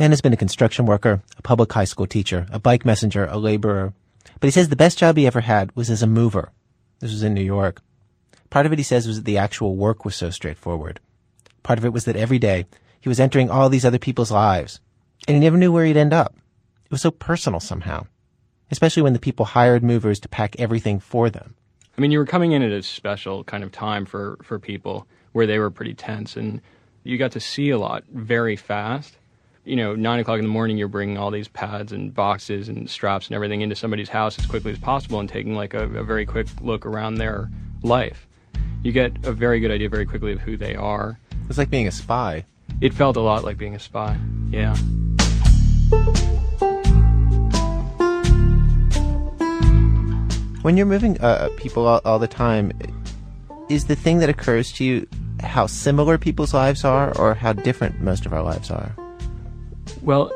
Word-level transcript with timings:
Ben 0.00 0.12
has 0.12 0.22
been 0.22 0.32
a 0.32 0.36
construction 0.38 0.86
worker, 0.86 1.22
a 1.36 1.42
public 1.42 1.70
high 1.70 1.84
school 1.84 2.06
teacher, 2.06 2.46
a 2.50 2.58
bike 2.58 2.86
messenger, 2.86 3.26
a 3.26 3.36
laborer. 3.36 3.92
But 4.40 4.46
he 4.46 4.50
says 4.50 4.70
the 4.70 4.74
best 4.74 4.96
job 4.96 5.18
he 5.18 5.26
ever 5.26 5.42
had 5.42 5.76
was 5.76 5.90
as 5.90 6.02
a 6.02 6.06
mover. 6.06 6.52
This 7.00 7.12
was 7.12 7.22
in 7.22 7.34
New 7.34 7.42
York. 7.42 7.82
Part 8.48 8.64
of 8.64 8.72
it, 8.72 8.78
he 8.78 8.82
says, 8.82 9.06
was 9.06 9.16
that 9.16 9.26
the 9.26 9.36
actual 9.36 9.76
work 9.76 10.06
was 10.06 10.16
so 10.16 10.30
straightforward. 10.30 11.00
Part 11.62 11.78
of 11.78 11.84
it 11.84 11.92
was 11.92 12.06
that 12.06 12.16
every 12.16 12.38
day 12.38 12.64
he 12.98 13.10
was 13.10 13.20
entering 13.20 13.50
all 13.50 13.68
these 13.68 13.84
other 13.84 13.98
people's 13.98 14.30
lives, 14.30 14.80
and 15.28 15.34
he 15.34 15.40
never 15.42 15.58
knew 15.58 15.70
where 15.70 15.84
he'd 15.84 15.98
end 15.98 16.14
up. 16.14 16.34
It 16.86 16.90
was 16.90 17.02
so 17.02 17.10
personal 17.10 17.60
somehow, 17.60 18.06
especially 18.70 19.02
when 19.02 19.12
the 19.12 19.18
people 19.18 19.44
hired 19.44 19.84
movers 19.84 20.18
to 20.20 20.30
pack 20.30 20.58
everything 20.58 20.98
for 20.98 21.28
them. 21.28 21.56
I 21.98 22.00
mean, 22.00 22.10
you 22.10 22.20
were 22.20 22.24
coming 22.24 22.52
in 22.52 22.62
at 22.62 22.72
a 22.72 22.82
special 22.82 23.44
kind 23.44 23.62
of 23.62 23.70
time 23.70 24.06
for, 24.06 24.38
for 24.42 24.58
people 24.58 25.06
where 25.32 25.46
they 25.46 25.58
were 25.58 25.70
pretty 25.70 25.92
tense, 25.92 26.38
and 26.38 26.62
you 27.04 27.18
got 27.18 27.32
to 27.32 27.40
see 27.40 27.68
a 27.68 27.78
lot 27.78 28.04
very 28.08 28.56
fast. 28.56 29.18
You 29.70 29.76
know, 29.76 29.94
nine 29.94 30.18
o'clock 30.18 30.40
in 30.40 30.44
the 30.44 30.50
morning, 30.50 30.78
you're 30.78 30.88
bringing 30.88 31.16
all 31.16 31.30
these 31.30 31.46
pads 31.46 31.92
and 31.92 32.12
boxes 32.12 32.68
and 32.68 32.90
straps 32.90 33.28
and 33.28 33.36
everything 33.36 33.60
into 33.60 33.76
somebody's 33.76 34.08
house 34.08 34.36
as 34.36 34.44
quickly 34.44 34.72
as 34.72 34.80
possible 34.80 35.20
and 35.20 35.28
taking 35.28 35.54
like 35.54 35.74
a, 35.74 35.84
a 35.84 36.02
very 36.02 36.26
quick 36.26 36.48
look 36.60 36.84
around 36.84 37.14
their 37.14 37.48
life. 37.84 38.26
You 38.82 38.90
get 38.90 39.12
a 39.24 39.30
very 39.30 39.60
good 39.60 39.70
idea 39.70 39.88
very 39.88 40.06
quickly 40.06 40.32
of 40.32 40.40
who 40.40 40.56
they 40.56 40.74
are. 40.74 41.20
It's 41.48 41.56
like 41.56 41.70
being 41.70 41.86
a 41.86 41.92
spy. 41.92 42.46
It 42.80 42.92
felt 42.92 43.16
a 43.16 43.20
lot 43.20 43.44
like 43.44 43.58
being 43.58 43.76
a 43.76 43.78
spy. 43.78 44.18
Yeah. 44.50 44.74
When 50.62 50.76
you're 50.76 50.84
moving 50.84 51.16
uh, 51.20 51.48
people 51.56 51.86
all, 51.86 52.00
all 52.04 52.18
the 52.18 52.26
time, 52.26 52.72
is 53.68 53.84
the 53.84 53.94
thing 53.94 54.18
that 54.18 54.28
occurs 54.28 54.72
to 54.72 54.84
you 54.84 55.06
how 55.38 55.68
similar 55.68 56.18
people's 56.18 56.52
lives 56.52 56.84
are 56.84 57.16
or 57.16 57.34
how 57.34 57.52
different 57.52 58.00
most 58.00 58.26
of 58.26 58.32
our 58.32 58.42
lives 58.42 58.68
are? 58.72 58.96
Well, 60.02 60.32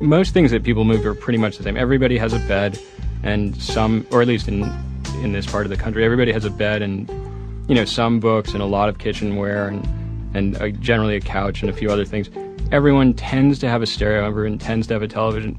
most 0.00 0.32
things 0.32 0.50
that 0.50 0.62
people 0.62 0.84
move 0.84 1.04
are 1.06 1.14
pretty 1.14 1.38
much 1.38 1.58
the 1.58 1.62
same. 1.62 1.76
Everybody 1.76 2.18
has 2.18 2.32
a 2.32 2.38
bed, 2.40 2.78
and 3.22 3.56
some, 3.60 4.06
or 4.10 4.22
at 4.22 4.28
least 4.28 4.48
in 4.48 4.62
in 5.22 5.32
this 5.32 5.46
part 5.46 5.66
of 5.66 5.70
the 5.70 5.76
country, 5.76 6.04
everybody 6.04 6.32
has 6.32 6.44
a 6.44 6.50
bed 6.50 6.82
and 6.82 7.08
you 7.68 7.74
know 7.74 7.84
some 7.84 8.20
books 8.20 8.52
and 8.52 8.62
a 8.62 8.66
lot 8.66 8.88
of 8.88 8.98
kitchenware 8.98 9.68
and 9.68 9.86
and 10.34 10.56
uh, 10.56 10.68
generally 10.70 11.16
a 11.16 11.20
couch 11.20 11.62
and 11.62 11.70
a 11.70 11.72
few 11.72 11.90
other 11.90 12.04
things. 12.04 12.30
Everyone 12.72 13.14
tends 13.14 13.58
to 13.60 13.68
have 13.68 13.82
a 13.82 13.86
stereo. 13.86 14.24
Everyone 14.24 14.58
tends 14.58 14.86
to 14.88 14.94
have 14.94 15.02
a 15.02 15.08
television. 15.08 15.58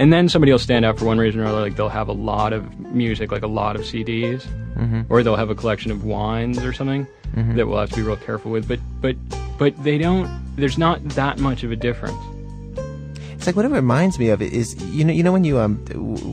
And 0.00 0.12
then 0.12 0.28
somebody 0.28 0.50
will 0.50 0.58
stand 0.58 0.84
out 0.84 0.98
for 0.98 1.04
one 1.04 1.18
reason 1.18 1.40
or 1.40 1.44
another, 1.44 1.60
like 1.60 1.76
they'll 1.76 1.88
have 1.88 2.08
a 2.08 2.12
lot 2.12 2.52
of 2.52 2.80
music, 2.80 3.30
like 3.30 3.44
a 3.44 3.48
lot 3.48 3.76
of 3.76 3.82
CDs, 3.82 4.44
mm-hmm. 4.74 5.02
or 5.08 5.22
they'll 5.22 5.36
have 5.36 5.50
a 5.50 5.54
collection 5.54 5.92
of 5.92 6.04
wines 6.04 6.58
or 6.58 6.72
something 6.72 7.06
mm-hmm. 7.34 7.56
that 7.56 7.66
we'll 7.66 7.78
have 7.78 7.90
to 7.90 7.96
be 7.96 8.02
real 8.02 8.16
careful 8.16 8.50
with. 8.50 8.66
But 8.68 8.80
but 9.00 9.16
but 9.58 9.82
they 9.84 9.98
don't. 9.98 10.28
There's 10.56 10.78
not 10.78 11.02
that 11.10 11.38
much 11.38 11.62
of 11.62 11.72
a 11.72 11.76
difference. 11.76 12.16
It's 13.32 13.46
like 13.46 13.56
what 13.56 13.64
it 13.64 13.70
reminds 13.70 14.18
me 14.18 14.30
of 14.30 14.40
is 14.40 14.74
you 14.86 15.04
know 15.04 15.12
you 15.12 15.22
know 15.22 15.32
when 15.32 15.44
you 15.44 15.58
um 15.58 15.76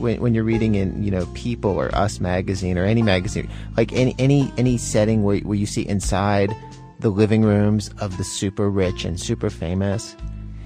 when, 0.00 0.20
when 0.20 0.34
you're 0.34 0.44
reading 0.44 0.74
in 0.74 1.02
you 1.02 1.10
know 1.10 1.26
People 1.34 1.72
or 1.72 1.94
Us 1.94 2.20
magazine 2.20 2.78
or 2.78 2.84
any 2.84 3.02
magazine 3.02 3.50
like 3.76 3.92
any 3.92 4.14
any 4.18 4.50
any 4.56 4.78
setting 4.78 5.22
where 5.22 5.38
where 5.40 5.58
you 5.58 5.66
see 5.66 5.86
inside 5.86 6.56
the 7.00 7.10
living 7.10 7.42
rooms 7.42 7.90
of 7.98 8.16
the 8.16 8.24
super 8.24 8.70
rich 8.70 9.04
and 9.04 9.20
super 9.20 9.50
famous 9.50 10.16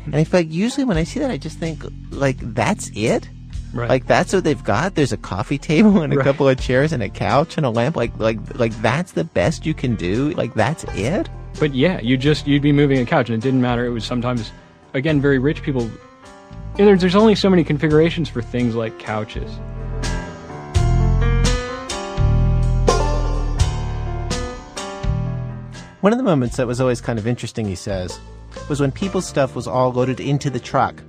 and 0.07 0.17
I 0.17 0.25
feel 0.25 0.41
like 0.41 0.53
usually 0.53 0.85
when 0.85 0.97
I 0.97 1.05
see 1.05 1.21
that, 1.21 1.31
I 1.31 1.37
just 1.37 1.59
think 1.59 1.85
like 2.11 2.39
that's 2.55 2.91
it. 2.95 3.29
Right. 3.77 3.89
Like 3.89 4.07
that's 4.07 4.33
what 4.33 4.45
they've 4.45 4.63
got. 4.65 4.95
There's 4.95 5.13
a 5.13 5.17
coffee 5.17 5.59
table 5.59 6.03
and 6.03 6.13
a 6.13 6.17
right. 6.19 6.25
couple 6.25 6.49
of 6.49 6.59
chairs 6.59 6.93
and 6.93 7.03
a 7.03 7.09
couch 7.09 7.57
and 7.57 7.67
a 7.67 7.71
lamp. 7.71 7.97
Like 7.97 8.17
like 8.19 8.39
like 8.59 8.73
that's 8.81 9.13
the 9.13 9.25
best 9.25 9.67
you 9.67 9.75
can 9.75 9.95
do. 9.95 10.31
Like 10.31 10.55
that's 10.55 10.85
it. 10.95 11.29
But 11.59 11.75
yeah, 11.75 12.01
you 12.01 12.17
just 12.17 12.47
you'd 12.47 12.63
be 12.63 12.73
moving 12.73 12.99
a 12.99 13.07
couch 13.07 13.29
and 13.29 13.37
it 13.37 13.47
didn't 13.47 13.61
matter. 13.61 13.85
It 13.85 13.91
was 13.91 14.05
sometimes 14.05 14.51
again 14.95 15.21
very 15.21 15.39
rich 15.39 15.63
people. 15.63 15.91
There's, 16.77 17.01
there's 17.01 17.17
only 17.17 17.35
so 17.35 17.49
many 17.49 17.65
configurations 17.65 18.29
for 18.29 18.43
things 18.43 18.75
like 18.75 18.99
couches. 18.99 19.51
One 26.03 26.13
of 26.13 26.19
the 26.19 26.23
moments 26.23 26.57
that 26.57 26.67
was 26.67 26.81
always 26.81 27.01
kind 27.01 27.19
of 27.19 27.27
interesting, 27.27 27.67
he 27.67 27.75
says, 27.75 28.21
was 28.69 28.81
when 28.81 28.93
people's 28.93 29.27
stuff 29.27 29.57
was 29.57 29.67
all 29.67 29.93
loaded 29.93 30.21
into 30.21 30.51
the 30.51 30.61
truck. 30.61 31.03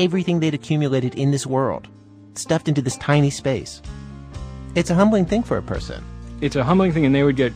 Everything 0.00 0.40
they'd 0.40 0.54
accumulated 0.54 1.14
in 1.14 1.30
this 1.30 1.46
world, 1.46 1.86
stuffed 2.34 2.68
into 2.68 2.80
this 2.80 2.96
tiny 2.96 3.28
space. 3.28 3.82
It's 4.74 4.88
a 4.88 4.94
humbling 4.94 5.26
thing 5.26 5.42
for 5.42 5.58
a 5.58 5.62
person. 5.62 6.02
It's 6.40 6.56
a 6.56 6.64
humbling 6.64 6.92
thing, 6.92 7.04
and 7.04 7.14
they 7.14 7.22
would 7.22 7.36
get 7.36 7.52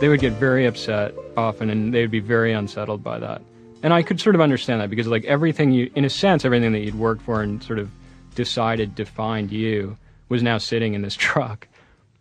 they 0.00 0.08
would 0.08 0.20
get 0.20 0.34
very 0.34 0.66
upset 0.66 1.14
often, 1.36 1.70
and 1.70 1.94
they 1.94 2.02
would 2.02 2.10
be 2.10 2.20
very 2.20 2.52
unsettled 2.52 3.02
by 3.02 3.18
that. 3.18 3.40
And 3.82 3.94
I 3.94 4.02
could 4.02 4.20
sort 4.20 4.34
of 4.34 4.42
understand 4.42 4.82
that 4.82 4.90
because, 4.90 5.06
like 5.06 5.24
everything 5.24 5.72
you, 5.72 5.90
in 5.94 6.04
a 6.04 6.10
sense, 6.10 6.44
everything 6.44 6.72
that 6.72 6.80
you'd 6.80 6.98
worked 6.98 7.22
for 7.22 7.42
and 7.42 7.62
sort 7.62 7.78
of 7.78 7.90
decided 8.34 8.94
defined 8.94 9.50
you 9.50 9.96
was 10.28 10.42
now 10.42 10.58
sitting 10.58 10.92
in 10.92 11.00
this 11.00 11.14
truck. 11.26 11.66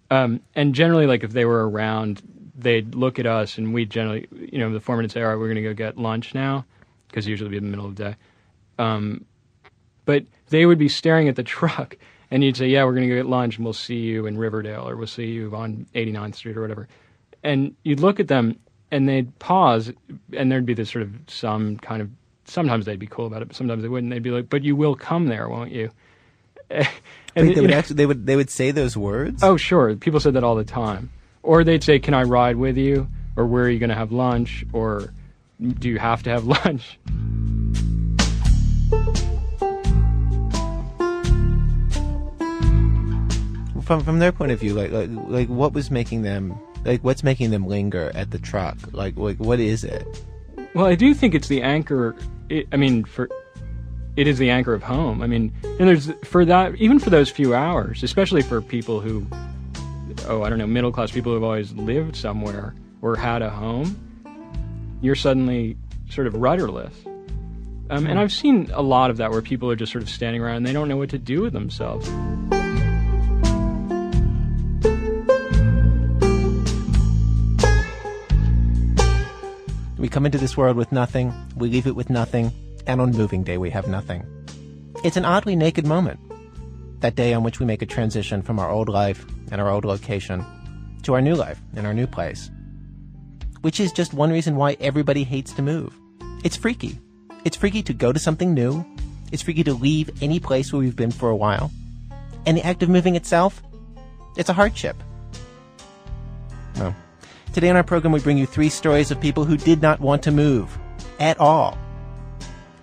Um, 0.10 0.40
and 0.56 0.74
generally, 0.74 1.06
like 1.06 1.24
if 1.24 1.34
they 1.34 1.46
were 1.46 1.70
around 1.70 2.22
they'd 2.56 2.96
look 2.96 3.20
at 3.20 3.25
us 3.25 3.58
and 3.58 3.74
we'd 3.74 3.90
generally, 3.90 4.28
you 4.31 4.60
know, 4.60 4.72
the 4.72 4.80
foreman 4.80 5.04
would 5.04 5.12
say, 5.12 5.22
all 5.22 5.30
right, 5.30 5.36
we're 5.36 5.48
going 5.48 5.56
to 5.56 5.62
go 5.64 5.74
get 5.74 5.98
lunch 5.98 6.34
now, 6.34 6.66
because 7.08 7.28
usually 7.28 7.48
it'd 7.48 7.52
be 7.52 7.58
in 7.58 7.64
the 7.64 7.70
middle 7.70 7.86
of 7.86 7.96
the 7.96 8.04
day. 8.04 8.16
Um, 8.80 9.25
but 10.06 10.25
they 10.50 10.66
would 10.66 10.78
be 10.78 10.90
staring 10.90 11.28
at 11.28 11.36
the 11.36 11.44
truck 11.56 11.97
and 12.31 12.44
you'd 12.44 12.58
say, 12.58 12.68
yeah, 12.68 12.84
we're 12.84 12.94
going 12.94 13.08
to 13.08 13.09
go 13.09 13.22
get 13.22 13.28
lunch 13.28 13.58
and 13.58 13.66
we'll 13.66 13.74
see 13.74 14.00
you 14.00 14.25
in 14.25 14.38
Riverdale 14.38 14.90
or 14.90 14.96
we'll 14.96 15.08
see 15.08 15.28
you 15.28 15.56
on 15.56 15.86
89th 15.94 16.36
Street 16.36 16.58
or 16.58 16.62
whatever. 16.62 16.88
And 17.44 17.75
you'd 17.84 18.00
look 18.00 18.19
at 18.19 18.28
them 18.28 18.59
and 18.92 19.08
they'd 19.08 19.38
pause 19.40 19.92
and 20.36 20.52
there'd 20.52 20.66
be 20.66 20.74
this 20.74 20.90
sort 20.90 21.03
of 21.03 21.12
some 21.28 21.78
kind 21.78 22.02
of, 22.02 22.09
sometimes 22.46 22.86
they'd 22.86 23.00
be 23.00 23.08
cool 23.08 23.28
about 23.28 23.42
it, 23.42 23.50
but 23.50 23.56
sometimes 23.56 23.84
they 23.84 23.90
wouldn't. 23.90 24.12
They'd 24.12 24.24
be 24.24 24.31
like, 24.31 24.50
but 24.50 24.63
you 24.63 24.75
will 24.75 24.96
come 24.96 25.28
there, 25.28 25.47
won't 25.47 25.72
you? 25.72 25.92
and 26.69 26.88
they 27.36 27.62
would 27.62 27.72
actually, 27.72 27.97
they 27.97 28.06
would, 28.06 28.25
they 28.25 28.36
would 28.36 28.50
say 28.50 28.72
those 28.72 28.97
words? 28.97 29.44
Oh, 29.44 29.58
sure. 29.58 29.96
People 29.96 30.19
said 30.19 30.34
that 30.34 30.44
all 30.44 30.56
the 30.56 30.63
time. 30.63 31.12
Or 31.44 31.63
they'd 31.63 31.84
say, 31.84 32.00
Can 32.00 32.13
I 32.13 32.24
ride 32.24 32.56
with 32.56 32.78
you? 32.78 33.08
Or 33.36 33.46
where 33.46 33.66
are 33.66 33.69
you 33.69 33.80
going 33.80 33.90
to 33.90 33.96
have 33.96 34.12
lunch? 34.12 34.66
Or 34.74 35.13
do 35.62 35.90
you 35.90 36.00
have 36.00 36.24
to 36.24 36.30
have 36.30 36.46
lunch? 36.66 36.97
From 43.83 44.03
from 44.03 44.19
their 44.19 44.31
point 44.31 44.51
of 44.51 44.59
view, 44.59 44.73
like 44.73 44.91
like, 44.91 45.09
like 45.27 45.47
what 45.49 45.73
was 45.73 45.91
making 45.91 46.21
them 46.21 46.57
like 46.85 47.03
what's 47.03 47.23
making 47.23 47.51
them 47.51 47.67
linger 47.67 48.11
at 48.16 48.31
the 48.31 48.39
truck? 48.39 48.77
Like 48.91 49.17
like 49.17 49.38
what 49.38 49.59
is 49.59 49.83
it? 49.83 50.23
Well, 50.73 50.85
I 50.85 50.95
do 50.95 51.13
think 51.13 51.35
it's 51.35 51.47
the 51.47 51.61
anchor. 51.61 52.16
It, 52.49 52.67
I 52.71 52.77
mean, 52.77 53.03
for 53.03 53.29
it 54.16 54.27
is 54.27 54.38
the 54.38 54.49
anchor 54.49 54.73
of 54.73 54.83
home. 54.83 55.21
I 55.21 55.27
mean, 55.27 55.51
and 55.63 55.88
there's 55.88 56.11
for 56.23 56.45
that 56.45 56.75
even 56.75 56.99
for 56.99 57.09
those 57.09 57.29
few 57.29 57.53
hours, 57.53 58.03
especially 58.03 58.41
for 58.41 58.61
people 58.61 58.99
who 58.99 59.27
oh, 60.27 60.44
I 60.44 60.50
don't 60.50 60.59
know, 60.59 60.67
middle 60.67 60.91
class 60.91 61.11
people 61.11 61.33
who've 61.33 61.44
always 61.44 61.73
lived 61.73 62.15
somewhere 62.15 62.75
or 63.01 63.15
had 63.15 63.41
a 63.41 63.50
home, 63.50 63.97
you're 65.01 65.15
suddenly 65.15 65.77
sort 66.09 66.27
of 66.27 66.35
rudderless. 66.35 66.94
Um, 67.89 68.05
and 68.05 68.13
hmm. 68.13 68.19
I've 68.19 68.31
seen 68.31 68.69
a 68.73 68.81
lot 68.81 69.09
of 69.09 69.17
that 69.17 69.31
where 69.31 69.41
people 69.41 69.69
are 69.69 69.75
just 69.75 69.91
sort 69.91 70.03
of 70.03 70.09
standing 70.09 70.41
around 70.41 70.57
and 70.57 70.65
they 70.65 70.73
don't 70.73 70.88
know 70.88 70.97
what 70.97 71.09
to 71.09 71.17
do 71.17 71.41
with 71.41 71.53
themselves. 71.53 72.07
Come 80.13 80.28
into 80.28 80.38
this 80.38 80.56
world 80.56 80.78
with 80.78 80.91
nothing, 80.91 81.34
we 81.57 81.69
leave 81.69 81.88
it 81.88 81.96
with 81.96 82.12
nothing, 82.12 82.51
and 82.85 83.01
on 83.01 83.12
moving 83.12 83.44
day 83.44 83.57
we 83.57 83.72
have 83.72 83.88
nothing. 83.88 84.24
It's 85.03 85.18
an 85.18 85.25
oddly 85.25 85.56
naked 85.56 85.88
moment. 85.88 86.19
That 87.00 87.16
day 87.16 87.34
on 87.34 87.41
which 87.41 87.59
we 87.59 87.66
make 87.66 87.81
a 87.81 87.88
transition 87.88 88.44
from 88.44 88.59
our 88.59 88.69
old 88.69 88.90
life 88.90 89.25
and 89.51 89.59
our 89.59 89.72
old 89.72 89.85
location 89.85 90.46
to 91.01 91.16
our 91.16 91.22
new 91.22 91.34
life 91.34 91.59
and 91.75 91.88
our 91.88 91.96
new 91.96 92.06
place. 92.06 92.51
Which 93.62 93.79
is 93.79 93.91
just 93.91 94.13
one 94.13 94.29
reason 94.29 94.56
why 94.56 94.78
everybody 94.79 95.24
hates 95.24 95.51
to 95.53 95.63
move. 95.63 95.97
It's 96.44 96.56
freaky. 96.56 97.00
It's 97.44 97.57
freaky 97.57 97.81
to 97.81 97.94
go 97.94 98.13
to 98.13 98.19
something 98.19 98.54
new. 98.54 98.86
It's 99.31 99.42
freaky 99.42 99.63
to 99.63 99.74
leave 99.74 100.12
any 100.21 100.39
place 100.39 100.71
where 100.71 100.80
we've 100.80 100.95
been 100.95 101.12
for 101.12 101.30
a 101.30 101.36
while. 101.36 101.71
And 102.45 102.56
the 102.56 102.65
act 102.65 102.83
of 102.83 102.89
moving 102.89 103.15
itself, 103.15 103.63
it's 104.38 104.50
a 104.50 104.54
hardship. 104.54 104.95
Today 107.53 107.69
on 107.69 107.75
our 107.75 107.83
program 107.83 108.11
we 108.11 108.19
bring 108.19 108.39
you 108.39 108.47
three 108.47 108.69
stories 108.69 109.11
of 109.11 109.21
people 109.21 109.45
who 109.45 109.57
did 109.57 109.79
not 109.79 110.00
want 110.00 110.23
to 110.23 110.31
move 110.31 110.75
at 111.19 111.39
all. 111.39 111.77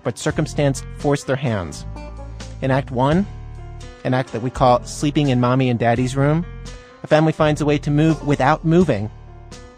But 0.05 0.17
circumstance 0.17 0.85
forced 0.99 1.27
their 1.27 1.35
hands. 1.35 1.85
In 2.63 2.71
Act 2.71 2.93
1, 2.93 3.27
an 4.05 4.15
act 4.15 4.31
that 4.31 4.43
we 4.43 4.51
call 4.51 4.85
sleeping 4.85 5.31
in 5.31 5.41
mommy 5.41 5.71
and 5.71 5.79
daddy's 5.79 6.15
room, 6.15 6.47
a 7.03 7.09
family 7.09 7.33
finds 7.33 7.61
a 7.61 7.67
way 7.67 7.79
to 7.79 7.91
move 7.91 8.25
without 8.25 8.65
moving 8.65 9.11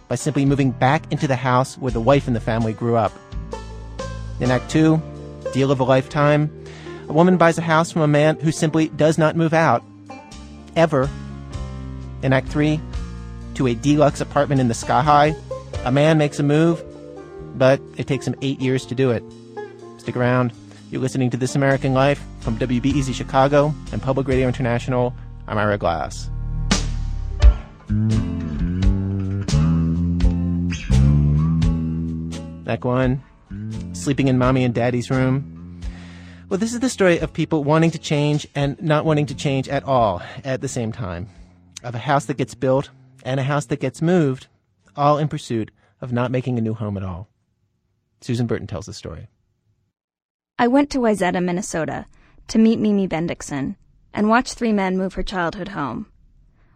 by 0.09 0.15
simply 0.15 0.45
moving 0.45 0.73
back 0.73 1.11
into 1.11 1.27
the 1.27 1.37
house 1.37 1.79
where 1.79 1.91
the 1.91 1.99
wife 1.99 2.29
in 2.29 2.35
the 2.35 2.41
family 2.41 2.75
grew 2.75 2.95
up. 2.95 3.13
In 4.41 4.51
Act 4.51 4.71
2, 4.71 5.01
Deal 5.55 5.73
of 5.73 5.81
a 5.81 5.85
Lifetime, 5.85 6.51
a 7.09 7.15
woman 7.15 7.39
buys 7.39 7.57
a 7.57 7.63
house 7.63 7.91
from 7.91 8.03
a 8.03 8.07
man 8.07 8.39
who 8.41 8.53
simply 8.53 8.89
does 8.91 9.17
not 9.17 9.37
move 9.37 9.55
out, 9.55 9.83
ever. 10.77 11.09
In 12.23 12.35
Act 12.35 12.49
3, 12.49 12.79
to 13.55 13.67
a 13.67 13.75
deluxe 13.75 14.21
apartment 14.21 14.61
in 14.61 14.69
the 14.69 14.75
sky 14.75 15.03
high, 15.03 15.35
a 15.85 15.93
man 15.93 16.19
makes 16.19 16.39
a 16.39 16.43
move, 16.43 16.83
but 17.59 17.81
it 17.97 18.07
takes 18.07 18.27
him 18.27 18.35
eight 18.43 18.61
years 18.61 18.87
to 18.87 18.95
do 18.95 19.11
it. 19.11 19.23
Stick 19.99 20.17
around. 20.17 20.53
You're 20.91 21.01
listening 21.01 21.31
to 21.31 21.37
This 21.37 21.55
American 21.55 21.95
Life 21.95 22.23
from 22.41 22.59
WBEZ 22.59 23.15
Chicago 23.15 23.75
and 23.93 24.03
Public 24.03 24.29
Radio 24.29 24.47
International. 24.47 25.15
I'm 25.47 25.59
Ira 25.59 25.79
Glass. 25.79 26.29
Act 32.67 32.85
one, 32.85 33.23
sleeping 33.93 34.29
in 34.29 34.39
mommy 34.39 34.65
and 34.65 34.75
daddy's 34.75 35.11
room. 35.11 35.81
Well, 36.49 36.59
this 36.59 36.75
is 36.75 36.81
the 36.81 36.91
story 36.91 37.19
of 37.19 37.33
people 37.33 37.65
wanting 37.65 37.91
to 37.93 37.99
change 37.99 38.47
and 38.55 38.81
not 38.83 39.05
wanting 39.05 39.27
to 39.27 39.35
change 39.35 39.69
at 39.69 39.85
all 39.85 40.23
at 40.45 40.61
the 40.61 40.69
same 40.69 40.93
time. 40.93 41.29
Of 41.83 41.95
a 41.95 41.99
house 41.99 42.27
that 42.27 42.37
gets 42.37 42.55
built 42.55 42.91
and 43.23 43.41
a 43.41 43.45
house 43.45 43.67
that 43.67 43.81
gets 43.81 44.03
moved, 44.03 44.47
all 44.97 45.19
in 45.19 45.29
pursuit 45.29 45.71
of 46.01 46.13
not 46.13 46.31
making 46.31 46.59
a 46.59 46.63
new 46.63 46.75
home 46.75 46.97
at 46.97 47.05
all. 47.05 47.29
Susan 48.21 48.47
Burton 48.47 48.67
tells 48.67 48.87
the 48.87 48.93
story. 48.93 49.29
I 50.59 50.69
went 50.69 50.91
to 50.91 50.99
Wayzata, 50.99 51.43
Minnesota, 51.43 52.07
to 52.49 52.59
meet 52.59 52.79
Mimi 52.79 53.09
Bendixson 53.09 53.77
and 54.13 54.29
watch 54.29 54.53
three 54.53 54.73
men 54.73 54.99
move 54.99 55.15
her 55.15 55.23
childhood 55.23 55.69
home. 55.69 56.07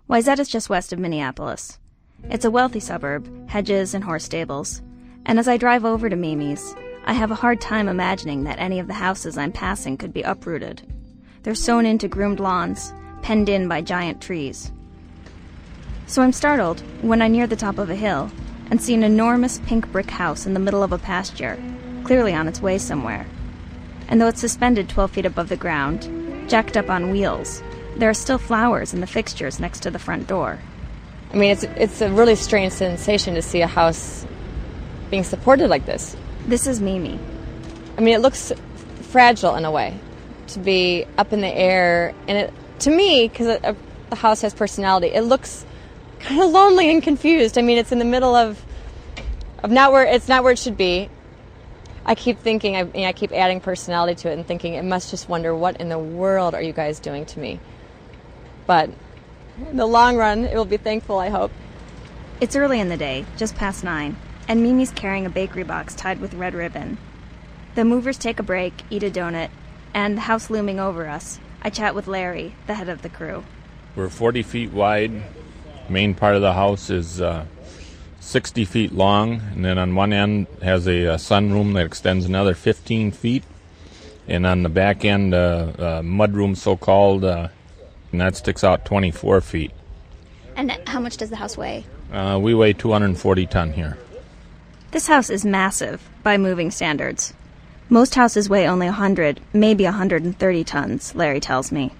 Wayzata's 0.08 0.48
just 0.48 0.70
west 0.70 0.92
of 0.92 0.98
Minneapolis. 0.98 1.78
It's 2.24 2.44
a 2.44 2.50
wealthy 2.50 2.80
suburb, 2.80 3.48
hedges 3.48 3.94
and 3.94 4.02
horse 4.02 4.24
stables. 4.24 4.82
And 5.26 5.38
as 5.38 5.48
I 5.48 5.56
drive 5.56 5.84
over 5.84 6.08
to 6.08 6.16
Mimi's, 6.16 6.74
I 7.04 7.12
have 7.12 7.30
a 7.30 7.36
hard 7.36 7.60
time 7.60 7.88
imagining 7.88 8.44
that 8.44 8.58
any 8.58 8.78
of 8.78 8.86
the 8.86 8.94
houses 8.94 9.36
I'm 9.36 9.52
passing 9.52 9.96
could 9.96 10.12
be 10.12 10.22
uprooted. 10.22 10.82
They're 11.42 11.54
sown 11.54 11.86
into 11.86 12.08
groomed 12.08 12.40
lawns, 12.40 12.92
penned 13.22 13.48
in 13.48 13.68
by 13.68 13.82
giant 13.82 14.20
trees. 14.20 14.72
So 16.08 16.22
I'm 16.22 16.32
startled 16.32 16.82
when 17.02 17.20
I 17.20 17.26
near 17.26 17.48
the 17.48 17.56
top 17.56 17.78
of 17.78 17.90
a 17.90 17.96
hill 17.96 18.30
and 18.70 18.80
see 18.80 18.94
an 18.94 19.02
enormous 19.02 19.58
pink 19.66 19.90
brick 19.90 20.10
house 20.10 20.46
in 20.46 20.54
the 20.54 20.60
middle 20.60 20.84
of 20.84 20.92
a 20.92 20.98
pasture, 20.98 21.60
clearly 22.04 22.32
on 22.32 22.46
its 22.46 22.62
way 22.62 22.78
somewhere. 22.78 23.26
And 24.08 24.20
though 24.20 24.28
it's 24.28 24.40
suspended 24.40 24.88
12 24.88 25.10
feet 25.10 25.26
above 25.26 25.48
the 25.48 25.56
ground, 25.56 26.48
jacked 26.48 26.76
up 26.76 26.88
on 26.90 27.10
wheels, 27.10 27.60
there 27.96 28.08
are 28.08 28.14
still 28.14 28.38
flowers 28.38 28.94
in 28.94 29.00
the 29.00 29.06
fixtures 29.08 29.58
next 29.58 29.80
to 29.80 29.90
the 29.90 29.98
front 29.98 30.28
door. 30.28 30.60
I 31.32 31.36
mean, 31.36 31.50
it's, 31.50 31.64
it's 31.64 32.00
a 32.00 32.10
really 32.10 32.36
strange 32.36 32.72
sensation 32.72 33.34
to 33.34 33.42
see 33.42 33.62
a 33.62 33.66
house 33.66 34.24
being 35.10 35.24
supported 35.24 35.68
like 35.68 35.86
this. 35.86 36.16
This 36.46 36.68
is 36.68 36.80
Mimi. 36.80 37.18
I 37.98 38.00
mean, 38.00 38.14
it 38.14 38.20
looks 38.20 38.52
fragile 39.02 39.56
in 39.56 39.64
a 39.64 39.72
way 39.72 39.98
to 40.48 40.60
be 40.60 41.04
up 41.18 41.32
in 41.32 41.40
the 41.40 41.48
air. 41.48 42.14
And 42.28 42.38
it, 42.38 42.54
to 42.80 42.90
me, 42.90 43.26
because 43.26 43.48
uh, 43.48 43.74
the 44.10 44.16
house 44.16 44.42
has 44.42 44.54
personality, 44.54 45.08
it 45.08 45.22
looks 45.22 45.66
kind 46.20 46.42
of 46.42 46.50
lonely 46.50 46.90
and 46.90 47.02
confused. 47.02 47.58
I 47.58 47.62
mean, 47.62 47.78
it's 47.78 47.92
in 47.92 47.98
the 47.98 48.04
middle 48.04 48.34
of 48.34 48.64
of 49.62 49.70
not 49.70 49.92
where 49.92 50.04
it's 50.04 50.28
not 50.28 50.42
where 50.42 50.52
it 50.52 50.58
should 50.58 50.76
be. 50.76 51.08
I 52.04 52.14
keep 52.14 52.38
thinking, 52.38 52.76
I, 52.76 52.80
you 52.80 53.00
know, 53.02 53.08
I 53.08 53.12
keep 53.12 53.32
adding 53.32 53.60
personality 53.60 54.14
to 54.22 54.30
it 54.30 54.34
and 54.34 54.46
thinking 54.46 54.74
it 54.74 54.84
must 54.84 55.10
just 55.10 55.28
wonder 55.28 55.54
what 55.54 55.80
in 55.80 55.88
the 55.88 55.98
world 55.98 56.54
are 56.54 56.62
you 56.62 56.72
guys 56.72 57.00
doing 57.00 57.26
to 57.26 57.40
me. 57.40 57.58
But 58.66 58.90
in 59.70 59.76
the 59.76 59.86
long 59.86 60.16
run, 60.16 60.44
it 60.44 60.54
will 60.56 60.64
be 60.64 60.76
thankful. 60.76 61.18
I 61.18 61.30
hope. 61.30 61.50
It's 62.40 62.54
early 62.54 62.80
in 62.80 62.90
the 62.90 62.96
day, 62.96 63.24
just 63.36 63.54
past 63.54 63.82
nine, 63.82 64.16
and 64.46 64.62
Mimi's 64.62 64.90
carrying 64.90 65.24
a 65.24 65.30
bakery 65.30 65.62
box 65.62 65.94
tied 65.94 66.20
with 66.20 66.34
red 66.34 66.54
ribbon. 66.54 66.98
The 67.74 67.84
movers 67.84 68.18
take 68.18 68.38
a 68.38 68.42
break, 68.42 68.74
eat 68.90 69.02
a 69.02 69.10
donut, 69.10 69.50
and 69.94 70.16
the 70.16 70.22
house 70.22 70.50
looming 70.50 70.78
over 70.78 71.08
us, 71.08 71.40
I 71.62 71.70
chat 71.70 71.94
with 71.94 72.06
Larry, 72.06 72.54
the 72.66 72.74
head 72.74 72.88
of 72.88 73.02
the 73.02 73.08
crew. 73.08 73.44
We're 73.94 74.10
40 74.10 74.42
feet 74.42 74.72
wide, 74.72 75.22
main 75.88 76.14
part 76.14 76.36
of 76.36 76.42
the 76.42 76.52
house 76.52 76.90
is 76.90 77.20
uh, 77.20 77.44
60 78.20 78.64
feet 78.64 78.92
long, 78.92 79.40
and 79.54 79.64
then 79.64 79.78
on 79.78 79.94
one 79.94 80.12
end 80.12 80.46
has 80.62 80.86
a, 80.86 81.04
a 81.04 81.14
uh, 81.14 81.16
sunroom 81.16 81.74
that 81.74 81.86
extends 81.86 82.24
another 82.24 82.54
15 82.54 83.12
feet, 83.12 83.44
and 84.26 84.44
on 84.46 84.62
the 84.62 84.68
back 84.68 85.04
end, 85.04 85.32
uh, 85.34 85.72
uh, 85.78 86.02
mudroom, 86.02 86.56
so-called, 86.56 87.24
uh, 87.24 87.48
and 88.10 88.20
that 88.20 88.36
sticks 88.36 88.64
out 88.64 88.84
24 88.84 89.40
feet. 89.40 89.70
And 90.56 90.72
how 90.86 91.00
much 91.00 91.18
does 91.18 91.30
the 91.30 91.36
house 91.36 91.56
weigh? 91.56 91.84
Uh, 92.12 92.38
we 92.40 92.54
weigh 92.54 92.72
240 92.72 93.46
ton 93.46 93.72
here. 93.72 93.98
This 94.90 95.06
house 95.06 95.30
is 95.30 95.44
massive 95.44 96.08
by 96.22 96.38
moving 96.38 96.70
standards. 96.70 97.34
Most 97.88 98.14
houses 98.14 98.48
weigh 98.48 98.68
only 98.68 98.86
100, 98.86 99.40
maybe 99.52 99.84
130 99.84 100.64
tons, 100.64 101.14
Larry 101.14 101.38
tells 101.38 101.70
me. 101.70 101.92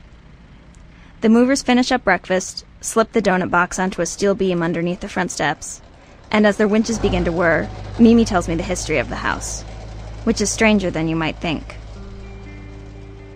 The 1.21 1.29
movers 1.29 1.63
finish 1.63 1.93
up 1.93 2.05
breakfast, 2.05 2.65
slip 2.87 3.13
the 3.13 3.21
donut 3.21 3.51
box 3.51 3.79
onto 3.79 4.01
a 4.01 4.07
steel 4.07 4.35
beam 4.35 4.63
underneath 4.63 5.01
the 5.01 5.09
front 5.09 5.31
steps, 5.31 5.83
and 6.31 6.47
as 6.47 6.57
their 6.57 6.69
winches 6.69 6.99
begin 6.99 7.25
to 7.25 7.33
whir, 7.33 7.69
Mimi 7.99 8.25
tells 8.25 8.49
me 8.49 8.55
the 8.55 8.63
history 8.63 8.99
of 8.99 9.09
the 9.09 9.17
house, 9.17 9.63
which 10.25 10.41
is 10.41 10.51
stranger 10.51 10.91
than 10.91 11.09
you 11.09 11.17
might 11.17 11.37
think. 11.37 11.77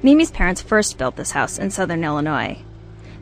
Mimi's 0.03 0.31
parents 0.31 0.63
first 0.63 0.99
built 0.99 1.17
this 1.17 1.33
house 1.33 1.59
in 1.59 1.71
southern 1.71 2.05
Illinois. 2.05 2.59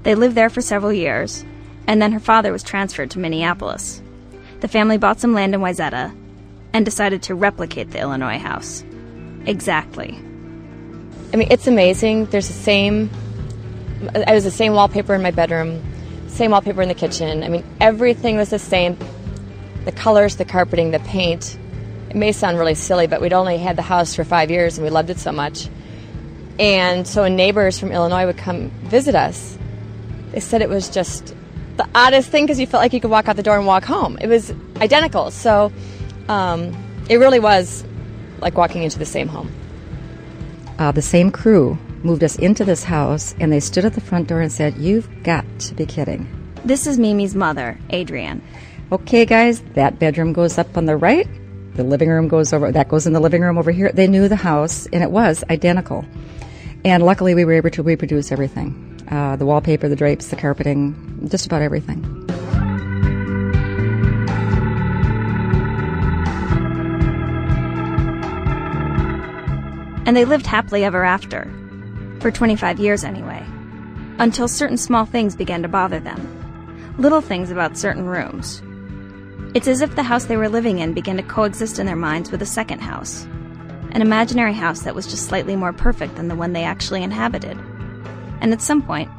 They 0.03 0.15
lived 0.15 0.35
there 0.35 0.51
for 0.51 0.61
several 0.61 0.93
years, 0.93 1.45
and 1.87 2.01
then 2.01 2.13
her 2.13 2.21
father 2.21 2.53
was 2.53 2.63
transferred 2.63 3.11
to 3.13 3.19
Minneapolis. 3.19 4.03
The 4.61 4.69
family 4.69 4.99
bought 4.99 5.21
some 5.21 5.35
land 5.35 5.55
in 5.55 5.61
Wayzata 5.61 6.15
and 6.73 6.85
decided 6.85 7.23
to 7.23 7.35
replicate 7.35 7.91
the 7.91 8.01
Illinois 8.01 8.39
house. 8.39 8.85
Exactly. 9.47 10.15
I 11.33 11.37
mean, 11.37 11.49
it's 11.51 11.67
amazing. 11.67 12.27
There's 12.27 12.49
the 12.49 12.55
same 12.55 13.11
I 14.27 14.33
was 14.33 14.45
the 14.45 14.51
same 14.51 14.75
wallpaper 14.75 15.15
in 15.15 15.23
my 15.23 15.33
bedroom, 15.33 15.83
same 16.39 16.53
wallpaper 16.53 16.81
in 16.81 16.89
the 16.89 16.95
kitchen. 16.95 17.43
I 17.43 17.49
mean, 17.49 17.65
everything 17.81 18.37
was 18.37 18.51
the 18.51 18.61
same. 18.61 18.97
The 19.85 19.93
colors, 19.93 20.37
the 20.37 20.45
carpeting, 20.45 20.93
the 20.93 21.01
paint. 21.01 21.59
It 22.09 22.17
may 22.17 22.31
sound 22.31 22.59
really 22.59 22.77
silly, 22.77 23.09
but 23.09 23.21
we'd 23.21 23.33
only 23.33 23.59
had 23.59 23.75
the 23.77 23.83
house 23.83 24.15
for 24.15 24.23
five 24.23 24.49
years 24.49 24.79
and 24.79 24.85
we 24.85 24.91
loved 24.91 25.11
it 25.11 25.19
so 25.19 25.33
much. 25.33 25.69
And 26.61 27.07
so 27.07 27.23
when 27.23 27.35
neighbors 27.35 27.79
from 27.79 27.91
Illinois 27.91 28.27
would 28.27 28.39
come 28.39 28.71
visit 28.85 29.17
us, 29.17 29.59
they 30.31 30.39
said 30.39 30.63
it 30.63 30.69
was 30.69 30.89
just 30.89 31.35
the 31.77 31.89
oddest 31.93 32.31
thing 32.31 32.45
because 32.45 32.61
you 32.61 32.67
felt 32.67 32.83
like 32.83 32.93
you 32.93 33.01
could 33.01 33.11
walk 33.11 33.29
out 33.29 33.37
the 33.37 33.43
door 33.43 33.57
and 33.57 33.67
walk 33.67 33.85
home. 33.85 34.17
It 34.21 34.29
was 34.29 34.53
identical. 34.77 35.33
So 35.33 35.73
um, 36.29 36.73
it 37.09 37.17
really 37.17 37.41
was 37.41 37.85
like 38.41 38.57
walking 38.57 38.85
into 38.85 38.99
the 38.99 39.07
same 39.07 39.27
home. 39.27 39.51
Uh, 40.79 40.93
the 40.93 41.03
same 41.03 41.33
crew 41.33 41.79
moved 42.05 42.25
us 42.25 42.37
into 42.37 42.65
this 42.65 42.85
house, 42.85 43.35
and 43.41 43.53
they 43.53 43.61
stood 43.61 43.85
at 43.85 43.95
the 43.95 44.01
front 44.01 44.29
door 44.29 44.41
and 44.41 44.53
said, 44.53 44.77
You've 44.77 45.09
got 45.23 45.45
to 45.61 45.75
be 45.75 45.87
kidding. 45.87 46.27
This 46.65 46.87
is 46.87 46.99
Mimi's 46.99 47.35
mother, 47.35 47.79
Adrienne. 47.93 48.43
Okay, 48.91 49.25
guys, 49.25 49.61
that 49.75 49.99
bedroom 49.99 50.33
goes 50.33 50.59
up 50.59 50.77
on 50.77 50.87
the 50.87 50.97
right. 50.97 51.29
The 51.75 51.85
living 51.85 52.09
room 52.09 52.29
goes 52.29 52.53
over, 52.53 52.73
that 52.73 52.89
goes 52.89 53.07
in 53.07 53.13
the 53.13 53.21
living 53.21 53.43
room 53.43 53.59
over 53.59 53.71
here. 53.71 53.93
They 53.93 54.07
knew 54.07 54.29
the 54.29 54.37
house, 54.37 54.87
and 54.93 55.03
it 55.03 55.11
was 55.11 55.45
identical. 55.51 56.05
And 56.85 57.03
luckily, 57.03 57.35
we 57.35 57.45
were 57.45 57.53
able 57.53 57.71
to 57.71 57.83
reproduce 57.83 58.33
everything 58.33 58.85
uh, 59.11 59.37
the 59.37 59.47
wallpaper, 59.47 59.89
the 59.89 59.97
drapes, 59.97 60.29
the 60.29 60.37
carpeting, 60.37 61.29
just 61.29 61.47
about 61.47 61.63
everything. 61.63 62.05
And 70.07 70.17
they 70.17 70.25
lived 70.25 70.47
happily 70.47 70.85
ever 70.85 71.05
after 71.05 71.51
for 72.21 72.31
25 72.31 72.79
years 72.79 73.05
anyway, 73.05 73.45
until 74.19 74.49
certain 74.49 74.77
small 74.77 75.05
things 75.05 75.37
began 75.37 75.63
to 75.63 75.69
bother 75.69 76.01
them. 76.01 76.95
Little 76.99 77.21
things 77.21 77.51
about 77.51 77.77
certain 77.77 78.05
rooms. 78.05 78.63
It's 79.55 79.69
as 79.69 79.81
if 79.81 79.95
the 79.95 80.03
house 80.03 80.27
they 80.27 80.37
were 80.37 80.49
living 80.49 80.79
in 80.79 80.93
began 80.95 81.17
to 81.17 81.23
coexist 81.23 81.79
in 81.79 81.87
their 81.87 81.97
minds 81.97 82.31
with 82.31 82.43
a 82.43 82.47
second 82.47 82.81
house, 82.81 83.25
an 83.93 84.03
imaginary 84.03 84.53
house 84.53 84.83
that 84.83 84.95
was 84.95 85.07
just 85.07 85.27
slightly 85.27 85.57
more 85.57 85.73
perfect 85.73 86.17
than 86.17 86.29
the 86.29 86.37
one 86.37 86.53
they 86.53 86.65
actually 86.65 87.03
inhabited. 87.03 87.57
And 88.41 88.53
at 88.53 88.61
some 88.61 88.83
point, 88.83 89.11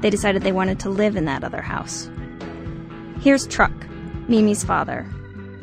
they 0.00 0.10
decided 0.10 0.42
they 0.42 0.52
wanted 0.52 0.78
to 0.80 0.90
live 0.90 1.16
in 1.16 1.24
that 1.24 1.44
other 1.44 1.62
house. 1.62 2.10
Here's 3.20 3.46
Truck, 3.46 3.72
Mimi's 4.28 4.64
father. 4.64 5.06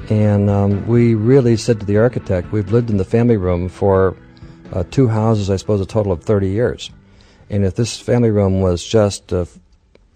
And 0.10 0.50
um, 0.50 0.86
we 0.88 1.16
really 1.16 1.58
said 1.58 1.80
to 1.80 1.86
the 1.86 1.98
architect, 1.98 2.52
we've 2.52 2.72
lived 2.72 2.90
in 2.90 2.98
the 2.98 3.06
family 3.06 3.38
room 3.38 3.70
for 3.70 4.16
uh, 4.75 4.84
two 4.91 5.08
houses, 5.08 5.50
I 5.50 5.55
suppose, 5.55 5.79
a 5.79 5.86
total 5.86 6.12
of 6.12 6.24
30 6.24 6.50
years. 6.50 6.91
And 7.50 7.63
if 7.63 7.75
this 7.75 8.00
family 8.00 8.29
room 8.29 8.60
was 8.60 8.86
just 8.86 9.32
a 9.32 9.48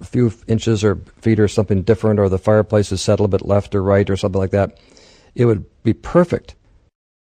few 0.03 0.33
inches 0.47 0.83
or 0.83 0.97
feet 1.21 1.39
or 1.39 1.47
something 1.47 1.81
different, 1.83 2.19
or 2.19 2.27
the 2.27 2.37
fireplace 2.37 2.91
is 2.91 3.01
set 3.01 3.13
a 3.19 3.23
little 3.23 3.27
bit 3.29 3.47
left 3.47 3.73
or 3.73 3.81
right 3.81 4.09
or 4.09 4.17
something 4.17 4.39
like 4.39 4.51
that, 4.51 4.77
it 5.33 5.45
would 5.45 5.65
be 5.83 5.93
perfect. 5.93 6.55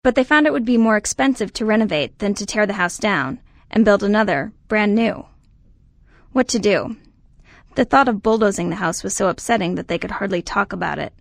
But 0.03 0.15
they 0.15 0.23
found 0.23 0.47
it 0.47 0.53
would 0.53 0.65
be 0.65 0.77
more 0.77 0.95
expensive 0.95 1.51
to 1.53 1.65
renovate 1.65 2.19
than 2.19 2.33
to 2.35 2.45
tear 2.45 2.65
the 2.65 2.73
house 2.73 2.97
down 2.97 3.41
and 3.69 3.83
build 3.83 4.03
another, 4.03 4.53
brand 4.69 4.95
new. 4.95 5.25
What 6.31 6.47
to 6.49 6.59
do? 6.59 6.95
The 7.75 7.83
thought 7.83 8.07
of 8.07 8.23
bulldozing 8.23 8.69
the 8.69 8.77
house 8.77 9.03
was 9.03 9.15
so 9.15 9.27
upsetting 9.27 9.75
that 9.75 9.89
they 9.89 9.97
could 9.97 10.11
hardly 10.11 10.41
talk 10.41 10.71
about 10.71 10.97
it. 10.97 11.13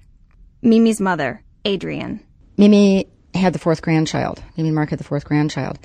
Mimi's 0.62 1.00
mother, 1.00 1.42
Adrian. 1.64 2.20
Mimi 2.56 3.08
had 3.37 3.52
the 3.52 3.59
fourth 3.59 3.83
grandchild. 3.83 4.43
You 4.55 4.64
mean 4.64 4.75
Mark 4.75 4.90
had 4.90 4.99
the 4.99 5.05
fourth 5.05 5.25
grandchild. 5.25 5.78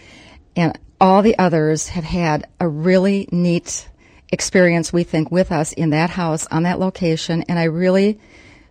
And 0.55 0.77
all 1.00 1.22
the 1.22 1.38
others 1.38 1.88
have 1.89 2.03
had 2.03 2.48
a 2.60 2.67
really 2.67 3.27
neat 3.31 3.88
experience, 4.31 4.91
we 4.93 5.03
think, 5.03 5.31
with 5.31 5.51
us 5.51 5.74
in 5.74 5.91
that 5.91 6.10
house 6.10 6.48
on 6.48 6.63
that 6.63 6.79
location. 6.79 7.43
And 7.43 7.60
I 7.60 7.65
really 7.65 8.20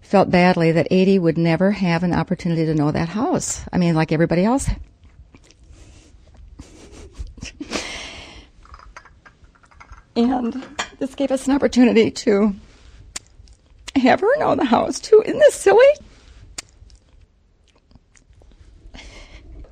felt 0.03 0.31
badly 0.31 0.73
that 0.73 0.89
80 0.91 1.19
would 1.21 1.39
never 1.39 1.71
have 1.71 2.03
an 2.03 2.13
opportunity 2.13 2.67
to 2.67 2.75
know 2.75 2.91
that 2.91 3.09
house. 3.09 3.65
I 3.73 3.79
mean, 3.79 3.95
like 3.95 4.13
everybody 4.13 4.45
else. 4.45 4.69
and 10.17 10.67
this 10.99 11.15
gave 11.15 11.31
us 11.31 11.47
an 11.47 11.55
opportunity 11.55 12.11
to 12.11 12.55
have 13.97 14.21
her 14.21 14.39
know 14.39 14.55
the 14.55 14.65
house 14.65 15.01
too. 15.01 15.23
Isn't 15.25 15.39
this 15.39 15.55
silly? 15.55 15.87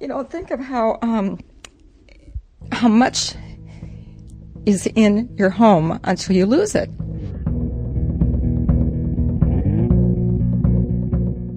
You 0.00 0.06
know, 0.06 0.22
think 0.22 0.52
of 0.52 0.60
how 0.60 0.98
um, 1.02 1.40
how 2.70 2.88
much 2.88 3.34
is 4.64 4.86
in 4.94 5.34
your 5.36 5.50
home 5.50 5.98
until 6.04 6.36
you 6.36 6.46
lose 6.46 6.74
it. 6.76 6.88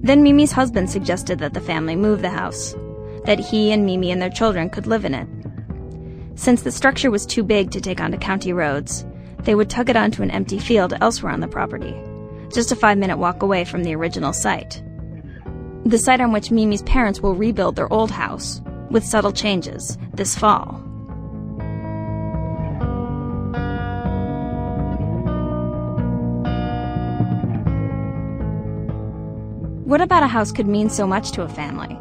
Then 0.04 0.24
Mimi's 0.24 0.50
husband 0.50 0.90
suggested 0.90 1.38
that 1.38 1.54
the 1.54 1.60
family 1.60 1.94
move 1.94 2.22
the 2.22 2.30
house, 2.30 2.74
that 3.26 3.38
he 3.38 3.70
and 3.70 3.86
Mimi 3.86 4.10
and 4.10 4.20
their 4.20 4.30
children 4.30 4.68
could 4.68 4.88
live 4.88 5.04
in 5.04 5.14
it. 5.14 5.28
Since 6.34 6.62
the 6.62 6.72
structure 6.72 7.10
was 7.10 7.24
too 7.24 7.44
big 7.44 7.70
to 7.70 7.80
take 7.80 8.00
onto 8.00 8.18
county 8.18 8.52
roads, 8.52 9.06
they 9.44 9.54
would 9.54 9.70
tug 9.70 9.88
it 9.88 9.96
onto 9.96 10.22
an 10.22 10.32
empty 10.32 10.58
field 10.58 10.94
elsewhere 11.00 11.32
on 11.32 11.40
the 11.40 11.46
property, 11.46 11.94
just 12.52 12.72
a 12.72 12.76
five 12.76 12.98
minute 12.98 13.18
walk 13.18 13.42
away 13.42 13.64
from 13.64 13.84
the 13.84 13.94
original 13.94 14.32
site. 14.32 14.82
The 15.84 15.98
site 15.98 16.20
on 16.20 16.32
which 16.32 16.50
Mimi's 16.50 16.82
parents 16.82 17.20
will 17.20 17.34
rebuild 17.34 17.76
their 17.76 17.92
old 17.92 18.10
house, 18.10 18.60
with 18.90 19.04
subtle 19.04 19.32
changes, 19.32 19.98
this 20.14 20.38
fall. 20.38 20.80
What 29.84 30.00
about 30.00 30.22
a 30.22 30.28
house 30.28 30.52
could 30.52 30.68
mean 30.68 30.88
so 30.88 31.06
much 31.06 31.32
to 31.32 31.42
a 31.42 31.48
family? 31.48 31.98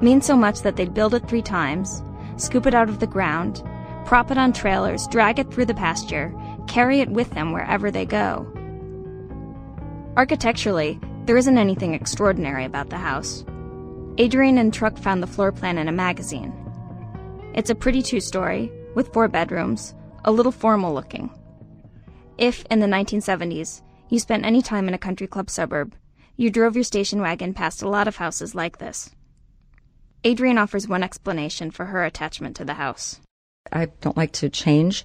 Mean 0.00 0.22
so 0.22 0.34
much 0.34 0.62
that 0.62 0.76
they'd 0.76 0.94
build 0.94 1.14
it 1.14 1.28
three 1.28 1.42
times, 1.42 2.02
scoop 2.36 2.66
it 2.66 2.74
out 2.74 2.88
of 2.88 2.98
the 2.98 3.06
ground, 3.06 3.62
prop 4.06 4.30
it 4.30 4.38
on 4.38 4.52
trailers, 4.52 5.06
drag 5.08 5.38
it 5.38 5.52
through 5.52 5.66
the 5.66 5.74
pasture, 5.74 6.34
carry 6.66 7.00
it 7.00 7.10
with 7.10 7.30
them 7.30 7.52
wherever 7.52 7.90
they 7.90 8.06
go. 8.06 8.50
Architecturally, 10.16 10.98
there 11.28 11.36
isn't 11.36 11.58
anything 11.58 11.92
extraordinary 11.92 12.64
about 12.64 12.88
the 12.88 12.96
house. 12.96 13.44
Adrian 14.16 14.56
and 14.56 14.72
Truck 14.72 14.96
found 14.96 15.22
the 15.22 15.26
floor 15.26 15.52
plan 15.52 15.76
in 15.76 15.86
a 15.86 15.92
magazine. 15.92 16.54
It's 17.52 17.68
a 17.68 17.74
pretty 17.74 18.00
two 18.00 18.18
story, 18.18 18.72
with 18.94 19.12
four 19.12 19.28
bedrooms, 19.28 19.94
a 20.24 20.32
little 20.32 20.50
formal 20.50 20.94
looking. 20.94 21.28
If, 22.38 22.64
in 22.70 22.80
the 22.80 22.86
1970s, 22.86 23.82
you 24.08 24.18
spent 24.18 24.46
any 24.46 24.62
time 24.62 24.88
in 24.88 24.94
a 24.94 24.98
country 24.98 25.26
club 25.26 25.50
suburb, 25.50 25.94
you 26.38 26.48
drove 26.48 26.76
your 26.76 26.82
station 26.82 27.20
wagon 27.20 27.52
past 27.52 27.82
a 27.82 27.88
lot 27.90 28.08
of 28.08 28.16
houses 28.16 28.54
like 28.54 28.78
this. 28.78 29.10
Adrian 30.24 30.56
offers 30.56 30.88
one 30.88 31.02
explanation 31.02 31.70
for 31.70 31.84
her 31.84 32.06
attachment 32.06 32.56
to 32.56 32.64
the 32.64 32.72
house. 32.72 33.20
I 33.70 33.88
don't 34.00 34.16
like 34.16 34.32
to 34.32 34.48
change, 34.48 35.04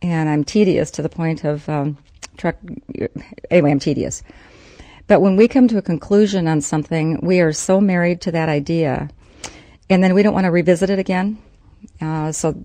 and 0.00 0.28
I'm 0.28 0.44
tedious 0.44 0.92
to 0.92 1.02
the 1.02 1.08
point 1.08 1.42
of 1.42 1.68
um, 1.68 1.98
truck. 2.36 2.58
Anyway, 3.50 3.72
I'm 3.72 3.80
tedious. 3.80 4.22
But 5.06 5.20
when 5.20 5.36
we 5.36 5.48
come 5.48 5.68
to 5.68 5.78
a 5.78 5.82
conclusion 5.82 6.48
on 6.48 6.60
something, 6.60 7.20
we 7.22 7.40
are 7.40 7.52
so 7.52 7.80
married 7.80 8.20
to 8.22 8.32
that 8.32 8.48
idea, 8.48 9.08
and 9.88 10.02
then 10.02 10.14
we 10.14 10.22
don't 10.22 10.34
want 10.34 10.44
to 10.44 10.50
revisit 10.50 10.90
it 10.90 10.98
again. 10.98 11.38
Uh, 12.00 12.32
so, 12.32 12.64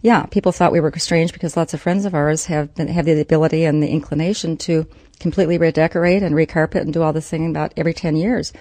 yeah, 0.00 0.26
people 0.26 0.52
thought 0.52 0.72
we 0.72 0.80
were 0.80 0.92
strange 0.98 1.32
because 1.32 1.56
lots 1.56 1.74
of 1.74 1.80
friends 1.80 2.04
of 2.04 2.14
ours 2.14 2.46
have 2.46 2.74
been, 2.74 2.88
have 2.88 3.06
the 3.06 3.20
ability 3.20 3.64
and 3.64 3.82
the 3.82 3.88
inclination 3.88 4.56
to 4.58 4.86
completely 5.18 5.58
redecorate 5.58 6.22
and 6.22 6.34
recarpet 6.34 6.82
and 6.82 6.92
do 6.92 7.02
all 7.02 7.12
this 7.12 7.28
thing 7.28 7.50
about 7.50 7.72
every 7.76 7.94
ten 7.94 8.14
years. 8.14 8.52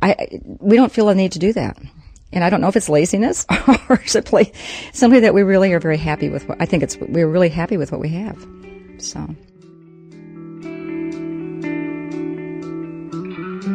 I 0.00 0.40
we 0.42 0.76
don't 0.76 0.92
feel 0.92 1.08
a 1.08 1.14
need 1.14 1.32
to 1.32 1.38
do 1.38 1.52
that. 1.52 1.78
And 2.32 2.42
I 2.42 2.50
don't 2.50 2.60
know 2.60 2.68
if 2.68 2.76
it's 2.76 2.88
laziness 2.88 3.46
or 3.88 4.04
simply 4.06 4.52
simply 4.92 5.20
that 5.20 5.34
we 5.34 5.42
really 5.42 5.72
are 5.72 5.80
very 5.80 5.98
happy 5.98 6.28
with 6.28 6.48
what 6.48 6.60
I 6.60 6.66
think 6.66 6.82
it's 6.82 6.96
we're 6.96 7.28
really 7.28 7.48
happy 7.48 7.76
with 7.76 7.92
what 7.92 8.00
we 8.00 8.08
have. 8.10 8.44
So 8.98 9.34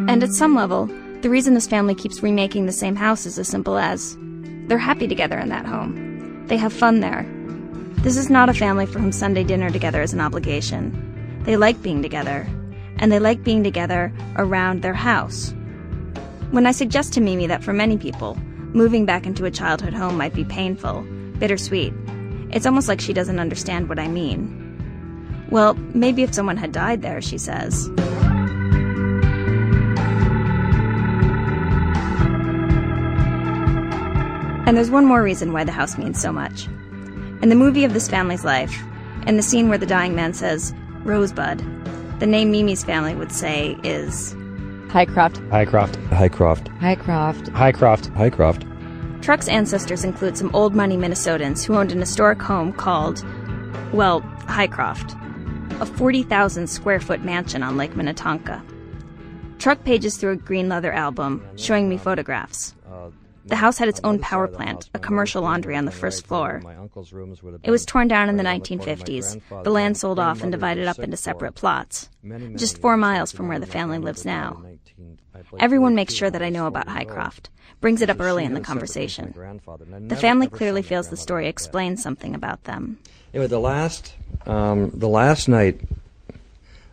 And 0.08 0.22
at 0.22 0.32
some 0.32 0.54
level, 0.54 0.86
the 1.22 1.30
reason 1.30 1.54
this 1.54 1.66
family 1.66 1.94
keeps 1.94 2.22
remaking 2.22 2.66
the 2.66 2.72
same 2.72 2.96
house 2.96 3.26
is 3.26 3.38
as 3.38 3.48
simple 3.48 3.76
as 3.76 4.16
they're 4.68 4.78
happy 4.78 5.06
together 5.06 5.38
in 5.38 5.48
that 5.50 5.66
home. 5.66 6.46
They 6.46 6.56
have 6.56 6.72
fun 6.72 7.00
there. 7.00 7.26
This 8.02 8.16
is 8.16 8.30
not 8.30 8.48
a 8.48 8.54
family 8.54 8.86
for 8.86 8.98
whom 8.98 9.12
Sunday 9.12 9.44
dinner 9.44 9.70
together 9.70 10.00
is 10.00 10.12
an 10.12 10.20
obligation. 10.20 11.42
They 11.44 11.56
like 11.56 11.82
being 11.82 12.02
together, 12.02 12.48
and 12.96 13.12
they 13.12 13.18
like 13.18 13.44
being 13.44 13.62
together 13.62 14.12
around 14.36 14.82
their 14.82 14.94
house. 14.94 15.52
When 16.50 16.66
I 16.66 16.72
suggest 16.72 17.12
to 17.14 17.20
Mimi 17.20 17.46
that 17.46 17.62
for 17.62 17.72
many 17.72 17.98
people, 17.98 18.36
moving 18.72 19.04
back 19.04 19.26
into 19.26 19.44
a 19.44 19.50
childhood 19.50 19.92
home 19.92 20.16
might 20.16 20.34
be 20.34 20.44
painful, 20.44 21.02
bittersweet, 21.38 21.92
it's 22.50 22.66
almost 22.66 22.88
like 22.88 23.00
she 23.00 23.12
doesn't 23.12 23.38
understand 23.38 23.88
what 23.88 23.98
I 23.98 24.08
mean. 24.08 24.56
Well, 25.50 25.74
maybe 25.94 26.22
if 26.22 26.34
someone 26.34 26.56
had 26.56 26.72
died 26.72 27.02
there, 27.02 27.20
she 27.20 27.38
says. 27.38 27.88
And 34.70 34.76
there's 34.76 34.88
one 34.88 35.04
more 35.04 35.20
reason 35.20 35.52
why 35.52 35.64
the 35.64 35.72
house 35.72 35.98
means 35.98 36.22
so 36.22 36.30
much. 36.30 36.68
In 37.42 37.48
the 37.48 37.56
movie 37.56 37.82
of 37.82 37.92
this 37.92 38.06
family's 38.06 38.44
life, 38.44 38.72
in 39.26 39.36
the 39.36 39.42
scene 39.42 39.68
where 39.68 39.78
the 39.78 39.84
dying 39.84 40.14
man 40.14 40.32
says, 40.32 40.72
Rosebud, 41.02 41.58
the 42.20 42.26
name 42.28 42.52
Mimi's 42.52 42.84
family 42.84 43.16
would 43.16 43.32
say 43.32 43.76
is 43.82 44.32
Highcroft. 44.88 45.38
Highcroft. 45.50 45.96
Highcroft. 46.12 46.68
Highcroft. 46.68 47.48
Highcroft. 47.48 48.14
Highcroft. 48.14 48.64
Truck's 49.24 49.48
ancestors 49.48 50.04
include 50.04 50.36
some 50.36 50.54
old 50.54 50.72
money 50.72 50.96
Minnesotans 50.96 51.64
who 51.64 51.74
owned 51.74 51.90
an 51.90 51.98
historic 51.98 52.40
home 52.40 52.72
called, 52.72 53.24
well, 53.92 54.20
Highcroft, 54.46 55.16
a 55.80 55.84
40,000 55.84 56.68
square 56.68 57.00
foot 57.00 57.24
mansion 57.24 57.64
on 57.64 57.76
Lake 57.76 57.96
Minnetonka. 57.96 58.62
Truck 59.58 59.82
pages 59.82 60.16
through 60.16 60.34
a 60.34 60.36
green 60.36 60.68
leather 60.68 60.92
album 60.92 61.44
showing 61.56 61.88
me 61.88 61.98
photographs. 61.98 62.76
Uh, 62.88 63.10
The 63.50 63.56
house 63.56 63.78
had 63.78 63.88
its 63.88 64.00
own 64.04 64.20
power 64.20 64.46
plant, 64.46 64.88
a 64.94 64.98
commercial 65.00 65.42
laundry 65.42 65.76
on 65.76 65.84
the 65.84 65.90
first 65.90 66.24
floor. 66.24 66.62
It 67.64 67.70
was 67.70 67.84
torn 67.84 68.06
down 68.06 68.28
in 68.28 68.36
the 68.36 68.44
1950s, 68.44 69.40
the 69.64 69.70
land 69.70 69.96
sold 69.96 70.20
off 70.20 70.42
and 70.42 70.52
divided 70.52 70.86
up 70.86 71.00
into 71.00 71.16
separate 71.16 71.56
plots, 71.56 72.08
just 72.54 72.78
four 72.78 72.96
miles 72.96 73.32
from 73.32 73.48
where 73.48 73.58
the 73.58 73.66
family 73.66 73.98
lives 73.98 74.24
now. 74.24 74.62
Everyone 75.58 75.96
makes 75.96 76.14
sure 76.14 76.30
that 76.30 76.42
I 76.42 76.48
know 76.48 76.66
about 76.66 76.86
Highcroft, 76.86 77.50
brings 77.80 78.02
it 78.02 78.10
up 78.10 78.20
early 78.20 78.44
in 78.44 78.54
the 78.54 78.60
conversation. 78.60 79.34
The 80.06 80.16
family 80.16 80.46
clearly 80.46 80.82
feels 80.82 81.08
the 81.08 81.16
story 81.16 81.48
explains 81.48 82.02
something 82.02 82.36
about 82.36 82.64
them. 82.64 82.98
Anyway, 83.34 83.48
the 83.48 83.60
last, 83.60 84.14
um, 84.46 84.90
the 84.94 85.08
last 85.08 85.48
night 85.48 85.80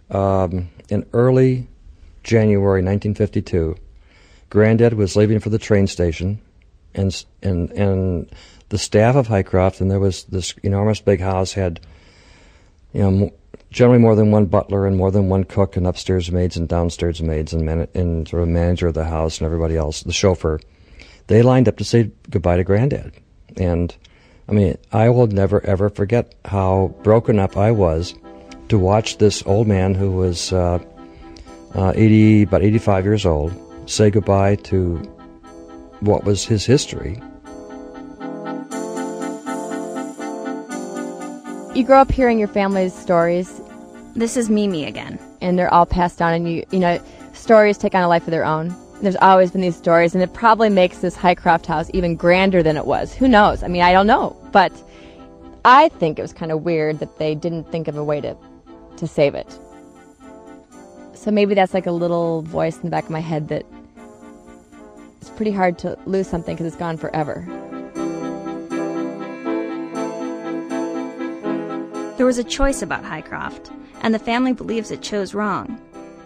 um, 0.10 0.70
in 0.90 1.06
early 1.14 1.68
January 2.24 2.82
1952, 2.82 3.76
Granddad 4.50 4.94
was 4.94 5.16
leaving 5.16 5.40
for 5.40 5.50
the 5.50 5.60
train 5.60 5.88
station, 5.88 6.40
and 6.98 7.26
and 7.42 7.72
and 7.72 8.30
the 8.70 8.78
staff 8.78 9.16
of 9.16 9.28
Highcroft, 9.28 9.80
and 9.80 9.90
there 9.90 10.00
was 10.00 10.24
this 10.26 10.54
enormous 10.64 11.00
big 11.00 11.22
house 11.22 11.54
had, 11.54 11.80
you 12.92 13.02
know, 13.02 13.32
generally 13.72 14.00
more 14.00 14.16
than 14.16 14.32
one 14.32 14.46
butler 14.46 14.86
and 14.86 14.98
more 14.98 15.12
than 15.12 15.30
one 15.30 15.44
cook 15.44 15.78
and 15.78 15.88
upstairs 15.88 16.32
maids 16.32 16.58
and 16.58 16.68
downstairs 16.68 17.22
maids 17.22 17.54
and 17.54 17.66
man- 17.66 17.88
and 17.94 18.28
sort 18.28 18.44
of 18.44 18.50
manager 18.50 18.88
of 18.88 18.94
the 18.94 19.06
house 19.06 19.38
and 19.38 19.46
everybody 19.46 19.78
else, 19.78 20.04
the 20.04 20.14
chauffeur. 20.14 20.60
They 21.28 21.42
lined 21.42 21.68
up 21.68 21.78
to 21.78 21.84
say 21.84 22.12
goodbye 22.30 22.58
to 22.58 22.64
Granddad, 22.64 23.14
and 23.56 23.96
I 24.50 24.52
mean, 24.52 24.78
I 24.92 25.10
will 25.10 25.28
never 25.28 25.66
ever 25.66 25.90
forget 25.90 26.34
how 26.46 26.96
broken 27.04 27.40
up 27.40 27.56
I 27.58 27.72
was 27.72 28.16
to 28.70 28.78
watch 28.78 29.18
this 29.18 29.44
old 29.46 29.68
man 29.68 29.94
who 29.94 30.12
was 30.12 30.52
uh, 30.52 30.80
uh, 31.74 31.94
80, 31.96 32.44
about 32.44 32.64
85 32.64 33.06
years 33.06 33.26
old, 33.26 33.54
say 33.90 34.10
goodbye 34.10 34.56
to 34.56 35.17
what 36.02 36.24
was 36.24 36.46
his 36.46 36.66
history. 36.66 37.22
You 41.76 41.84
grow 41.84 42.00
up 42.02 42.12
hearing 42.12 42.40
your 42.40 42.48
family's 42.48 42.94
stories, 42.94 43.62
This 44.16 44.36
is 44.36 44.50
Mimi 44.50 44.86
again. 44.86 45.20
and 45.42 45.60
they're 45.60 45.72
all 45.72 45.86
passed 45.86 46.18
down, 46.18 46.34
and 46.34 46.52
you, 46.52 46.66
you 46.72 46.80
know, 46.80 47.00
stories 47.34 47.78
take 47.78 47.94
on 47.94 48.02
a 48.02 48.08
life 48.08 48.24
of 48.24 48.32
their 48.32 48.46
own. 48.46 48.76
There's 49.04 49.16
always 49.18 49.52
been 49.52 49.62
these 49.62 49.76
stories, 49.76 50.16
and 50.16 50.24
it 50.24 50.34
probably 50.34 50.70
makes 50.70 51.00
this 51.00 51.16
Highcroft 51.16 51.68
house 51.68 51.92
even 51.94 52.16
grander 52.16 52.64
than 52.64 52.78
it 52.78 52.88
was. 52.88 53.14
Who 53.14 53.28
knows? 53.28 53.62
I 53.62 53.68
mean, 53.68 53.84
I 53.84 53.92
don't 53.92 54.08
know, 54.08 54.36
but 54.52 54.72
I 55.66 55.90
think 55.90 56.18
it 56.18 56.24
was 56.24 56.34
kind 56.34 56.52
of 56.52 56.64
weird 56.64 56.98
that 56.98 57.20
they 57.20 57.36
didn't 57.36 57.66
think 57.72 57.88
of 57.88 57.96
a 57.96 58.04
way 58.04 58.22
to, 58.22 58.36
to 58.98 59.08
save 59.08 59.36
it. 59.36 59.60
So 61.14 61.30
maybe 61.30 61.54
that's 61.54 61.76
like 61.76 61.86
a 61.86 61.92
little 61.92 62.42
voice 62.42 62.78
in 62.78 62.84
the 62.84 62.90
back 62.90 63.04
of 63.04 63.12
my 63.12 63.20
head 63.20 63.50
that 63.50 63.66
it's 65.28 65.36
pretty 65.36 65.52
hard 65.52 65.78
to 65.80 65.98
lose 66.06 66.26
something 66.26 66.56
because 66.56 66.68
it's 66.68 66.78
gone 66.78 66.96
forever. 66.96 67.46
There 72.16 72.26
was 72.26 72.38
a 72.38 72.46
choice 72.46 72.82
about 72.82 73.04
Highcroft, 73.04 73.70
and 74.02 74.16
the 74.16 74.20
family 74.20 74.54
believes 74.54 74.90
it 74.90 75.02
chose 75.02 75.34
wrong, 75.34 75.82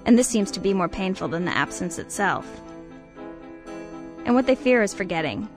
and 0.05 0.20
this 0.20 0.27
seems 0.27 0.51
to 0.51 0.60
be 0.60 0.75
more 0.75 0.88
painful 0.88 1.29
than 1.29 1.46
the 1.46 1.58
absence 1.58 1.98
itself. 1.98 2.48
And 4.25 4.36
what 4.36 4.46
they 4.46 4.53
fear 4.53 4.84
is 4.84 4.93
forgetting. 4.93 5.50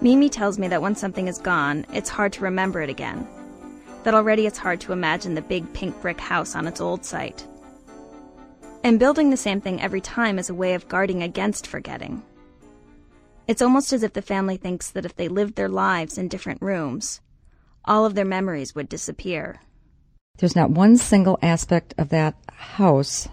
Mimi 0.00 0.30
tells 0.30 0.58
me 0.58 0.68
that 0.68 0.80
when 0.80 0.94
something 0.94 1.28
is 1.28 1.36
gone, 1.36 1.84
it's 1.92 2.08
hard 2.08 2.32
to 2.32 2.44
remember 2.44 2.80
it 2.80 2.88
again. 2.88 3.28
that 4.04 4.14
already 4.14 4.46
it's 4.46 4.56
hard 4.56 4.80
to 4.80 4.92
imagine 4.92 5.34
the 5.34 5.42
big 5.42 5.70
pink 5.74 6.00
brick 6.00 6.18
house 6.18 6.54
on 6.54 6.66
its 6.66 6.80
old 6.80 7.04
site. 7.04 7.46
And 8.82 8.98
building 8.98 9.28
the 9.28 9.36
same 9.36 9.60
thing 9.60 9.82
every 9.82 10.00
time 10.00 10.38
is 10.38 10.48
a 10.48 10.54
way 10.54 10.74
of 10.74 10.88
guarding 10.88 11.22
against 11.22 11.66
forgetting. 11.66 12.22
It's 13.48 13.62
almost 13.62 13.94
as 13.94 14.02
if 14.02 14.12
the 14.12 14.22
family 14.22 14.58
thinks 14.58 14.90
that 14.90 15.06
if 15.06 15.16
they 15.16 15.26
lived 15.26 15.56
their 15.56 15.70
lives 15.70 16.18
in 16.18 16.28
different 16.28 16.60
rooms, 16.60 17.22
all 17.84 18.04
of 18.04 18.14
their 18.14 18.26
memories 18.26 18.74
would 18.74 18.90
disappear. 18.90 19.60
There's 20.36 20.54
not 20.54 20.70
one 20.70 20.98
single 20.98 21.38
aspect 21.40 21.94
of 21.96 22.10
that 22.10 22.36
house 22.52 23.26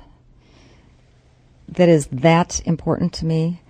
that 1.67 1.89
is 1.89 2.07
that 2.07 2.62
important 2.65 3.12
to 3.13 3.25
me, 3.25 3.62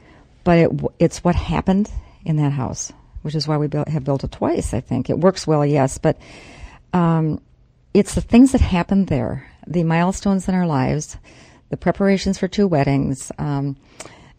but 0.44 0.58
it, 0.60 0.72
it's 1.00 1.24
what 1.24 1.36
happened 1.36 1.92
in 2.24 2.38
that 2.38 2.52
house, 2.52 2.94
which 3.24 3.34
is 3.34 3.48
why 3.48 3.58
we 3.58 3.68
built, 3.68 3.88
have 3.88 4.04
built 4.04 4.24
it 4.24 4.32
twice. 4.32 4.74
I 4.74 4.82
think 4.82 5.10
it 5.10 5.20
works 5.20 5.48
well, 5.48 5.66
yes, 5.66 5.98
but 5.98 6.18
um, 6.94 7.42
it's 7.94 8.14
the 8.14 8.22
things 8.22 8.52
that 8.52 8.62
happened 8.62 9.08
there, 9.08 9.50
the 9.66 9.84
milestones 9.84 10.48
in 10.48 10.54
our 10.54 10.68
lives, 10.68 11.18
the 11.70 11.78
preparations 11.78 12.38
for 12.38 12.48
two 12.48 12.68
weddings, 12.68 13.32
um, 13.40 13.78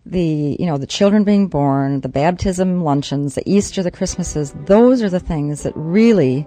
the 0.06 0.56
you 0.58 0.66
know 0.66 0.78
the 0.78 0.86
children 0.86 1.24
being 1.24 1.48
born, 1.48 2.00
the 2.00 2.08
baptism 2.08 2.82
luncheons, 2.82 3.34
the 3.34 3.42
Easter, 3.50 3.82
the 3.82 3.90
Christmases. 3.90 4.54
Those 4.66 5.02
are 5.02 5.10
the 5.10 5.20
things 5.20 5.64
that 5.64 5.72
really, 5.76 6.46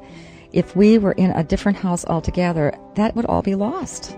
if 0.53 0.75
we 0.75 0.97
were 0.97 1.11
in 1.11 1.31
a 1.31 1.43
different 1.43 1.77
house 1.77 2.05
altogether, 2.05 2.73
that 2.95 3.15
would 3.15 3.25
all 3.25 3.41
be 3.41 3.55
lost. 3.55 4.15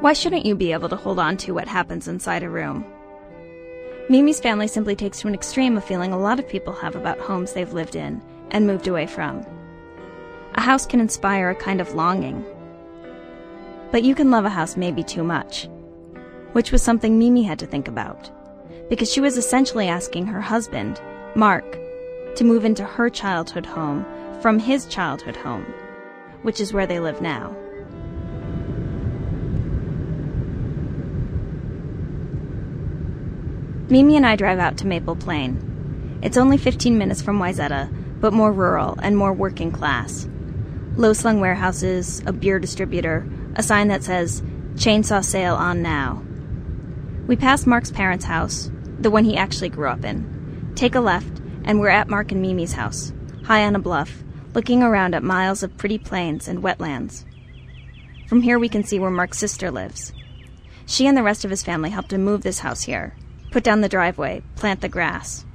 Why 0.00 0.12
shouldn't 0.12 0.46
you 0.46 0.54
be 0.54 0.72
able 0.72 0.88
to 0.88 0.96
hold 0.96 1.18
on 1.18 1.36
to 1.38 1.52
what 1.52 1.68
happens 1.68 2.06
inside 2.06 2.42
a 2.42 2.50
room? 2.50 2.84
Mimi's 4.08 4.38
family 4.38 4.68
simply 4.68 4.94
takes 4.94 5.20
to 5.20 5.28
an 5.28 5.34
extreme 5.34 5.76
a 5.76 5.80
feeling 5.80 6.12
a 6.12 6.18
lot 6.18 6.38
of 6.38 6.48
people 6.48 6.72
have 6.72 6.94
about 6.94 7.18
homes 7.18 7.52
they've 7.52 7.72
lived 7.72 7.96
in 7.96 8.22
and 8.50 8.66
moved 8.66 8.86
away 8.86 9.06
from. 9.06 9.44
A 10.54 10.60
house 10.60 10.86
can 10.86 11.00
inspire 11.00 11.50
a 11.50 11.56
kind 11.56 11.80
of 11.80 11.94
longing. 11.94 12.44
But 13.92 14.02
you 14.02 14.14
can 14.14 14.30
love 14.30 14.44
a 14.44 14.50
house 14.50 14.76
maybe 14.76 15.02
too 15.02 15.24
much, 15.24 15.68
which 16.52 16.72
was 16.72 16.82
something 16.82 17.18
Mimi 17.18 17.42
had 17.42 17.58
to 17.60 17.66
think 17.66 17.88
about, 17.88 18.30
because 18.88 19.12
she 19.12 19.20
was 19.20 19.36
essentially 19.36 19.88
asking 19.88 20.26
her 20.26 20.40
husband, 20.40 21.00
Mark, 21.34 21.78
to 22.36 22.44
move 22.44 22.64
into 22.64 22.84
her 22.84 23.08
childhood 23.08 23.66
home 23.66 24.04
from 24.40 24.58
his 24.58 24.86
childhood 24.86 25.36
home, 25.36 25.64
which 26.42 26.60
is 26.60 26.72
where 26.72 26.86
they 26.86 27.00
live 27.00 27.20
now. 27.20 27.54
Mimi 33.88 34.16
and 34.16 34.26
I 34.26 34.34
drive 34.34 34.58
out 34.58 34.76
to 34.78 34.86
Maple 34.86 35.14
Plain. 35.14 36.18
It's 36.20 36.36
only 36.36 36.56
15 36.56 36.98
minutes 36.98 37.22
from 37.22 37.38
Wayzata, 37.38 37.88
but 38.20 38.32
more 38.32 38.52
rural 38.52 38.98
and 39.00 39.16
more 39.16 39.32
working 39.32 39.70
class. 39.70 40.28
Low 40.96 41.12
slung 41.12 41.40
warehouses, 41.40 42.20
a 42.26 42.32
beer 42.32 42.58
distributor, 42.58 43.26
a 43.56 43.62
sign 43.62 43.88
that 43.88 44.04
says, 44.04 44.42
Chainsaw 44.74 45.24
Sale 45.24 45.54
on 45.54 45.80
Now. 45.80 46.22
We 47.26 47.36
pass 47.36 47.66
Mark's 47.66 47.90
parents' 47.90 48.24
house, 48.24 48.70
the 48.98 49.10
one 49.10 49.24
he 49.24 49.36
actually 49.36 49.70
grew 49.70 49.88
up 49.88 50.04
in. 50.04 50.72
Take 50.76 50.94
a 50.94 51.00
left, 51.00 51.40
and 51.64 51.80
we're 51.80 51.88
at 51.88 52.08
Mark 52.08 52.30
and 52.30 52.42
Mimi's 52.42 52.74
house, 52.74 53.14
high 53.44 53.64
on 53.64 53.74
a 53.74 53.80
bluff, 53.80 54.22
looking 54.54 54.82
around 54.82 55.14
at 55.14 55.22
miles 55.22 55.62
of 55.62 55.76
pretty 55.78 55.98
plains 55.98 56.48
and 56.48 56.62
wetlands. 56.62 57.24
From 58.28 58.42
here, 58.42 58.58
we 58.58 58.68
can 58.68 58.84
see 58.84 58.98
where 58.98 59.10
Mark's 59.10 59.38
sister 59.38 59.70
lives. 59.70 60.12
She 60.84 61.06
and 61.06 61.16
the 61.16 61.22
rest 61.22 61.44
of 61.44 61.50
his 61.50 61.64
family 61.64 61.90
helped 61.90 62.12
him 62.12 62.24
move 62.24 62.42
this 62.42 62.58
house 62.58 62.82
here, 62.82 63.16
put 63.50 63.64
down 63.64 63.80
the 63.80 63.88
driveway, 63.88 64.42
plant 64.54 64.82
the 64.82 64.88
grass. 64.88 65.46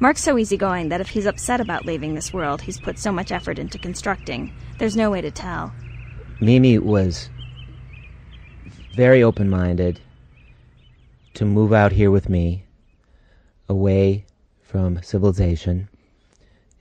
Mark's 0.00 0.22
so 0.22 0.36
easygoing 0.36 0.90
that 0.90 1.00
if 1.00 1.08
he's 1.08 1.24
upset 1.24 1.62
about 1.62 1.86
leaving 1.86 2.14
this 2.14 2.32
world 2.32 2.60
he's 2.60 2.78
put 2.78 2.98
so 2.98 3.10
much 3.10 3.32
effort 3.32 3.58
into 3.58 3.78
constructing, 3.78 4.52
there's 4.78 4.96
no 4.96 5.10
way 5.10 5.22
to 5.22 5.30
tell. 5.30 5.72
Mimi 6.40 6.78
was 6.78 7.30
very 8.94 9.22
open 9.22 9.48
minded 9.48 10.00
to 11.34 11.44
move 11.44 11.72
out 11.72 11.92
here 11.92 12.10
with 12.10 12.28
me, 12.28 12.64
away 13.68 14.26
from 14.62 15.02
civilization, 15.02 15.88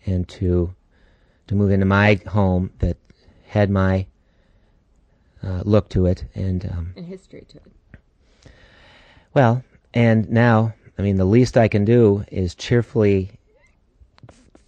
and 0.06 0.28
to 0.28 0.74
to 1.48 1.56
move 1.56 1.72
into 1.72 1.86
my 1.86 2.20
home 2.28 2.72
that 2.80 2.98
had 3.48 3.70
my 3.70 4.06
uh, 5.41 5.62
look 5.63 5.88
to 5.89 6.06
it 6.06 6.26
and 6.36 6.65
um, 6.72 6.94
and 6.98 7.06
history 7.06 7.46
to 7.48 7.58
it. 7.58 8.52
Well, 9.34 9.63
and 9.94 10.30
now, 10.30 10.74
I 10.98 11.02
mean, 11.02 11.15
the 11.15 11.26
least 11.26 11.56
I 11.56 11.70
can 11.70 11.86
do 11.86 12.26
is 12.30 12.56
cheerfully 12.56 13.32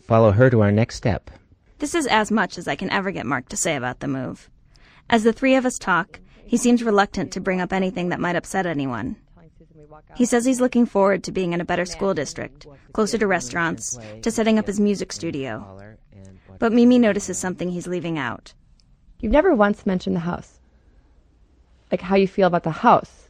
follow 0.02 0.32
her 0.32 0.50
to 0.50 0.62
our 0.62 0.71
next 0.71 0.95
step. 0.95 1.30
This 1.80 1.93
is 1.93 2.08
as 2.08 2.32
much 2.32 2.58
as 2.58 2.67
I 2.67 2.76
can 2.76 2.89
ever 2.89 3.12
get 3.12 3.26
Mark 3.26 3.50
to 3.50 3.58
say 3.58 3.76
about 3.76 4.00
the 4.00 4.08
move. 4.08 4.50
As 5.10 5.24
the 5.24 5.34
three 5.34 5.56
of 5.56 5.65
us 5.65 5.80
talk, 5.80 6.20
he 6.46 6.58
seems 6.58 6.84
reluctant 6.84 7.32
to 7.34 7.39
bring 7.39 7.62
up 7.62 7.74
anything 7.74 8.10
that 8.10 8.20
might 8.20 8.36
upset 8.36 8.65
anyone. 8.65 9.15
He 10.15 10.26
says 10.26 10.46
he's 10.46 10.62
looking 10.62 10.86
forward 10.86 11.24
to 11.24 11.32
being 11.32 11.54
in 11.54 11.62
a 11.62 11.65
better 11.65 11.86
school 11.86 12.13
district, 12.13 12.67
closer 12.93 13.17
to 13.17 13.28
restaurants, 13.28 13.98
to 14.22 14.32
setting 14.32 14.60
up 14.60 14.67
his 14.67 14.80
music 14.80 15.12
studio. 15.12 15.96
But 16.60 16.74
Mimi 16.74 17.00
notices 17.00 17.38
something 17.38 17.70
he's 17.70 17.88
leaving 17.88 18.17
out. 18.17 18.54
You've 19.20 19.32
never 19.32 19.54
once 19.56 19.86
mentioned 19.86 20.15
the 20.15 20.22
house. 20.22 20.60
Like 21.91 22.02
how 22.02 22.15
you 22.15 22.28
feel 22.28 22.48
about 22.48 22.63
the 22.63 22.72
house 22.72 23.30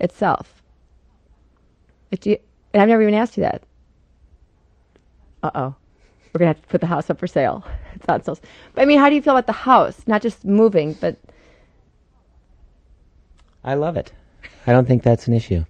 itself. 0.00 0.62
You, 2.22 2.38
and 2.72 2.82
I've 2.82 2.88
never 2.88 3.02
even 3.02 3.14
asked 3.14 3.36
you 3.36 3.42
that. 3.42 3.62
Uh 5.42 5.50
oh. 5.54 5.74
We're 6.32 6.38
going 6.38 6.54
to 6.54 6.58
have 6.58 6.62
to 6.62 6.68
put 6.68 6.80
the 6.80 6.86
house 6.86 7.10
up 7.10 7.18
for 7.18 7.26
sale. 7.26 7.64
It's 8.00 8.08
not 8.08 8.24
so. 8.24 8.36
But 8.74 8.82
I 8.82 8.84
mean, 8.84 8.98
how 8.98 9.08
do 9.08 9.14
you 9.14 9.22
feel 9.22 9.32
about 9.32 9.46
the 9.46 9.52
house? 9.52 10.02
Not 10.06 10.22
just 10.22 10.44
moving, 10.44 10.94
but. 10.94 11.16
I 13.64 13.74
love 13.74 13.96
it. 13.96 14.12
I 14.66 14.72
don't 14.72 14.86
think 14.86 15.02
that's 15.02 15.26
an 15.26 15.34
issue. 15.34 15.64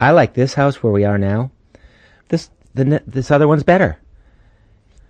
I 0.00 0.12
like 0.12 0.32
this 0.32 0.54
house 0.54 0.82
where 0.82 0.92
we 0.92 1.04
are 1.04 1.18
now. 1.18 1.50
This 2.28 2.50
the 2.74 3.02
this 3.06 3.30
other 3.30 3.48
one's 3.48 3.64
better. 3.64 3.98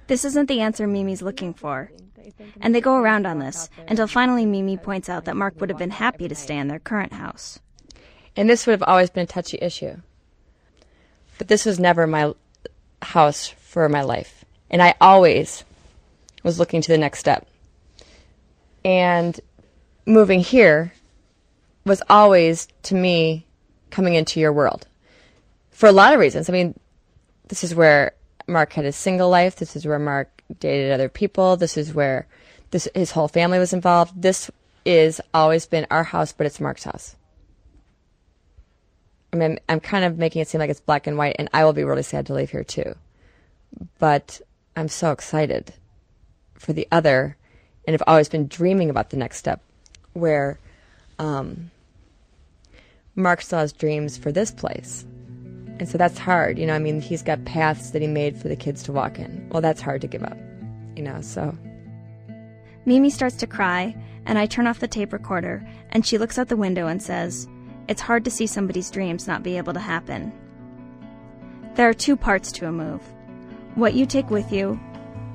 This 0.09 0.25
isn't 0.25 0.47
the 0.47 0.61
answer 0.61 0.87
Mimi's 0.87 1.23
looking 1.23 1.55
for. 1.55 1.93
And 2.61 2.75
they 2.75 2.81
go 2.81 2.97
around 2.97 3.27
on 3.27 3.39
this 3.39 3.69
until 3.87 4.07
finally 4.07 4.47
Mimi 4.47 4.77
points 4.77 5.09
out 5.09 5.25
that 5.25 5.37
Mark 5.37 5.61
would 5.61 5.71
have 5.71 5.79
been 5.79 5.91
happy 5.91 6.29
to 6.29 6.35
stay 6.35 6.59
in 6.59 6.69
their 6.69 6.79
current 6.79 7.13
house. 7.13 7.61
And 8.37 8.49
this 8.49 8.67
would 8.67 8.73
have 8.73 8.89
always 8.89 9.11
been 9.11 9.25
a 9.25 9.27
touchy 9.27 9.59
issue. 9.61 9.97
But 11.39 11.49
this 11.49 11.65
was 11.65 11.79
never 11.79 12.07
my 12.07 12.35
house 13.03 13.49
for 13.49 13.89
my 13.89 14.03
life. 14.03 14.40
And 14.71 14.83
I 14.83 14.95
always 15.01 15.65
was 16.43 16.59
looking 16.59 16.81
to 16.83 16.89
the 16.89 16.99
next 16.99 17.19
step. 17.19 17.47
And 18.85 19.39
moving 20.07 20.41
here 20.41 20.93
was 21.85 22.03
always, 22.09 22.69
to 22.85 22.95
me, 22.95 23.47
coming 23.91 24.15
into 24.15 24.41
your 24.41 24.53
world. 24.53 24.87
For 25.71 25.89
a 25.89 25.93
lot 25.93 26.15
of 26.15 26.21
reasons. 26.21 26.49
I 26.49 26.53
mean, 26.53 26.79
this 27.49 27.65
is 27.65 27.75
where 27.75 28.13
Mark 28.47 28.73
had 28.73 28.85
his 28.85 28.97
single 28.97 29.29
life. 29.29 29.57
This 29.57 29.77
is 29.77 29.87
where 29.87 29.99
Mark 29.99 30.43
dated 30.59 30.93
other 30.93 31.09
people. 31.09 31.57
This 31.57 31.77
is 31.77 31.93
where 31.93 32.27
this, 32.71 32.89
his 32.95 33.13
whole 33.13 33.29
family 33.29 33.59
was 33.59 33.73
involved. 33.73 34.21
This 34.21 34.51
is 34.85 35.21
always 35.35 35.67
been 35.67 35.87
our 35.91 36.05
house, 36.05 36.33
but 36.33 36.47
it's 36.47 36.61
Mark's 36.61 36.85
house. 36.85 37.17
I 39.33 39.37
mean, 39.37 39.61
I'm 39.69 39.81
kind 39.81 40.05
of 40.05 40.19
making 40.19 40.43
it 40.43 40.49
seem 40.49 40.59
like 40.59 40.71
it's 40.71 40.81
black 40.81 41.07
and 41.07 41.17
white, 41.17 41.37
and 41.39 41.49
I 41.53 41.65
will 41.65 41.73
be 41.73 41.85
really 41.85 42.03
sad 42.03 42.27
to 42.27 42.35
leave 42.35 42.51
here 42.51 42.65
too. 42.65 42.95
But 43.99 44.41
I'm 44.77 44.89
so 44.89 45.13
excited 45.13 45.75
for 46.55 46.73
the 46.73 46.87
other, 46.93 47.37
and 47.87 47.95
I've 47.95 48.03
always 48.07 48.29
been 48.29 48.47
dreaming 48.47 48.91
about 48.91 49.11
the 49.11 49.17
next 49.17 49.39
step, 49.39 49.63
where 50.13 50.59
um, 51.19 51.71
Mark 53.15 53.43
still 53.43 53.59
has 53.59 53.73
dreams 53.73 54.17
for 54.17 54.33
this 54.33 54.51
place. 54.51 55.05
And 55.79 55.89
so 55.89 55.97
that's 55.97 56.19
hard, 56.19 56.59
you 56.59 56.67
know. 56.67 56.75
I 56.75 56.79
mean, 56.79 57.01
he's 57.01 57.23
got 57.23 57.45
paths 57.47 57.91
that 57.91 58.03
he 58.03 58.09
made 58.09 58.37
for 58.37 58.49
the 58.49 58.57
kids 58.57 58.83
to 58.85 58.93
walk 58.93 59.19
in. 59.19 59.49
Well, 59.51 59.63
that's 59.63 59.81
hard 59.81 60.03
to 60.03 60.07
give 60.07 60.23
up, 60.23 60.37
you 60.95 61.03
know. 61.03 61.21
So 61.23 61.57
Mimi 62.85 63.09
starts 63.11 63.37
to 63.37 63.47
cry, 63.47 63.97
and 64.27 64.39
I 64.39 64.47
turn 64.47 64.67
off 64.67 64.81
the 64.81 64.89
tape 64.89 65.13
recorder, 65.13 65.67
and 65.91 66.05
she 66.05 66.19
looks 66.19 66.39
out 66.39 66.49
the 66.49 66.57
window 66.57 66.87
and 66.87 67.03
says, 67.03 67.49
it's 67.89 68.03
hard 68.03 68.25
to 68.25 68.31
see 68.31 68.47
somebody's 68.47 68.91
dreams 68.91 69.27
not 69.27 69.43
be 69.43 69.57
able 69.57 69.73
to 69.73 69.81
happen. 69.81 70.33
There 71.75 71.89
are 71.89 71.95
two 71.95 72.17
parts 72.17 72.53
to 72.53 72.69
a 72.69 72.73
move 72.73 73.03
what 73.75 73.95
you 73.95 74.07
take 74.07 74.31
with 74.31 74.53
you 74.53 74.79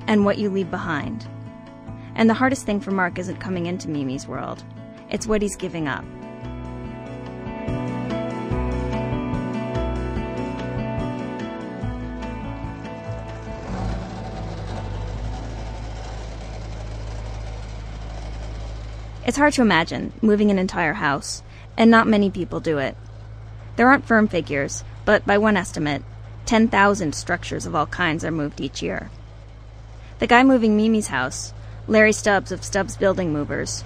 and 0.06 0.24
what 0.24 0.38
you 0.38 0.50
leave 0.50 0.70
behind. 0.70 1.26
And 2.14 2.30
the 2.30 2.34
hardest 2.34 2.66
thing 2.66 2.80
for 2.80 2.90
Mark 2.90 3.18
isn't 3.18 3.36
coming 3.38 3.66
into 3.66 3.88
Mimi's 3.88 4.26
world, 4.26 4.64
it's 5.10 5.26
what 5.26 5.42
he's 5.42 5.56
giving 5.56 5.88
up. 5.88 6.04
It's 19.26 19.36
hard 19.36 19.54
to 19.54 19.62
imagine 19.62 20.12
moving 20.22 20.52
an 20.52 20.58
entire 20.58 20.92
house 20.92 21.42
and 21.76 21.90
not 21.90 22.06
many 22.06 22.30
people 22.30 22.60
do 22.60 22.78
it. 22.78 22.96
There 23.74 23.88
aren't 23.88 24.06
firm 24.06 24.28
figures, 24.28 24.84
but 25.04 25.26
by 25.26 25.36
one 25.36 25.56
estimate, 25.56 26.02
10,000 26.46 27.14
structures 27.14 27.66
of 27.66 27.74
all 27.74 27.86
kinds 27.86 28.24
are 28.24 28.30
moved 28.30 28.60
each 28.60 28.82
year. 28.82 29.10
The 30.20 30.26
guy 30.26 30.44
moving 30.44 30.76
Mimi's 30.76 31.08
house, 31.08 31.52
Larry 31.88 32.12
Stubbs 32.12 32.52
of 32.52 32.64
Stubbs 32.64 32.96
Building 32.96 33.32
Movers, 33.32 33.84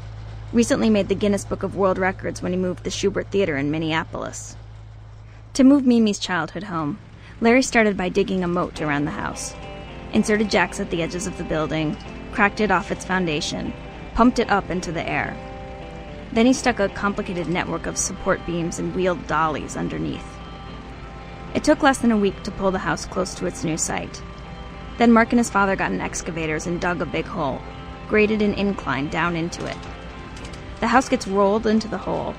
recently 0.53 0.91
made 0.91 1.09
the 1.09 1.15
Guinness 1.15 1.45
Book 1.45 1.63
of 1.63 1.75
World 1.75 1.99
Records 1.99 2.43
when 2.43 2.53
he 2.53 2.59
moved 2.59 2.85
the 2.85 2.91
Shubert 2.91 3.27
Theater 3.29 3.57
in 3.57 3.71
Minneapolis. 3.71 4.57
To 5.55 5.65
move 5.65 5.87
Mimi's 5.87 6.19
childhood 6.19 6.65
home, 6.65 6.99
Larry 7.41 7.63
started 7.63 7.97
by 7.97 8.11
digging 8.11 8.45
a 8.45 8.49
moat 8.49 8.81
around 8.81 9.07
the 9.07 9.13
house, 9.13 9.55
inserted 10.13 10.51
jacks 10.51 10.79
at 10.81 10.91
the 10.91 11.03
edges 11.03 11.27
of 11.27 11.39
the 11.39 11.45
building, 11.45 11.97
cracked 12.33 12.61
it 12.61 12.71
off 12.71 12.93
its 12.93 13.05
foundation, 13.05 13.73
pumped 14.15 14.39
it 14.39 14.51
up 14.51 14.69
into 14.71 14.93
the 14.93 15.09
air. 15.09 15.37
Then 16.33 16.47
he 16.47 16.53
stuck 16.53 16.79
a 16.79 16.89
complicated 16.91 17.49
network 17.49 17.87
of 17.87 17.97
support 17.97 18.45
beams 18.45 18.79
and 18.79 18.95
wheeled 18.95 19.27
dollies 19.27 19.77
underneath. 19.77 20.40
It 21.55 21.65
took 21.65 21.83
less 21.83 21.99
than 21.99 22.13
a 22.13 22.17
week 22.17 22.43
to 22.45 22.51
pull 22.51 22.71
the 22.71 22.79
house 22.79 23.07
close 23.07 23.35
to 23.35 23.47
its 23.47 23.65
new 23.65 23.77
site. 23.77 24.23
Then 24.99 25.13
Mark 25.13 25.33
and 25.33 25.39
his 25.39 25.51
father 25.51 25.77
got 25.77 25.93
in 25.93 26.01
excavators 26.01 26.67
and 26.67 26.81
dug 26.81 27.01
a 27.01 27.07
big 27.07 27.27
hole, 27.27 27.61
graded 28.09 28.43
an 28.43 28.55
incline 28.55 29.09
down 29.09 29.35
into 29.35 29.65
it. 29.67 29.77
The 30.81 30.87
house 30.87 31.09
gets 31.09 31.27
rolled 31.27 31.67
into 31.67 31.89
the 31.89 31.99
hole. 31.99 32.35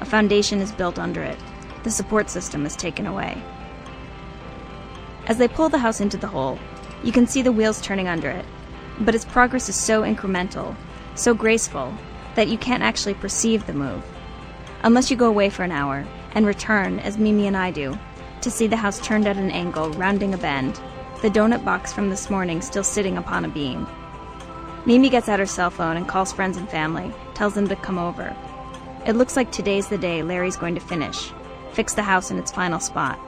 A 0.00 0.04
foundation 0.04 0.60
is 0.60 0.72
built 0.72 0.98
under 0.98 1.22
it. 1.22 1.38
The 1.84 1.90
support 1.90 2.28
system 2.28 2.66
is 2.66 2.76
taken 2.76 3.06
away. 3.06 3.42
As 5.26 5.38
they 5.38 5.48
pull 5.48 5.68
the 5.68 5.78
house 5.78 6.00
into 6.00 6.16
the 6.16 6.26
hole, 6.26 6.58
you 7.04 7.12
can 7.12 7.26
see 7.26 7.42
the 7.42 7.52
wheels 7.52 7.80
turning 7.80 8.08
under 8.08 8.28
it, 8.28 8.44
but 8.98 9.14
its 9.14 9.24
progress 9.24 9.68
is 9.68 9.76
so 9.76 10.02
incremental, 10.02 10.74
so 11.14 11.34
graceful, 11.34 11.94
that 12.34 12.48
you 12.48 12.58
can't 12.58 12.82
actually 12.82 13.14
perceive 13.14 13.66
the 13.66 13.72
move. 13.72 14.02
Unless 14.82 15.10
you 15.10 15.16
go 15.16 15.28
away 15.28 15.50
for 15.50 15.62
an 15.62 15.72
hour 15.72 16.06
and 16.32 16.46
return, 16.46 16.98
as 17.00 17.18
Mimi 17.18 17.46
and 17.46 17.56
I 17.56 17.70
do, 17.70 17.98
to 18.42 18.50
see 18.50 18.66
the 18.66 18.76
house 18.76 19.00
turned 19.00 19.26
at 19.26 19.36
an 19.36 19.50
angle, 19.50 19.90
rounding 19.90 20.34
a 20.34 20.38
bend, 20.38 20.80
the 21.22 21.28
donut 21.28 21.64
box 21.64 21.92
from 21.92 22.08
this 22.08 22.30
morning 22.30 22.62
still 22.62 22.84
sitting 22.84 23.18
upon 23.18 23.44
a 23.44 23.48
beam. 23.48 23.86
Mimi 24.86 25.10
gets 25.10 25.28
out 25.28 25.38
her 25.38 25.46
cell 25.46 25.70
phone 25.70 25.96
and 25.96 26.08
calls 26.08 26.32
friends 26.32 26.56
and 26.56 26.68
family, 26.68 27.12
tells 27.34 27.54
them 27.54 27.68
to 27.68 27.76
come 27.76 27.98
over. 27.98 28.34
It 29.06 29.16
looks 29.16 29.36
like 29.36 29.52
today's 29.52 29.88
the 29.88 29.98
day 29.98 30.22
Larry's 30.22 30.56
going 30.56 30.74
to 30.74 30.80
finish, 30.80 31.30
fix 31.72 31.94
the 31.94 32.02
house 32.02 32.30
in 32.30 32.38
its 32.38 32.50
final 32.50 32.80
spot. 32.80 33.18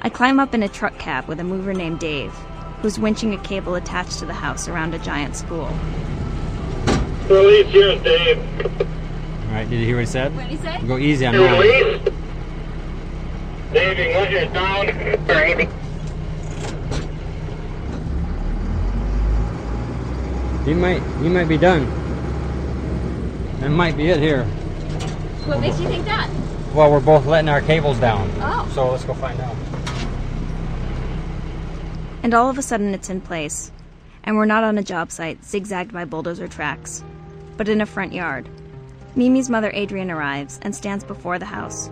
I 0.00 0.08
climb 0.08 0.40
up 0.40 0.54
in 0.54 0.62
a 0.62 0.68
truck 0.68 0.98
cab 0.98 1.26
with 1.26 1.40
a 1.40 1.44
mover 1.44 1.74
named 1.74 2.00
Dave, 2.00 2.32
who's 2.80 2.98
winching 2.98 3.38
a 3.38 3.42
cable 3.42 3.74
attached 3.74 4.18
to 4.18 4.26
the 4.26 4.34
house 4.34 4.68
around 4.68 4.94
a 4.94 4.98
giant 4.98 5.36
spool. 5.36 5.70
Release 7.28 7.66
here, 7.68 7.98
Dave. 8.00 8.38
All 9.48 9.52
right, 9.52 9.68
did 9.68 9.80
you 9.80 9.86
hear 9.86 9.96
what 9.96 10.00
he 10.00 10.06
said? 10.06 10.34
What 10.34 10.48
did 10.48 10.50
he 10.50 10.56
say? 10.58 10.80
Go 10.86 10.98
easy 10.98 11.26
on 11.26 11.34
Release. 11.34 12.12
Ryan. 13.74 13.96
Dave, 13.96 13.98
English 13.98 14.42
is 14.42 14.52
down. 14.52 14.86
Right. 15.26 15.68
You 20.66 20.74
might, 20.74 21.02
you 21.22 21.30
might 21.30 21.48
be 21.48 21.58
done. 21.58 21.86
That 23.60 23.68
might 23.70 23.96
be 23.96 24.08
it 24.08 24.18
here. 24.18 24.44
What 25.44 25.60
makes 25.60 25.78
you 25.78 25.88
think 25.88 26.04
that? 26.06 26.30
Well, 26.74 26.90
we're 26.90 27.00
both 27.00 27.26
letting 27.26 27.48
our 27.48 27.60
cables 27.60 27.98
down. 28.00 28.30
Oh. 28.36 28.70
So 28.74 28.90
let's 28.90 29.04
go 29.04 29.14
find 29.14 29.38
out. 29.40 29.54
And 32.22 32.32
all 32.32 32.48
of 32.48 32.56
a 32.56 32.62
sudden 32.62 32.94
it's 32.94 33.10
in 33.10 33.20
place, 33.20 33.70
and 34.24 34.36
we're 34.36 34.46
not 34.46 34.64
on 34.64 34.78
a 34.78 34.82
job 34.82 35.12
site 35.12 35.44
zigzagged 35.44 35.92
by 35.92 36.06
bulldozer 36.06 36.48
tracks, 36.48 37.04
but 37.58 37.68
in 37.68 37.82
a 37.82 37.86
front 37.86 38.14
yard. 38.14 38.48
Mimi's 39.14 39.50
mother 39.50 39.70
Adrian 39.74 40.10
arrives 40.10 40.58
and 40.62 40.74
stands 40.74 41.04
before 41.04 41.38
the 41.38 41.44
house, 41.44 41.90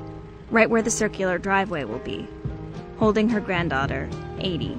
right 0.52 0.70
where 0.70 0.82
the 0.82 0.90
circular 0.90 1.38
driveway 1.38 1.82
will 1.84 1.98
be, 2.00 2.28
holding 2.98 3.28
her 3.28 3.40
granddaughter, 3.40 4.08
80. 4.38 4.78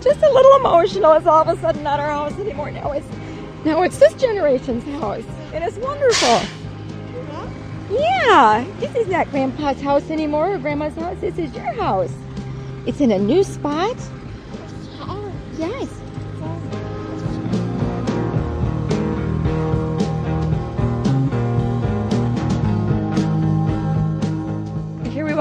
just 0.00 0.20
a 0.22 0.32
little 0.32 0.56
emotional. 0.56 1.12
It's 1.12 1.26
all 1.26 1.42
of 1.42 1.48
a 1.56 1.60
sudden 1.60 1.84
not 1.84 2.00
our 2.00 2.10
house 2.10 2.36
anymore. 2.40 2.70
Now 2.72 2.90
it's 2.92 3.06
now 3.64 3.82
it's 3.82 3.98
this 3.98 4.14
generation's 4.14 4.82
house, 5.00 5.24
and 5.52 5.62
it's 5.62 5.76
wonderful. 5.76 6.40
Yeah, 7.90 8.64
this 8.80 8.94
is 8.96 9.06
not 9.08 9.30
Grandpa's 9.30 9.78
house 9.82 10.08
anymore 10.08 10.54
or 10.54 10.58
Grandma's 10.58 10.94
house. 10.94 11.18
This 11.20 11.36
is 11.36 11.52
your 11.54 11.70
house. 11.74 12.10
It's 12.86 13.02
in 13.02 13.10
a 13.12 13.18
new 13.18 13.44
spot. 13.44 13.94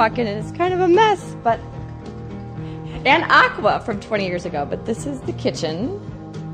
Here 0.01 0.07
we 0.07 0.13
walk 0.13 0.19
in, 0.19 0.25
and 0.25 0.43
it's 0.43 0.57
kind 0.57 0.73
of 0.73 0.79
a 0.79 0.87
mess, 0.87 1.35
but. 1.43 1.59
And 3.05 3.23
Aqua 3.25 3.81
from 3.85 3.99
20 3.99 4.25
years 4.25 4.45
ago, 4.47 4.65
but 4.65 4.87
this 4.87 5.05
is 5.05 5.21
the 5.21 5.33
kitchen. 5.33 6.01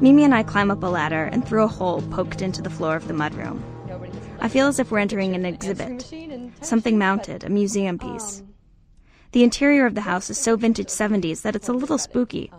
Mimi 0.01 0.25
and 0.25 0.35
I 0.35 0.43
climb 0.43 0.69
up 0.69 0.83
a 0.83 0.87
ladder 0.87 1.29
and 1.31 1.47
through 1.47 1.63
a 1.63 1.67
hole 1.69 2.01
poked 2.01 2.41
into 2.41 2.61
the 2.61 2.69
floor 2.69 2.97
of 2.97 3.07
the 3.07 3.13
mudroom. 3.13 3.61
I 4.41 4.49
feel 4.49 4.67
as 4.67 4.79
if 4.79 4.91
we're 4.91 4.99
entering 4.99 5.33
an 5.33 5.45
exhibit, 5.45 6.13
something 6.59 6.97
mounted, 6.97 7.45
a 7.45 7.49
museum 7.49 7.97
piece. 7.97 8.41
Um, 8.41 8.53
the 9.31 9.43
interior 9.43 9.85
of 9.85 9.95
the 9.95 10.01
house 10.01 10.29
is 10.29 10.37
so 10.37 10.57
vintage 10.57 10.89
70s 10.89 11.43
that 11.43 11.55
it's 11.55 11.69
a 11.69 11.73
little 11.73 11.97
spooky. 11.97 12.51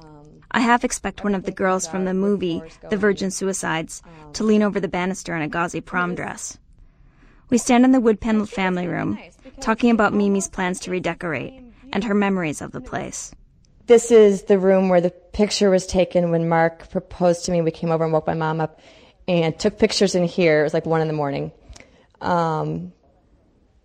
I 0.52 0.60
half 0.60 0.84
expect 0.84 1.22
one 1.22 1.34
of 1.34 1.42
the 1.42 1.52
girls 1.52 1.86
from 1.86 2.06
the 2.06 2.14
movie 2.14 2.62
The 2.88 2.96
Virgin 2.96 3.30
Suicides 3.30 4.00
to 4.32 4.42
lean 4.42 4.62
over 4.62 4.80
the 4.80 4.88
banister 4.88 5.36
in 5.36 5.42
a 5.42 5.48
gauzy 5.48 5.82
prom 5.82 6.14
dress. 6.14 6.56
We 7.50 7.58
stand 7.58 7.84
in 7.84 7.92
the 7.92 8.00
wood 8.00 8.20
paneled 8.20 8.50
family 8.50 8.86
room, 8.86 9.18
talking 9.60 9.90
about 9.90 10.12
Mimi's 10.12 10.48
plans 10.48 10.80
to 10.80 10.90
redecorate 10.90 11.54
and 11.92 12.04
her 12.04 12.14
memories 12.14 12.60
of 12.60 12.72
the 12.72 12.80
place. 12.80 13.32
This 13.86 14.10
is 14.10 14.42
the 14.42 14.58
room 14.58 14.90
where 14.90 15.00
the 15.00 15.10
picture 15.10 15.70
was 15.70 15.86
taken 15.86 16.30
when 16.30 16.48
Mark 16.48 16.90
proposed 16.90 17.46
to 17.46 17.52
me. 17.52 17.62
We 17.62 17.70
came 17.70 17.90
over 17.90 18.04
and 18.04 18.12
woke 18.12 18.26
my 18.26 18.34
mom 18.34 18.60
up 18.60 18.80
and 19.26 19.58
took 19.58 19.78
pictures 19.78 20.14
in 20.14 20.24
here. 20.24 20.60
It 20.60 20.64
was 20.64 20.74
like 20.74 20.84
one 20.84 21.00
in 21.00 21.08
the 21.08 21.14
morning. 21.14 21.52
Um, 22.20 22.92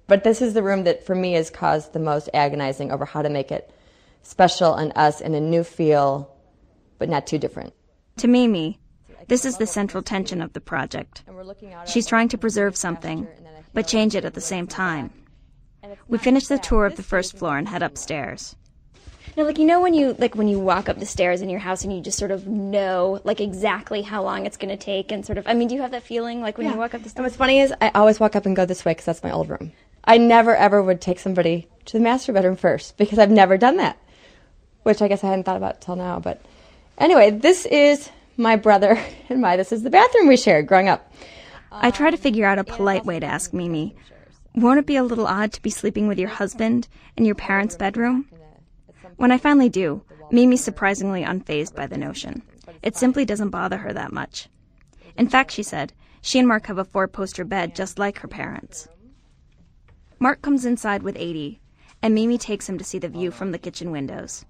but 0.08 0.26
this 0.26 0.42
is 0.42 0.54
the 0.54 0.64
room 0.64 0.84
that 0.84 1.06
for 1.06 1.16
me 1.16 1.34
has 1.34 1.50
caused 1.50 1.94
the 1.94 2.00
most 2.00 2.30
agonizing 2.34 2.92
over 2.92 3.06
how 3.06 3.22
to 3.22 3.30
make 3.30 3.52
it 3.52 3.72
special 4.24 4.76
and 4.76 4.92
us 4.98 5.22
in 5.22 5.36
a 5.36 5.40
new 5.40 5.64
feel, 5.64 6.36
but 6.98 7.08
not 7.08 7.26
too 7.26 7.38
different. 7.38 7.74
To 8.18 8.28
Mimi, 8.28 8.80
this 9.28 9.46
is 9.46 9.58
the 9.58 9.68
central 9.68 10.04
tension 10.04 10.42
of 10.42 10.52
the 10.54 10.62
project. 10.62 11.24
She's 11.86 12.06
trying 12.06 12.28
to 12.30 12.38
preserve 12.38 12.76
something, 12.76 13.28
but 13.74 13.88
change 13.88 14.16
it 14.16 14.26
at 14.26 14.34
the 14.34 14.42
same 14.42 14.68
time. 14.68 15.12
We 16.08 16.18
finish 16.18 16.48
the 16.48 16.58
tour 16.58 16.86
of 16.86 16.96
the 16.96 17.04
first 17.04 17.38
floor 17.38 17.58
and 17.58 17.68
head 17.68 17.84
upstairs. 17.84 18.56
Now, 19.36 19.46
like 19.46 19.58
you 19.58 19.66
know 19.66 19.82
when 19.82 19.94
you 19.96 20.16
like 20.20 20.36
when 20.36 20.48
you 20.48 20.60
walk 20.60 20.90
up 20.90 21.00
the 21.00 21.08
stairs 21.08 21.42
in 21.42 21.50
your 21.50 21.60
house 21.60 21.84
and 21.84 21.92
you 21.92 22.02
just 22.02 22.20
sort 22.20 22.30
of 22.30 22.46
know 22.46 23.20
like 23.24 23.42
exactly 23.42 24.04
how 24.04 24.22
long 24.22 24.46
it's 24.46 24.58
going 24.58 24.70
to 24.70 24.78
take 24.78 25.12
and 25.12 25.26
sort 25.26 25.40
of. 25.40 25.48
I 25.48 25.56
mean, 25.56 25.68
do 25.68 25.76
you 25.76 25.82
have 25.82 25.92
that 25.92 26.04
feeling 26.04 26.42
like 26.42 26.58
when 26.58 26.70
you 26.70 26.78
walk 26.78 26.94
up 26.94 27.02
the 27.02 27.10
stairs? 27.10 27.26
And 27.26 27.32
stairs? 27.32 27.32
what's 27.32 27.36
funny 27.38 27.60
is 27.60 27.74
I 27.82 27.90
always 27.96 28.20
walk 28.20 28.36
up 28.36 28.46
and 28.46 28.56
go 28.56 28.66
this 28.66 28.86
way 28.86 28.92
because 28.92 29.06
that's 29.06 29.24
my 29.24 29.32
old 29.32 29.50
room. 29.50 29.72
I 30.04 30.18
never 30.20 30.56
ever 30.56 30.84
would 30.84 31.02
take 31.02 31.20
somebody 31.20 31.68
to 31.86 31.98
the 31.98 32.04
master 32.04 32.32
bedroom 32.32 32.56
first 32.56 32.96
because 32.98 33.18
I've 33.18 33.32
never 33.32 33.58
done 33.58 33.78
that, 33.78 33.98
which 34.84 35.02
I 35.02 35.08
guess 35.08 35.24
I 35.24 35.28
hadn't 35.28 35.46
thought 35.46 35.58
about 35.58 35.82
till 35.82 35.96
now. 35.96 36.20
But 36.20 36.40
anyway, 37.00 37.32
this 37.32 37.66
is 37.66 38.10
my 38.38 38.56
brother 38.56 39.04
and 39.30 39.42
my. 39.42 39.58
This 39.58 39.72
is 39.72 39.82
the 39.82 39.90
bathroom 39.90 40.28
we 40.28 40.38
shared 40.38 40.68
growing 40.68 40.90
up. 40.90 41.12
I 41.76 41.92
try 41.92 42.12
to 42.12 42.18
figure 42.18 42.46
out 42.46 42.60
a 42.60 42.64
polite 42.64 43.06
way 43.06 43.20
to 43.20 43.26
ask 43.26 43.54
Mimi. 43.54 43.96
Won't 44.56 44.80
it 44.80 44.86
be 44.86 44.96
a 44.96 45.04
little 45.04 45.26
odd 45.26 45.52
to 45.54 45.62
be 45.62 45.70
sleeping 45.70 46.08
with 46.08 46.20
your 46.20 46.30
husband 46.30 46.88
in 47.18 47.26
your 47.26 47.36
parents' 47.36 47.76
bedroom? 47.76 48.30
When 49.18 49.32
I 49.32 49.38
finally 49.38 49.70
do, 49.70 50.04
Mimi's 50.32 50.64
surprisingly 50.64 51.24
unfazed 51.24 51.76
by 51.76 51.88
the 51.88 51.98
notion. 51.98 52.44
It 52.82 52.96
simply 52.96 53.26
doesn't 53.26 53.50
bother 53.50 53.78
her 53.78 53.94
that 53.94 54.14
much. 54.14 54.50
In 55.18 55.28
fact, 55.28 55.52
she 55.52 55.64
said, 55.64 55.94
she 56.22 56.40
and 56.40 56.48
Mark 56.48 56.68
have 56.68 56.78
a 56.78 56.86
four 56.86 57.08
poster 57.08 57.44
bed 57.44 57.76
just 57.76 58.00
like 58.00 58.20
her 58.20 58.28
parents. 58.28 58.88
Mark 60.20 60.42
comes 60.42 60.66
inside 60.66 61.04
with 61.04 61.18
80, 61.18 61.60
and 62.02 62.14
Mimi 62.14 62.38
takes 62.38 62.70
him 62.70 62.78
to 62.78 62.84
see 62.84 63.00
the 63.00 63.10
view 63.10 63.32
from 63.32 63.52
the 63.52 63.58
kitchen 63.58 63.92
windows. 63.92 64.46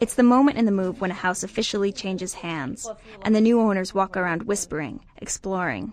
It's 0.00 0.14
the 0.14 0.22
moment 0.22 0.58
in 0.58 0.64
the 0.64 0.72
move 0.72 1.00
when 1.00 1.12
a 1.12 1.14
house 1.14 1.42
officially 1.44 1.92
changes 1.92 2.34
hands, 2.34 2.90
and 3.22 3.34
the 3.34 3.40
new 3.40 3.60
owners 3.60 3.94
walk 3.94 4.16
around 4.16 4.42
whispering, 4.42 5.00
exploring. 5.18 5.92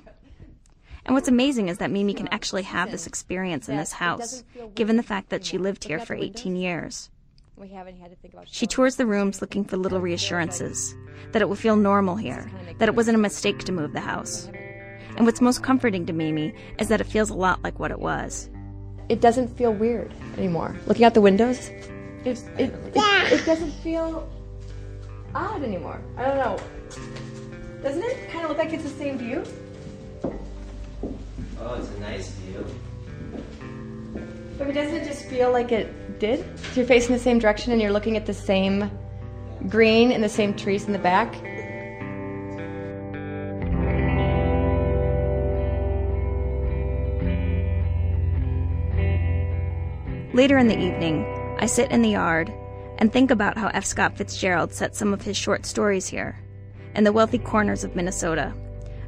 And 1.06 1.16
what's 1.16 1.28
amazing 1.28 1.70
is 1.70 1.80
that 1.80 1.92
Mimi 1.92 2.14
can 2.14 2.28
actually 2.30 2.64
have 2.64 2.92
this 2.92 3.08
experience 3.08 3.68
in 3.68 3.78
this 3.78 3.92
house, 3.92 4.44
given 4.76 4.98
the 4.98 5.04
fact 5.04 5.30
that 5.30 5.46
she 5.46 5.58
lived 5.58 5.84
here 5.84 6.00
for 6.00 6.14
18 6.14 6.56
years. 6.56 7.10
She 8.46 8.68
tours 8.68 8.96
the 8.96 9.06
rooms 9.06 9.42
looking 9.42 9.64
for 9.64 9.78
little 9.78 10.00
reassurances 10.00 10.96
that 11.32 11.42
it 11.42 11.50
will 11.50 11.56
feel 11.56 11.76
normal 11.76 12.16
here, 12.16 12.50
that 12.80 12.90
it 12.90 12.96
wasn't 12.96 13.16
a 13.16 13.20
mistake 13.20 13.60
to 13.66 13.72
move 13.72 13.94
the 13.94 14.00
house. 14.00 14.50
And 15.18 15.26
what's 15.26 15.42
most 15.42 15.64
comforting 15.64 16.06
to 16.06 16.14
Mimi 16.14 16.54
is 16.80 16.88
that 16.88 17.02
it 17.02 17.06
feels 17.06 17.30
a 17.30 17.36
lot 17.36 17.64
like 17.64 17.80
what 17.80 17.92
it 17.92 18.00
was. 18.00 18.50
It 19.10 19.22
doesn't 19.22 19.50
feel 19.58 19.74
weird 19.74 20.14
anymore. 20.38 20.76
Looking 20.88 21.06
out 21.06 21.14
the 21.14 21.22
windows, 21.22 21.70
it 22.24 22.40
it, 22.58 22.74
it, 22.74 22.74
it 22.96 23.46
doesn't 23.46 23.72
feel 23.84 24.30
odd 25.36 25.64
anymore. 25.64 26.02
I 26.18 26.26
don't 26.26 26.38
know. 26.38 26.58
Doesn't 27.84 28.04
it 28.04 28.30
kind 28.30 28.44
of 28.44 28.50
look 28.50 28.58
like 28.58 28.74
it's 28.74 28.84
the 28.84 28.90
same 28.90 29.18
view? 29.18 29.44
Oh, 31.64 31.76
it's 31.76 31.90
a 31.90 32.00
nice 32.00 32.30
view. 32.30 32.66
But 34.58 34.74
doesn't 34.74 34.96
it 34.96 35.06
just 35.06 35.26
feel 35.26 35.52
like 35.52 35.72
it 35.72 36.20
did? 36.20 36.46
You're 36.76 36.86
facing 36.86 37.14
the 37.14 37.22
same 37.22 37.40
direction 37.40 37.72
and 37.72 37.82
you're 37.82 37.92
looking 37.92 38.18
at 38.18 38.26
the 38.26 38.34
same 38.34 38.90
green 39.70 40.12
and 40.12 40.24
the 40.24 40.30
same 40.30 40.56
trees 40.56 40.86
in 40.86 40.94
the 40.94 41.00
back. 41.00 41.34
Later 50.34 50.58
in 50.58 50.68
the 50.68 50.80
evening, 50.80 51.26
I 51.60 51.66
sit 51.66 51.92
in 51.92 52.02
the 52.02 52.10
yard 52.10 52.52
and 52.98 53.12
think 53.12 53.32
about 53.32 53.58
how 53.58 53.68
F. 53.68 53.86
Scott 53.86 54.18
Fitzgerald 54.18 54.74
set 54.74 54.96
some 54.96 55.14
of 55.14 55.22
his 55.22 55.36
short 55.38 55.66
stories 55.66 56.08
here, 56.08 56.40
in 56.96 57.04
the 57.04 57.12
wealthy 57.12 57.38
corners 57.38 57.84
of 57.84 57.96
Minnesota, 57.96 58.54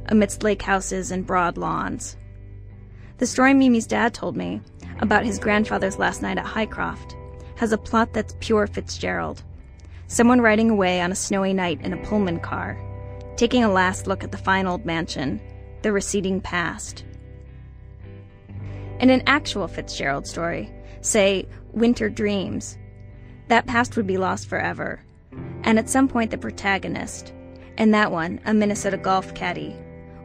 amidst 0.06 0.42
lake 0.42 0.62
houses 0.62 1.10
and 1.10 1.26
broad 1.26 1.56
lawns. 1.56 2.16
The 3.24 3.28
story 3.28 3.54
Mimi's 3.54 3.86
dad 3.86 4.12
told 4.12 4.36
me 4.36 4.60
about 4.98 5.24
his 5.24 5.38
grandfather's 5.38 5.98
last 5.98 6.20
night 6.20 6.36
at 6.36 6.44
Highcroft 6.44 7.16
has 7.56 7.72
a 7.72 7.78
plot 7.78 8.12
that's 8.12 8.36
pure 8.38 8.66
Fitzgerald. 8.66 9.42
Someone 10.08 10.42
riding 10.42 10.68
away 10.68 11.00
on 11.00 11.10
a 11.10 11.14
snowy 11.14 11.54
night 11.54 11.80
in 11.80 11.94
a 11.94 12.04
Pullman 12.04 12.38
car, 12.38 12.78
taking 13.36 13.64
a 13.64 13.72
last 13.72 14.06
look 14.06 14.24
at 14.24 14.30
the 14.30 14.36
fine 14.36 14.66
old 14.66 14.84
mansion, 14.84 15.40
the 15.80 15.90
receding 15.90 16.38
past. 16.38 17.02
In 19.00 19.08
an 19.08 19.22
actual 19.26 19.68
Fitzgerald 19.68 20.26
story, 20.26 20.70
say, 21.00 21.48
Winter 21.72 22.10
Dreams, 22.10 22.76
that 23.48 23.64
past 23.64 23.96
would 23.96 24.06
be 24.06 24.18
lost 24.18 24.50
forever. 24.50 25.00
And 25.62 25.78
at 25.78 25.88
some 25.88 26.08
point, 26.08 26.30
the 26.30 26.36
protagonist, 26.36 27.32
in 27.78 27.90
that 27.92 28.12
one, 28.12 28.40
a 28.44 28.52
Minnesota 28.52 28.98
golf 28.98 29.32
caddy, 29.32 29.74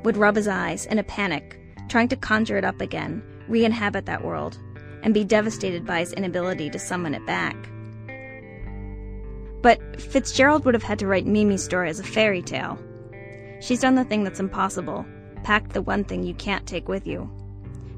would 0.04 0.18
rub 0.18 0.36
his 0.36 0.50
eyes 0.50 0.86
in 0.88 1.00
a 1.00 1.04
panic, 1.04 1.56
trying 1.89 2.08
to 2.08 2.15
conjure 2.15 2.58
it 2.58 2.63
up 2.63 2.80
again, 2.80 3.21
re 3.47 3.65
inhabit 3.65 4.06
that 4.06 4.23
world, 4.23 4.58
and 5.04 5.13
be 5.13 5.23
devastated 5.23 5.86
by 5.86 5.99
his 5.99 6.13
inability 6.13 6.69
to 6.69 6.80
summon 6.80 7.13
it 7.13 7.25
back. 7.25 7.56
But 9.62 9.99
Fitzgerald 9.99 10.63
would 10.63 10.73
have 10.73 10.84
had 10.84 10.99
to 10.99 11.08
write 11.08 11.25
Mimi's 11.25 11.63
story 11.63 11.89
as 11.89 11.99
a 11.99 12.04
fairy 12.04 12.41
tale. 12.41 12.80
She's 13.60 13.82
done 13.82 13.95
the 13.95 14.06
thing 14.06 14.23
that's 14.23 14.39
impossible, 14.39 15.06
packed 15.43 15.73
the 15.73 15.82
one 15.82 16.06
thing 16.06 16.23
you 16.23 16.34
can't 16.36 16.65
take 16.65 16.88
with 16.88 17.06
you. 17.06 17.30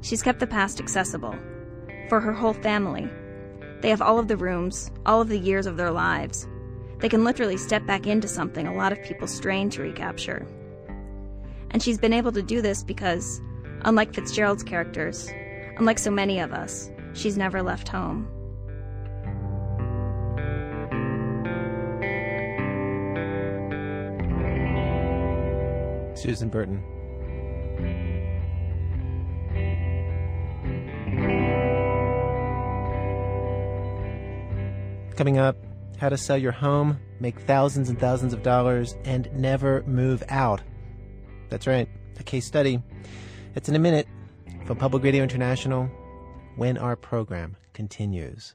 She's 0.00 0.22
kept 0.22 0.40
the 0.40 0.46
past 0.46 0.80
accessible 0.80 1.36
for 2.08 2.20
her 2.20 2.32
whole 2.32 2.52
family. 2.52 3.08
They 3.80 3.90
have 3.90 4.02
all 4.02 4.18
of 4.18 4.28
the 4.28 4.36
rooms, 4.36 4.90
all 5.06 5.20
of 5.20 5.28
the 5.28 5.38
years 5.38 5.66
of 5.66 5.76
their 5.76 5.90
lives. 5.90 6.46
They 6.98 7.08
can 7.08 7.24
literally 7.24 7.56
step 7.56 7.86
back 7.86 8.06
into 8.06 8.28
something 8.28 8.66
a 8.66 8.74
lot 8.74 8.92
of 8.92 9.02
people 9.02 9.26
strain 9.26 9.70
to 9.70 9.82
recapture. 9.82 10.46
And 11.70 11.82
she's 11.82 11.98
been 11.98 12.12
able 12.12 12.32
to 12.32 12.42
do 12.42 12.60
this 12.60 12.82
because, 12.82 13.40
unlike 13.84 14.14
Fitzgerald's 14.14 14.62
characters, 14.62 15.28
unlike 15.76 15.98
so 15.98 16.10
many 16.10 16.40
of 16.40 16.52
us, 16.52 16.90
she's 17.14 17.36
never 17.36 17.62
left 17.62 17.88
home. 17.88 18.28
Susan 26.14 26.48
Burton. 26.48 26.82
Coming 35.16 35.38
up, 35.38 35.56
how 35.98 36.08
to 36.08 36.16
sell 36.16 36.38
your 36.38 36.52
home, 36.52 36.98
make 37.20 37.38
thousands 37.40 37.88
and 37.88 37.98
thousands 37.98 38.32
of 38.32 38.42
dollars, 38.42 38.96
and 39.04 39.28
never 39.32 39.82
move 39.86 40.22
out. 40.28 40.60
That's 41.48 41.66
right, 41.66 41.88
a 42.18 42.22
case 42.22 42.46
study. 42.46 42.82
It's 43.54 43.68
in 43.68 43.76
a 43.76 43.78
minute 43.78 44.08
from 44.64 44.78
Public 44.78 45.02
Radio 45.02 45.22
International 45.22 45.84
when 46.56 46.78
our 46.78 46.96
program 46.96 47.56
continues. 47.74 48.54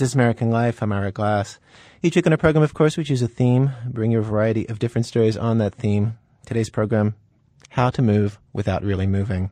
This 0.00 0.12
is 0.12 0.14
American 0.14 0.50
Life. 0.50 0.82
I'm 0.82 0.94
Ira 0.94 1.12
Glass. 1.12 1.58
Each 2.02 2.16
week 2.16 2.26
on 2.26 2.32
our 2.32 2.38
program, 2.38 2.62
of 2.62 2.72
course, 2.72 2.96
we 2.96 3.04
choose 3.04 3.20
a 3.20 3.28
theme, 3.28 3.72
bring 3.84 4.10
you 4.10 4.20
a 4.20 4.22
variety 4.22 4.66
of 4.66 4.78
different 4.78 5.04
stories 5.04 5.36
on 5.36 5.58
that 5.58 5.74
theme. 5.74 6.16
Today's 6.46 6.70
program, 6.70 7.16
How 7.68 7.90
to 7.90 8.00
Move 8.00 8.38
Without 8.54 8.82
Really 8.82 9.06
Moving. 9.06 9.50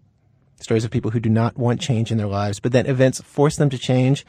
Stories 0.58 0.86
of 0.86 0.90
people 0.90 1.10
who 1.10 1.20
do 1.20 1.28
not 1.28 1.58
want 1.58 1.82
change 1.82 2.10
in 2.10 2.16
their 2.16 2.26
lives, 2.26 2.60
but 2.60 2.72
then 2.72 2.86
events 2.86 3.20
force 3.20 3.56
them 3.56 3.68
to 3.68 3.76
change, 3.76 4.24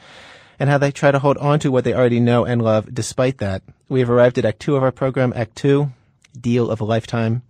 and 0.58 0.68
how 0.68 0.76
they 0.76 0.92
try 0.92 1.10
to 1.10 1.20
hold 1.20 1.38
on 1.38 1.58
to 1.60 1.70
what 1.70 1.84
they 1.84 1.94
already 1.94 2.20
know 2.20 2.44
and 2.44 2.60
love 2.60 2.92
despite 2.92 3.38
that. 3.38 3.62
We 3.88 4.00
have 4.00 4.10
arrived 4.10 4.36
at 4.36 4.44
Act 4.44 4.60
Two 4.60 4.76
of 4.76 4.82
our 4.82 4.92
program, 4.92 5.32
Act 5.34 5.56
Two, 5.56 5.90
Deal 6.38 6.70
of 6.70 6.82
a 6.82 6.84
Lifetime. 6.84 7.44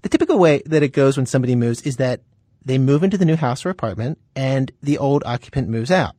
The 0.00 0.08
typical 0.08 0.38
way 0.38 0.62
that 0.64 0.82
it 0.82 0.94
goes 0.94 1.18
when 1.18 1.26
somebody 1.26 1.54
moves 1.54 1.82
is 1.82 1.98
that 1.98 2.22
they 2.64 2.78
move 2.78 3.02
into 3.02 3.18
the 3.18 3.26
new 3.26 3.36
house 3.36 3.66
or 3.66 3.68
apartment, 3.68 4.18
and 4.34 4.72
the 4.82 4.96
old 4.96 5.22
occupant 5.26 5.68
moves 5.68 5.90
out. 5.90 6.16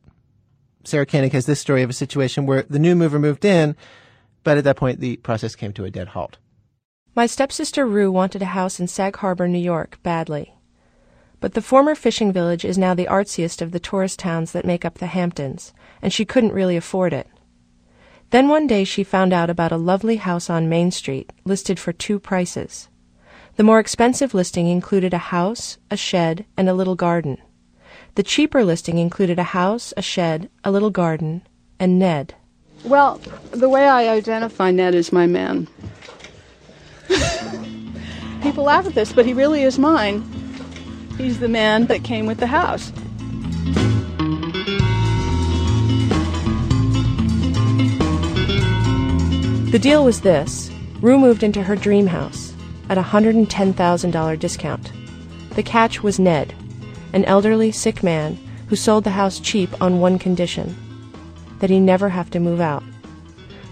Sarah 0.86 1.06
Koenig 1.06 1.32
has 1.32 1.46
this 1.46 1.60
story 1.60 1.82
of 1.82 1.90
a 1.90 1.94
situation 1.94 2.46
where 2.46 2.62
the 2.62 2.78
new 2.78 2.94
mover 2.94 3.18
moved 3.18 3.44
in, 3.44 3.74
but 4.44 4.56
at 4.56 4.64
that 4.64 4.76
point 4.76 5.00
the 5.00 5.16
process 5.16 5.56
came 5.56 5.72
to 5.72 5.84
a 5.84 5.90
dead 5.90 6.08
halt. 6.08 6.38
My 7.16 7.26
stepsister 7.26 7.86
Rue 7.86 8.12
wanted 8.12 8.42
a 8.42 8.46
house 8.46 8.78
in 8.78 8.86
Sag 8.86 9.16
Harbor, 9.16 9.48
New 9.48 9.58
York, 9.58 9.98
badly. 10.02 10.54
But 11.40 11.54
the 11.54 11.62
former 11.62 11.94
fishing 11.94 12.32
village 12.32 12.64
is 12.64 12.78
now 12.78 12.94
the 12.94 13.06
artsiest 13.06 13.60
of 13.60 13.72
the 13.72 13.80
tourist 13.80 14.18
towns 14.18 14.52
that 14.52 14.64
make 14.64 14.84
up 14.84 14.98
the 14.98 15.06
Hamptons, 15.06 15.72
and 16.00 16.12
she 16.12 16.24
couldn't 16.24 16.52
really 16.52 16.76
afford 16.76 17.12
it. 17.12 17.26
Then 18.30 18.48
one 18.48 18.66
day 18.66 18.84
she 18.84 19.02
found 19.02 19.32
out 19.32 19.50
about 19.50 19.72
a 19.72 19.76
lovely 19.76 20.16
house 20.16 20.48
on 20.48 20.68
Main 20.68 20.90
Street, 20.90 21.32
listed 21.44 21.78
for 21.80 21.92
two 21.92 22.18
prices. 22.18 22.88
The 23.56 23.64
more 23.64 23.80
expensive 23.80 24.34
listing 24.34 24.68
included 24.68 25.14
a 25.14 25.18
house, 25.18 25.78
a 25.90 25.96
shed, 25.96 26.44
and 26.56 26.68
a 26.68 26.74
little 26.74 26.96
garden. 26.96 27.38
The 28.16 28.22
cheaper 28.22 28.64
listing 28.64 28.96
included 28.96 29.38
a 29.38 29.42
house, 29.42 29.92
a 29.94 30.00
shed, 30.00 30.48
a 30.64 30.70
little 30.70 30.88
garden, 30.88 31.42
and 31.78 31.98
Ned. 31.98 32.34
Well, 32.82 33.20
the 33.50 33.68
way 33.68 33.86
I 33.86 34.08
identify 34.08 34.70
Ned 34.70 34.94
is 34.94 35.12
my 35.12 35.26
man. 35.26 35.68
People 38.42 38.64
laugh 38.64 38.86
at 38.86 38.94
this, 38.94 39.12
but 39.12 39.26
he 39.26 39.34
really 39.34 39.64
is 39.64 39.78
mine. 39.78 40.24
He's 41.18 41.40
the 41.40 41.48
man 41.48 41.88
that 41.88 42.04
came 42.04 42.24
with 42.24 42.38
the 42.38 42.46
house. 42.46 42.90
The 49.72 49.78
deal 49.78 50.06
was 50.06 50.22
this 50.22 50.70
Rue 51.02 51.18
moved 51.18 51.42
into 51.42 51.62
her 51.62 51.76
dream 51.76 52.06
house 52.06 52.54
at 52.88 52.96
a 52.96 53.02
$110,000 53.02 54.38
discount. 54.38 54.90
The 55.50 55.62
catch 55.62 56.02
was 56.02 56.18
Ned, 56.18 56.54
an 57.16 57.24
elderly, 57.24 57.72
sick 57.72 58.02
man 58.02 58.38
who 58.68 58.76
sold 58.76 59.02
the 59.02 59.10
house 59.10 59.40
cheap 59.40 59.70
on 59.80 60.00
one 60.00 60.18
condition 60.18 60.76
that 61.60 61.70
he 61.70 61.80
never 61.80 62.10
have 62.10 62.28
to 62.28 62.38
move 62.38 62.60
out. 62.60 62.82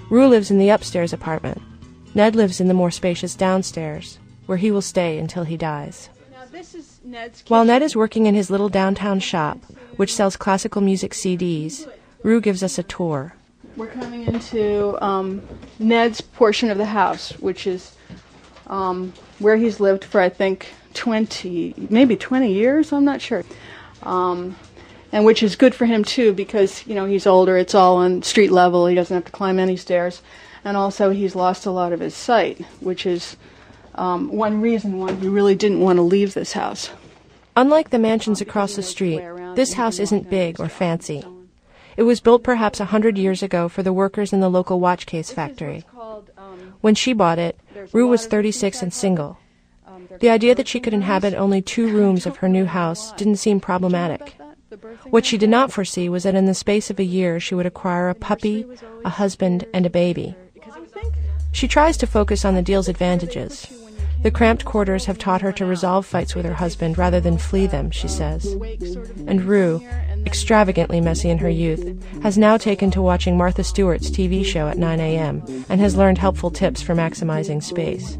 Rue 0.08 0.26
lives 0.26 0.50
in 0.50 0.56
the 0.56 0.70
upstairs 0.70 1.12
apartment. 1.12 1.60
Ned 2.14 2.34
lives 2.34 2.58
in 2.58 2.68
the 2.68 2.74
more 2.74 2.90
spacious 2.90 3.34
downstairs, 3.34 4.18
where 4.46 4.56
he 4.56 4.70
will 4.70 4.80
stay 4.80 5.18
until 5.18 5.44
he 5.44 5.58
dies. 5.58 6.08
Now, 6.32 6.46
this 6.50 6.74
is 6.74 7.00
Ned's 7.04 7.44
While 7.48 7.66
Ned 7.66 7.82
is 7.82 7.94
working 7.94 8.24
in 8.24 8.34
his 8.34 8.50
little 8.50 8.70
downtown 8.70 9.20
shop, 9.20 9.58
which 9.96 10.14
sells 10.14 10.38
classical 10.38 10.80
music 10.80 11.12
CDs, 11.12 11.86
Rue 12.22 12.40
gives 12.40 12.62
us 12.62 12.78
a 12.78 12.82
tour. 12.82 13.34
We're 13.76 13.88
coming 13.88 14.26
into 14.26 14.96
um, 15.04 15.42
Ned's 15.78 16.22
portion 16.22 16.70
of 16.70 16.78
the 16.78 16.86
house, 16.86 17.32
which 17.40 17.66
is 17.66 17.94
um, 18.68 19.12
where 19.38 19.56
he's 19.56 19.80
lived 19.80 20.04
for, 20.04 20.20
I 20.20 20.28
think, 20.28 20.68
20, 20.94 21.74
maybe 21.90 22.16
20 22.16 22.52
years, 22.52 22.92
I'm 22.92 23.04
not 23.04 23.20
sure. 23.20 23.44
Um, 24.02 24.56
and 25.14 25.24
which 25.24 25.44
is 25.44 25.54
good 25.54 25.76
for 25.76 25.86
him 25.86 26.02
too 26.02 26.32
because 26.32 26.84
you 26.88 26.94
know 26.96 27.04
he's 27.04 27.24
older. 27.24 27.56
It's 27.56 27.74
all 27.74 27.98
on 27.98 28.24
street 28.24 28.50
level. 28.50 28.86
He 28.86 28.96
doesn't 28.96 29.14
have 29.14 29.24
to 29.24 29.32
climb 29.32 29.60
any 29.60 29.76
stairs, 29.76 30.20
and 30.64 30.76
also 30.76 31.10
he's 31.10 31.36
lost 31.36 31.66
a 31.66 31.70
lot 31.70 31.92
of 31.92 32.00
his 32.00 32.16
sight, 32.16 32.60
which 32.80 33.06
is 33.06 33.36
um, 33.94 34.28
one 34.32 34.60
reason 34.60 34.98
why 34.98 35.12
he 35.14 35.28
really 35.28 35.54
didn't 35.54 35.80
want 35.80 35.98
to 35.98 36.02
leave 36.02 36.34
this 36.34 36.52
house. 36.52 36.90
Unlike 37.56 37.90
the 37.90 38.00
mansions 38.00 38.40
across 38.40 38.74
the 38.74 38.82
street, 38.82 39.22
this 39.54 39.74
house 39.74 40.00
isn't 40.00 40.28
big 40.28 40.58
or 40.58 40.68
fancy. 40.68 41.24
It 41.96 42.02
was 42.02 42.20
built 42.20 42.42
perhaps 42.42 42.80
a 42.80 42.86
hundred 42.86 43.16
years 43.16 43.40
ago 43.40 43.68
for 43.68 43.84
the 43.84 43.92
workers 43.92 44.32
in 44.32 44.40
the 44.40 44.48
local 44.48 44.80
watch 44.80 45.06
case 45.06 45.30
factory. 45.30 45.84
When 46.84 46.94
she 46.94 47.14
bought 47.14 47.38
it, 47.38 47.58
Rue 47.94 48.08
was 48.08 48.26
36 48.26 48.82
and 48.82 48.92
single. 48.92 49.38
The 50.20 50.28
idea 50.28 50.54
that 50.54 50.68
she 50.68 50.80
could 50.80 50.92
inhabit 50.92 51.32
only 51.32 51.62
two 51.62 51.88
rooms 51.96 52.26
of 52.26 52.36
her 52.36 52.48
new 52.48 52.66
house 52.66 53.10
didn't 53.12 53.36
seem 53.36 53.58
problematic. 53.58 54.36
What 55.08 55.24
she 55.24 55.38
did 55.38 55.48
not 55.48 55.72
foresee 55.72 56.10
was 56.10 56.24
that 56.24 56.34
in 56.34 56.44
the 56.44 56.52
space 56.52 56.90
of 56.90 56.98
a 56.98 57.02
year 57.18 57.40
she 57.40 57.54
would 57.54 57.64
acquire 57.64 58.10
a 58.10 58.14
puppy, 58.14 58.66
a 59.02 59.08
husband, 59.08 59.64
and 59.72 59.86
a 59.86 59.96
baby. 60.04 60.36
She 61.52 61.66
tries 61.66 61.96
to 61.96 62.06
focus 62.06 62.44
on 62.44 62.54
the 62.54 62.60
deal's 62.60 62.88
advantages. 62.88 63.66
The 64.24 64.30
cramped 64.30 64.64
quarters 64.64 65.04
have 65.04 65.18
taught 65.18 65.42
her 65.42 65.52
to 65.52 65.66
resolve 65.66 66.06
fights 66.06 66.34
with 66.34 66.46
her 66.46 66.54
husband 66.54 66.96
rather 66.96 67.20
than 67.20 67.36
flee 67.36 67.66
them, 67.66 67.90
she 67.90 68.08
says. 68.08 68.46
And 69.26 69.42
Rue, 69.42 69.86
extravagantly 70.24 71.02
messy 71.02 71.28
in 71.28 71.36
her 71.36 71.50
youth, 71.50 72.02
has 72.22 72.38
now 72.38 72.56
taken 72.56 72.90
to 72.92 73.02
watching 73.02 73.36
Martha 73.36 73.62
Stewart's 73.62 74.10
TV 74.10 74.42
show 74.42 74.66
at 74.66 74.78
9 74.78 74.98
a.m. 74.98 75.44
and 75.68 75.78
has 75.78 75.94
learned 75.94 76.16
helpful 76.16 76.50
tips 76.50 76.80
for 76.80 76.94
maximizing 76.94 77.62
space. 77.62 78.16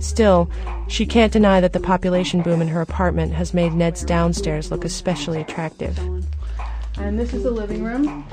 Still, 0.00 0.50
she 0.88 1.04
can't 1.04 1.34
deny 1.34 1.60
that 1.60 1.74
the 1.74 1.80
population 1.80 2.40
boom 2.40 2.62
in 2.62 2.68
her 2.68 2.80
apartment 2.80 3.34
has 3.34 3.52
made 3.52 3.74
Ned's 3.74 4.04
downstairs 4.04 4.70
look 4.70 4.86
especially 4.86 5.42
attractive. 5.42 5.98
And 6.96 7.18
this 7.18 7.34
is 7.34 7.42
the 7.42 7.50
living 7.50 7.84
room. 7.84 8.26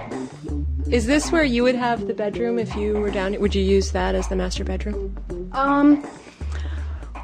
Is 0.89 1.05
this 1.05 1.33
where 1.33 1.43
you 1.43 1.63
would 1.63 1.75
have 1.75 2.07
the 2.07 2.13
bedroom 2.13 2.57
if 2.57 2.73
you 2.77 2.93
were 2.93 3.11
down? 3.11 3.37
Would 3.41 3.55
you 3.55 3.61
use 3.61 3.91
that 3.91 4.15
as 4.15 4.29
the 4.29 4.37
master 4.37 4.63
bedroom? 4.63 5.17
Um, 5.51 6.07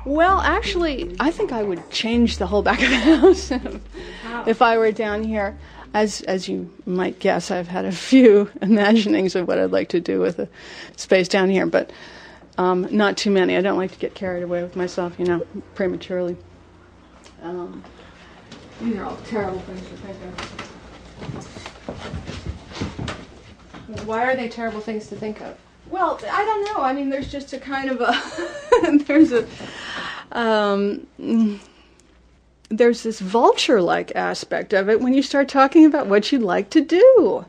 well, 0.05 0.39
actually, 0.39 1.15
I 1.19 1.31
think 1.31 1.51
I 1.51 1.63
would 1.63 1.89
change 1.89 2.37
the 2.37 2.47
whole 2.47 2.61
back 2.61 2.81
of 2.81 2.89
the 2.89 2.95
house 2.95 3.51
if 4.47 4.61
I 4.61 4.77
were 4.77 4.91
down 4.91 5.23
here. 5.23 5.57
As 5.91 6.21
as 6.21 6.47
you 6.47 6.71
might 6.85 7.19
guess, 7.19 7.49
I've 7.49 7.67
had 7.67 7.85
a 7.85 7.91
few 7.91 8.51
imaginings 8.61 9.35
of 9.35 9.47
what 9.47 9.57
I'd 9.57 9.71
like 9.71 9.89
to 9.89 9.99
do 9.99 10.19
with 10.19 10.37
a 10.37 10.47
space 10.95 11.27
down 11.27 11.49
here, 11.49 11.65
but 11.65 11.91
um, 12.59 12.87
not 12.91 13.17
too 13.17 13.31
many. 13.31 13.57
I 13.57 13.61
don't 13.61 13.77
like 13.77 13.93
to 13.93 13.97
get 13.97 14.13
carried 14.13 14.43
away 14.43 14.61
with 14.61 14.75
myself, 14.75 15.17
you 15.17 15.25
know, 15.25 15.47
prematurely. 15.73 16.37
Um, 17.41 17.83
these 18.81 18.97
are 18.97 19.05
all 19.05 19.17
terrible 19.25 19.61
things 19.61 19.81
to 19.81 19.97
think 19.97 20.17
of. 20.23 20.59
Why 24.07 24.31
are 24.31 24.35
they 24.35 24.47
terrible 24.47 24.81
things 24.81 25.07
to 25.07 25.15
think 25.15 25.41
of? 25.41 25.57
Well, 25.89 26.19
I 26.31 26.45
don't 26.45 26.65
know. 26.65 26.83
I 26.83 26.93
mean, 26.93 27.09
there's 27.09 27.31
just 27.31 27.51
a 27.53 27.59
kind 27.59 27.89
of 27.89 28.01
a 28.01 28.13
there's 29.05 29.31
a 29.31 29.47
um, 30.31 31.07
there's 32.69 33.03
this 33.03 33.19
vulture-like 33.19 34.15
aspect 34.15 34.73
of 34.73 34.89
it 34.89 35.01
when 35.01 35.13
you 35.13 35.21
start 35.21 35.49
talking 35.49 35.85
about 35.85 36.07
what 36.07 36.31
you'd 36.31 36.41
like 36.41 36.69
to 36.71 36.81
do. 36.81 37.45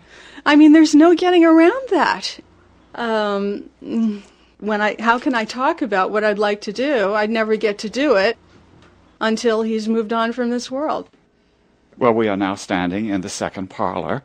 I 0.46 0.56
mean, 0.56 0.72
there's 0.72 0.94
no 0.94 1.14
getting 1.14 1.44
around 1.44 1.88
that. 1.90 2.40
Um, 2.94 3.70
when 4.58 4.80
I 4.82 4.96
how 4.98 5.18
can 5.18 5.34
I 5.34 5.44
talk 5.44 5.82
about 5.82 6.10
what 6.10 6.24
I'd 6.24 6.38
like 6.38 6.60
to 6.62 6.72
do? 6.72 7.14
I'd 7.14 7.30
never 7.30 7.56
get 7.56 7.78
to 7.78 7.90
do 7.90 8.16
it 8.16 8.36
until 9.20 9.62
he's 9.62 9.88
moved 9.88 10.12
on 10.12 10.32
from 10.32 10.50
this 10.50 10.70
world. 10.70 11.08
Well, 11.98 12.12
we 12.12 12.28
are 12.28 12.36
now 12.36 12.54
standing 12.54 13.06
in 13.06 13.20
the 13.20 13.28
second 13.28 13.68
parlor 13.68 14.22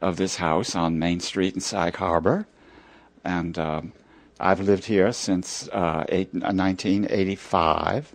of 0.00 0.16
this 0.16 0.36
house 0.36 0.74
on 0.74 0.98
Main 0.98 1.20
Street 1.20 1.54
in 1.54 1.60
Sag 1.60 1.96
Harbor 1.96 2.46
and 3.24 3.58
um, 3.58 3.92
I've 4.40 4.60
lived 4.60 4.84
here 4.84 5.12
since 5.12 5.68
uh, 5.68 6.04
eight, 6.08 6.32
1985. 6.32 8.14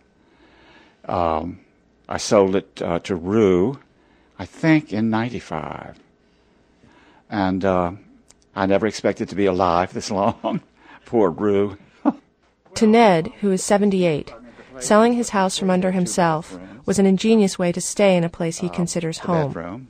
Um, 1.06 1.60
I 2.08 2.18
sold 2.18 2.56
it 2.56 2.82
uh, 2.82 3.00
to 3.00 3.16
Rue, 3.16 3.80
I 4.38 4.46
think, 4.46 4.92
in 4.92 5.10
95. 5.10 5.98
And 7.30 7.64
uh, 7.64 7.92
I 8.56 8.66
never 8.66 8.88
expected 8.88 9.30
to 9.30 9.36
be 9.36 9.46
alive 9.46 9.94
this 9.94 10.12
long. 10.12 10.62
Poor 11.06 11.30
Rue. 11.32 11.78
to 12.76 12.88
Ned, 12.88 13.32
who 13.42 13.52
is 13.52 13.64
78, 13.64 14.34
selling 14.80 15.14
his 15.14 15.30
house 15.30 15.58
from 15.58 15.70
under 15.70 15.92
himself 15.92 16.60
was 16.86 17.00
an 17.00 17.06
ingenious 17.06 17.58
way 17.58 17.72
to 17.72 17.82
stay 17.82 18.16
in 18.16 18.24
a 18.24 18.30
place 18.30 18.60
he 18.60 18.70
considers 18.70 19.20
home. 19.20 19.88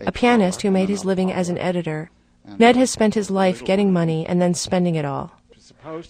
A 0.00 0.12
pianist 0.12 0.62
who 0.62 0.70
made 0.70 0.88
his 0.88 1.04
living 1.04 1.32
as 1.32 1.48
an 1.48 1.58
editor 1.58 2.10
Ned 2.58 2.76
has 2.76 2.90
spent 2.90 3.14
his 3.14 3.30
life 3.30 3.64
getting 3.64 3.92
money 3.92 4.26
and 4.26 4.40
then 4.40 4.54
spending 4.54 4.94
it 4.94 5.04
all. 5.04 5.32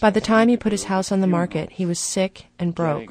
By 0.00 0.10
the 0.10 0.20
time 0.20 0.48
he 0.48 0.56
put 0.56 0.72
his 0.72 0.84
house 0.84 1.12
on 1.12 1.20
the 1.20 1.26
market, 1.26 1.70
he 1.72 1.86
was 1.86 1.98
sick 1.98 2.46
and 2.58 2.74
broke. 2.74 3.10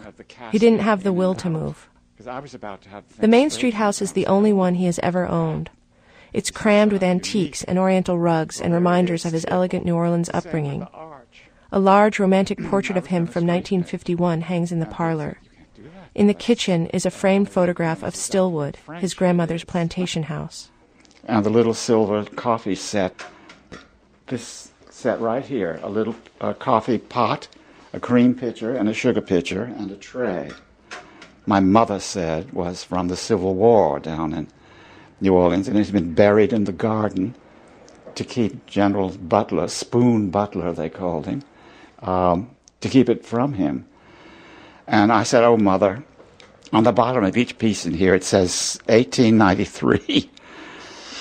He 0.51 0.60
didn't 0.60 0.79
have 0.79 1.03
the 1.03 1.13
will 1.13 1.36
to 1.36 1.49
move. 1.49 1.89
The 2.17 3.27
Main 3.27 3.49
Street 3.49 3.75
house 3.75 4.01
is 4.01 4.13
the 4.13 4.27
only 4.27 4.53
one 4.53 4.75
he 4.75 4.86
has 4.86 4.99
ever 4.99 5.27
owned. 5.27 5.69
It's 6.32 6.51
crammed 6.51 6.91
with 6.91 7.03
antiques 7.03 7.63
and 7.63 7.77
oriental 7.77 8.17
rugs 8.17 8.60
and 8.60 8.73
reminders 8.73 9.25
of 9.25 9.34
his 9.34 9.45
elegant 9.47 9.86
New 9.86 9.95
Orleans 9.95 10.29
upbringing. 10.34 10.88
A 11.71 11.79
large 11.79 12.19
romantic 12.19 12.63
portrait 12.69 12.97
of 12.97 13.08
him 13.08 13.25
from 13.25 13.45
1951 13.45 14.41
hangs 14.41 14.71
in 14.71 14.79
the 14.79 14.86
parlor. 14.86 15.39
In 16.15 16.27
the 16.27 16.34
kitchen 16.34 16.88
is 16.88 17.06
a 17.06 17.12
framed 17.12 17.49
photograph 17.49 18.03
of 18.03 18.15
Stillwood, 18.15 18.75
his 18.99 19.13
grandmother's 19.13 19.63
plantation 19.63 20.23
house 20.23 20.69
and 21.25 21.45
the 21.45 21.49
little 21.49 21.73
silver 21.73 22.25
coffee 22.36 22.75
set. 22.75 23.23
This 24.27 24.71
set 25.03 25.19
right 25.19 25.43
here, 25.43 25.81
a 25.83 25.89
little 25.89 26.15
uh, 26.39 26.53
coffee 26.53 26.97
pot, 26.97 27.49
a 27.91 27.99
cream 27.99 28.33
pitcher, 28.33 28.73
and 28.73 28.87
a 28.87 28.93
sugar 28.93 29.19
pitcher, 29.19 29.63
and 29.63 29.91
a 29.91 29.97
tray. 29.97 30.49
My 31.45 31.59
mother 31.59 31.99
said 31.99 32.53
was 32.53 32.85
from 32.85 33.09
the 33.09 33.17
Civil 33.17 33.53
War 33.53 33.99
down 33.99 34.33
in 34.33 34.47
New 35.19 35.33
Orleans, 35.33 35.67
and 35.67 35.77
it 35.77 35.87
had 35.87 35.93
been 35.93 36.13
buried 36.13 36.53
in 36.53 36.63
the 36.63 36.71
garden 36.71 37.35
to 38.15 38.23
keep 38.23 38.65
General 38.65 39.09
Butler, 39.09 39.67
Spoon 39.67 40.29
Butler, 40.29 40.71
they 40.71 40.89
called 40.89 41.25
him, 41.25 41.43
um, 42.01 42.49
to 42.79 42.87
keep 42.87 43.09
it 43.09 43.25
from 43.25 43.55
him. 43.55 43.85
And 44.87 45.11
I 45.11 45.23
said, 45.23 45.43
Oh, 45.43 45.57
mother, 45.57 46.01
on 46.71 46.85
the 46.85 46.93
bottom 46.93 47.25
of 47.25 47.35
each 47.35 47.57
piece 47.57 47.85
in 47.85 47.93
here 47.93 48.15
it 48.15 48.23
says 48.23 48.79
1893. 48.85 50.29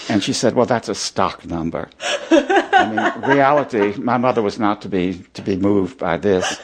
And 0.09 0.23
she 0.23 0.33
said, 0.33 0.55
"Well, 0.55 0.67
that's 0.67 0.89
a 0.89 0.95
stock 0.95 1.45
number." 1.47 1.89
I 2.31 2.89
mean, 2.89 3.31
reality. 3.37 3.95
My 3.99 4.19
mother 4.19 4.43
was 4.43 4.59
not 4.59 4.83
to 4.83 4.89
be 4.89 5.23
to 5.35 5.43
be 5.43 5.57
moved 5.57 5.99
by 5.99 6.17
this. 6.17 6.61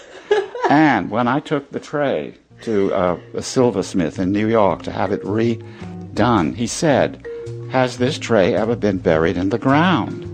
And 0.68 1.10
when 1.10 1.28
I 1.28 1.40
took 1.40 1.70
the 1.70 1.80
tray 1.80 2.34
to 2.62 2.92
uh, 2.92 3.18
a 3.34 3.42
silversmith 3.42 4.18
in 4.18 4.32
New 4.32 4.48
York 4.48 4.82
to 4.82 4.92
have 4.92 5.12
it 5.12 5.22
redone, 5.22 6.54
he 6.54 6.66
said, 6.66 7.26
"Has 7.70 7.98
this 7.98 8.18
tray 8.18 8.54
ever 8.54 8.76
been 8.76 8.98
buried 8.98 9.36
in 9.36 9.50
the 9.50 9.58
ground?" 9.58 10.24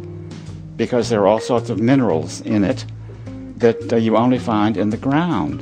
Because 0.77 1.09
there 1.09 1.21
are 1.21 1.27
all 1.29 1.41
sorts 1.41 1.71
of 1.71 1.79
minerals 1.79 2.41
in 2.41 2.65
it 2.65 2.85
that 3.59 3.93
uh, 3.93 3.97
you 3.97 4.17
only 4.17 4.39
find 4.39 4.77
in 4.77 4.91
the 4.91 4.97
ground. 4.97 5.61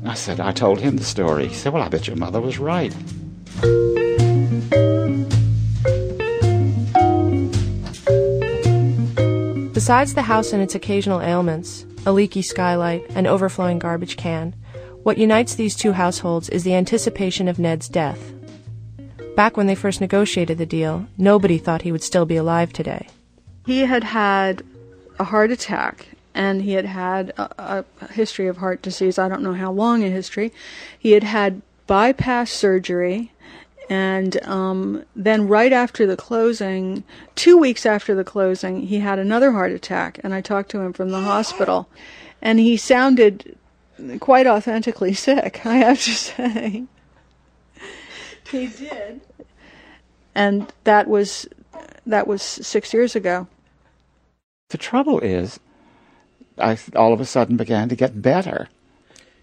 And 0.00 0.08
I 0.08 0.14
said, 0.14 0.40
I 0.40 0.52
told 0.52 0.78
him 0.80 0.96
the 0.96 1.04
story. 1.04 1.48
He 1.48 1.54
said, 1.54 1.72
"Well, 1.72 1.82
I 1.82 1.88
bet 1.88 2.06
your 2.06 2.16
mother 2.16 2.40
was 2.40 2.58
right." 2.58 2.94
Besides 9.88 10.12
the 10.12 10.20
house 10.20 10.52
and 10.52 10.62
its 10.62 10.74
occasional 10.74 11.22
ailments, 11.22 11.86
a 12.04 12.12
leaky 12.12 12.42
skylight, 12.42 13.08
an 13.16 13.26
overflowing 13.26 13.78
garbage 13.78 14.18
can, 14.18 14.54
what 15.02 15.16
unites 15.16 15.54
these 15.54 15.74
two 15.74 15.92
households 15.92 16.50
is 16.50 16.62
the 16.62 16.74
anticipation 16.74 17.48
of 17.48 17.58
Ned's 17.58 17.88
death. 17.88 18.34
Back 19.34 19.56
when 19.56 19.66
they 19.66 19.74
first 19.74 20.02
negotiated 20.02 20.58
the 20.58 20.66
deal, 20.66 21.06
nobody 21.16 21.56
thought 21.56 21.80
he 21.80 21.90
would 21.90 22.02
still 22.02 22.26
be 22.26 22.36
alive 22.36 22.70
today. 22.70 23.08
He 23.64 23.86
had 23.86 24.04
had 24.04 24.62
a 25.18 25.24
heart 25.24 25.50
attack 25.50 26.08
and 26.34 26.60
he 26.60 26.72
had 26.72 26.84
had 26.84 27.30
a, 27.38 27.82
a, 28.02 28.12
history 28.12 28.46
of 28.46 28.58
heart 28.58 28.82
disease. 28.82 29.18
I 29.18 29.30
don't 29.30 29.42
know 29.42 29.54
how 29.54 29.72
long 29.72 30.04
a 30.04 30.10
history. 30.10 30.52
He 30.98 31.12
had 31.12 31.22
had 31.22 31.62
bypass 31.86 32.50
surgery 32.50 33.32
and 33.88 34.42
um, 34.44 35.04
then, 35.16 35.48
right 35.48 35.72
after 35.72 36.06
the 36.06 36.16
closing, 36.16 37.04
two 37.34 37.56
weeks 37.56 37.86
after 37.86 38.14
the 38.14 38.24
closing, 38.24 38.82
he 38.82 38.98
had 38.98 39.18
another 39.18 39.52
heart 39.52 39.72
attack. 39.72 40.20
And 40.22 40.34
I 40.34 40.42
talked 40.42 40.70
to 40.72 40.80
him 40.80 40.92
from 40.92 41.10
the 41.10 41.20
hospital. 41.20 41.88
And 42.42 42.58
he 42.60 42.76
sounded 42.76 43.56
quite 44.20 44.46
authentically 44.46 45.14
sick, 45.14 45.64
I 45.64 45.76
have 45.76 46.02
to 46.02 46.10
say. 46.10 46.84
he 48.50 48.66
did. 48.66 49.22
And 50.34 50.72
that 50.84 51.08
was 51.08 51.48
that 52.06 52.26
was 52.26 52.42
six 52.42 52.92
years 52.92 53.16
ago. 53.16 53.48
The 54.68 54.78
trouble 54.78 55.18
is, 55.20 55.58
I 56.58 56.78
all 56.94 57.12
of 57.12 57.20
a 57.20 57.24
sudden 57.24 57.56
began 57.56 57.88
to 57.88 57.96
get 57.96 58.22
better, 58.22 58.68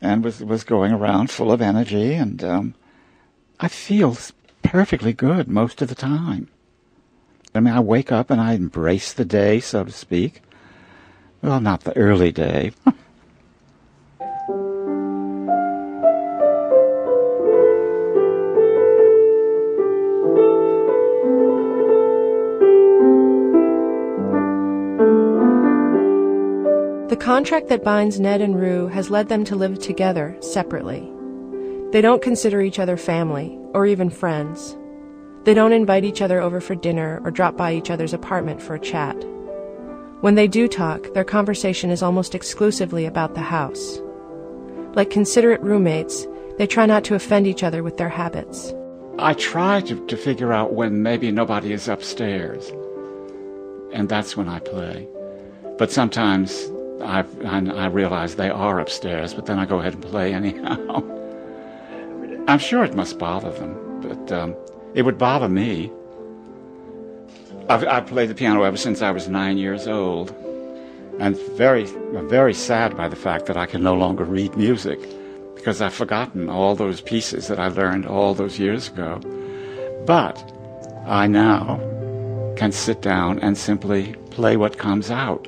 and 0.02 0.24
was 0.24 0.42
was 0.42 0.64
going 0.64 0.94
around 0.94 1.32
full 1.32 1.52
of 1.52 1.62
energy, 1.62 2.14
and 2.14 2.44
um, 2.44 2.76
I 3.60 3.68
feel 3.68 4.16
perfectly 4.68 5.14
good 5.14 5.48
most 5.48 5.82
of 5.82 5.88
the 5.88 5.96
time. 5.96 6.48
I 7.54 7.60
mean, 7.60 7.74
I 7.74 7.80
wake 7.80 8.12
up 8.12 8.30
and 8.30 8.42
I 8.42 8.54
embrace 8.54 9.14
the 9.14 9.26
day, 9.26 9.60
so 9.60 9.84
to 9.86 9.92
speak. 9.92 10.42
Well, 11.42 11.60
not 11.60 11.82
the 11.82 11.96
early 11.96 12.32
day. 12.32 12.72
The 27.08 27.22
contract 27.22 27.70
that 27.70 27.84
binds 27.84 28.20
Ned 28.20 28.42
and 28.42 28.60
Rue 28.60 28.88
has 28.88 29.10
led 29.10 29.30
them 29.30 29.46
to 29.46 29.56
live 29.56 29.80
together 29.80 30.36
separately. 30.42 31.10
They 31.92 32.02
don't 32.02 32.22
consider 32.22 32.62
each 32.62 32.78
other 32.78 32.98
family 32.98 33.58
or 33.76 33.86
even 33.86 34.10
friends. 34.10 34.76
They 35.44 35.54
don't 35.54 35.74
invite 35.74 36.06
each 36.06 36.22
other 36.22 36.42
over 36.42 36.62
for 36.62 36.74
dinner 36.74 37.22
or 37.26 37.30
drop 37.30 37.58
by 37.58 37.74
each 37.74 37.92
other's 37.92 38.14
apartment 38.14 38.62
for 38.62 38.74
a 38.74 38.80
chat. 38.80 39.16
When 40.22 40.36
they 40.36 40.48
do 40.48 40.68
talk, 40.68 41.14
their 41.14 41.26
conversation 41.26 41.92
is 41.92 42.02
almost 42.02 42.34
exclusively 42.34 43.06
about 43.06 43.36
the 43.36 43.42
house. 43.42 44.00
Like 44.96 45.10
considerate 45.10 45.62
roommates, 45.62 46.26
they 46.58 46.66
try 46.66 46.86
not 46.86 47.04
to 47.04 47.16
offend 47.16 47.48
each 47.48 47.64
other 47.64 47.84
with 47.84 47.98
their 47.98 48.10
habits. 48.10 48.74
I 49.20 49.34
try 49.34 49.82
to, 49.82 50.08
to 50.08 50.18
figure 50.18 50.54
out 50.54 50.74
when 50.74 51.04
maybe 51.04 51.30
nobody 51.32 51.74
is 51.74 51.90
upstairs, 51.90 52.72
and 53.92 54.08
that's 54.08 54.38
when 54.38 54.48
I 54.48 54.60
play. 54.60 55.08
But 55.78 55.92
sometimes 55.92 56.72
I, 57.02 57.26
I, 57.44 57.58
I 57.70 57.86
realize 57.88 58.36
they 58.36 58.50
are 58.50 58.80
upstairs, 58.80 59.34
but 59.34 59.48
then 59.48 59.60
I 59.60 59.66
go 59.66 59.80
ahead 59.80 59.94
and 59.94 60.04
play 60.04 60.34
anyhow. 60.34 61.04
I'm 62.48 62.60
sure 62.60 62.84
it 62.84 62.96
must 62.96 63.18
bother 63.18 63.52
them, 63.52 64.02
but 64.02 64.32
um, 64.32 64.56
it 64.94 65.02
would 65.02 65.18
bother 65.18 65.50
me. 65.50 65.92
I've, 67.68 67.84
I've 67.88 68.06
played 68.06 68.30
the 68.30 68.36
piano 68.36 68.62
ever 68.64 68.78
since 68.78 69.02
I 69.02 69.10
was 69.10 69.28
nine 69.28 69.58
years 69.58 69.88
old, 69.88 70.30
and 71.20 71.36
very, 71.58 71.86
very 71.86 72.54
sad 72.54 72.96
by 72.96 73.08
the 73.08 73.16
fact 73.16 73.48
that 73.48 73.58
I 73.58 73.66
can 73.66 73.82
no 73.82 73.96
longer 73.96 74.24
read 74.24 74.56
music 74.56 75.00
because 75.56 75.82
I've 75.82 75.94
forgotten 75.94 76.48
all 76.48 76.76
those 76.76 77.02
pieces 77.02 77.48
that 77.48 77.60
I 77.60 77.70
learned 77.70 78.06
all 78.06 78.36
those 78.36 78.60
years 78.60 78.90
ago. 78.90 79.20
But 80.06 80.38
I 81.08 81.26
now 81.26 81.78
can 82.58 82.72
sit 82.72 83.02
down 83.02 83.40
and 83.40 83.58
simply 83.58 84.14
play 84.30 84.58
what 84.58 84.78
comes 84.78 85.10
out. 85.10 85.48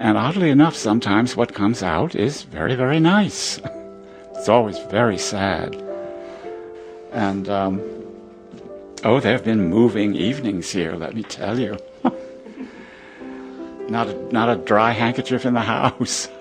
And 0.00 0.16
oddly 0.16 0.48
enough, 0.48 0.74
sometimes 0.74 1.36
what 1.36 1.52
comes 1.52 1.82
out 1.82 2.14
is 2.14 2.44
very, 2.44 2.74
very 2.74 3.00
nice. 3.00 3.60
it's 4.34 4.48
always 4.48 4.78
very 4.90 5.18
sad. 5.18 5.81
And, 7.12 7.48
um, 7.48 7.80
oh, 9.04 9.20
there 9.20 9.32
have 9.32 9.44
been 9.44 9.68
moving 9.68 10.14
evenings 10.14 10.70
here, 10.70 10.94
let 10.94 11.14
me 11.14 11.22
tell 11.22 11.58
you. 11.58 11.78
not, 13.88 14.08
a, 14.08 14.32
not 14.32 14.48
a 14.48 14.56
dry 14.56 14.92
handkerchief 14.92 15.44
in 15.44 15.54
the 15.54 15.60
house. 15.60 16.28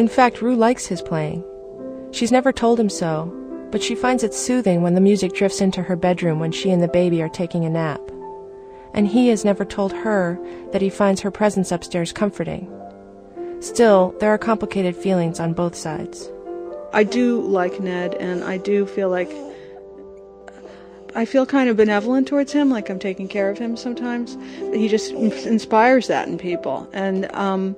In 0.00 0.08
fact, 0.08 0.40
Rue 0.40 0.56
likes 0.56 0.86
his 0.86 1.02
playing. 1.02 1.44
She's 2.10 2.32
never 2.32 2.52
told 2.52 2.80
him 2.80 2.88
so, 2.88 3.30
but 3.70 3.82
she 3.82 3.94
finds 3.94 4.24
it 4.24 4.32
soothing 4.32 4.80
when 4.80 4.94
the 4.94 5.00
music 5.00 5.34
drifts 5.34 5.60
into 5.60 5.82
her 5.82 5.94
bedroom 5.94 6.40
when 6.40 6.52
she 6.52 6.70
and 6.70 6.82
the 6.82 6.88
baby 6.88 7.20
are 7.20 7.28
taking 7.28 7.66
a 7.66 7.70
nap. 7.70 8.09
And 8.94 9.06
he 9.08 9.28
has 9.28 9.44
never 9.44 9.64
told 9.64 9.92
her 9.92 10.38
that 10.72 10.82
he 10.82 10.90
finds 10.90 11.20
her 11.20 11.30
presence 11.30 11.70
upstairs 11.70 12.12
comforting. 12.12 12.70
Still, 13.60 14.14
there 14.20 14.30
are 14.30 14.38
complicated 14.38 14.96
feelings 14.96 15.38
on 15.38 15.52
both 15.52 15.74
sides. 15.74 16.30
I 16.92 17.04
do 17.04 17.40
like 17.42 17.78
Ned, 17.80 18.14
and 18.14 18.42
I 18.42 18.56
do 18.56 18.86
feel 18.86 19.10
like 19.10 19.30
I 21.14 21.24
feel 21.24 21.44
kind 21.44 21.68
of 21.68 21.76
benevolent 21.76 22.28
towards 22.28 22.52
him, 22.52 22.70
like 22.70 22.88
I'm 22.88 22.98
taking 22.98 23.28
care 23.28 23.50
of 23.50 23.58
him 23.58 23.76
sometimes. 23.76 24.36
He 24.72 24.88
just 24.88 25.12
inspires 25.12 26.06
that 26.06 26.28
in 26.28 26.38
people, 26.38 26.88
and 26.92 27.30
um, 27.34 27.76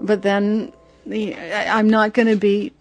but 0.00 0.22
then 0.22 0.72
I'm 1.08 1.88
not 1.88 2.14
going 2.14 2.28
to 2.28 2.36
be 2.36 2.72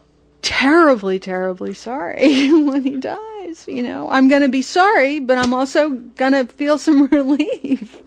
terribly, 0.42 1.20
terribly 1.20 1.74
sorry 1.74 2.52
when 2.64 2.84
he 2.84 2.98
dies. 2.98 3.35
You 3.68 3.84
know, 3.84 4.10
I'm 4.10 4.28
going 4.28 4.42
to 4.42 4.50
be 4.50 4.62
sorry, 4.62 5.20
but 5.20 5.38
I'm 5.38 5.54
also 5.54 5.90
going 5.90 6.34
to 6.34 6.46
feel 6.46 6.78
some 6.78 7.08
relief. 7.12 8.02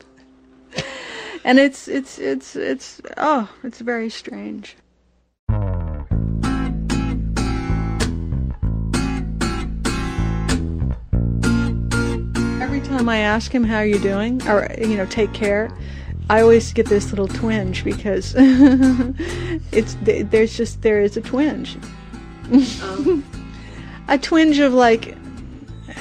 and 1.45 1.59
it's 1.59 1.89
it's 1.89 2.19
it's 2.19 2.55
it's 2.55 3.01
oh, 3.17 3.51
it's 3.65 3.81
very 3.81 4.11
strange. 4.11 4.77
Every 12.61 12.81
time 12.81 13.09
I 13.09 13.19
ask 13.19 13.51
him 13.51 13.65
how 13.65 13.81
you're 13.81 13.99
doing, 14.01 14.47
or 14.47 14.71
you 14.79 14.97
know, 14.97 15.07
take 15.07 15.33
care, 15.33 15.71
I 16.31 16.43
always 16.43 16.73
get 16.75 16.87
this 16.87 17.11
little 17.11 17.27
twinge 17.27 17.85
because 17.85 18.35
it's 19.73 19.97
there's 20.03 20.57
just 20.57 20.83
there 20.83 21.01
is 21.01 21.17
a 21.17 21.23
twinge, 21.23 21.77
um. 22.83 23.25
a 24.09 24.19
twinge 24.19 24.59
of 24.59 24.75
like, 24.75 25.17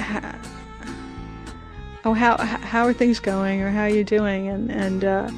oh 2.04 2.14
how 2.14 2.36
how 2.38 2.84
are 2.84 2.92
things 2.92 3.20
going 3.20 3.60
or 3.60 3.70
how 3.70 3.82
are 3.82 3.88
you 3.88 4.04
doing 4.04 4.48
and 4.48 4.70
and 4.70 5.04
uh, 5.04 5.30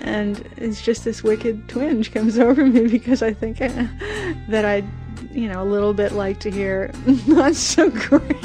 and 0.00 0.48
it's 0.56 0.80
just 0.80 1.04
this 1.04 1.22
wicked 1.22 1.68
twinge 1.68 2.12
comes 2.14 2.38
over 2.38 2.64
me 2.64 2.86
because 2.86 3.22
I 3.22 3.32
think 3.32 3.58
that 3.58 4.64
I 4.64 4.82
you 5.32 5.48
know 5.48 5.62
a 5.62 5.64
little 5.64 5.92
bit 5.92 6.12
like 6.12 6.40
to 6.40 6.50
hear 6.50 6.90
not 7.26 7.54
so 7.54 7.90
great. 7.90 8.40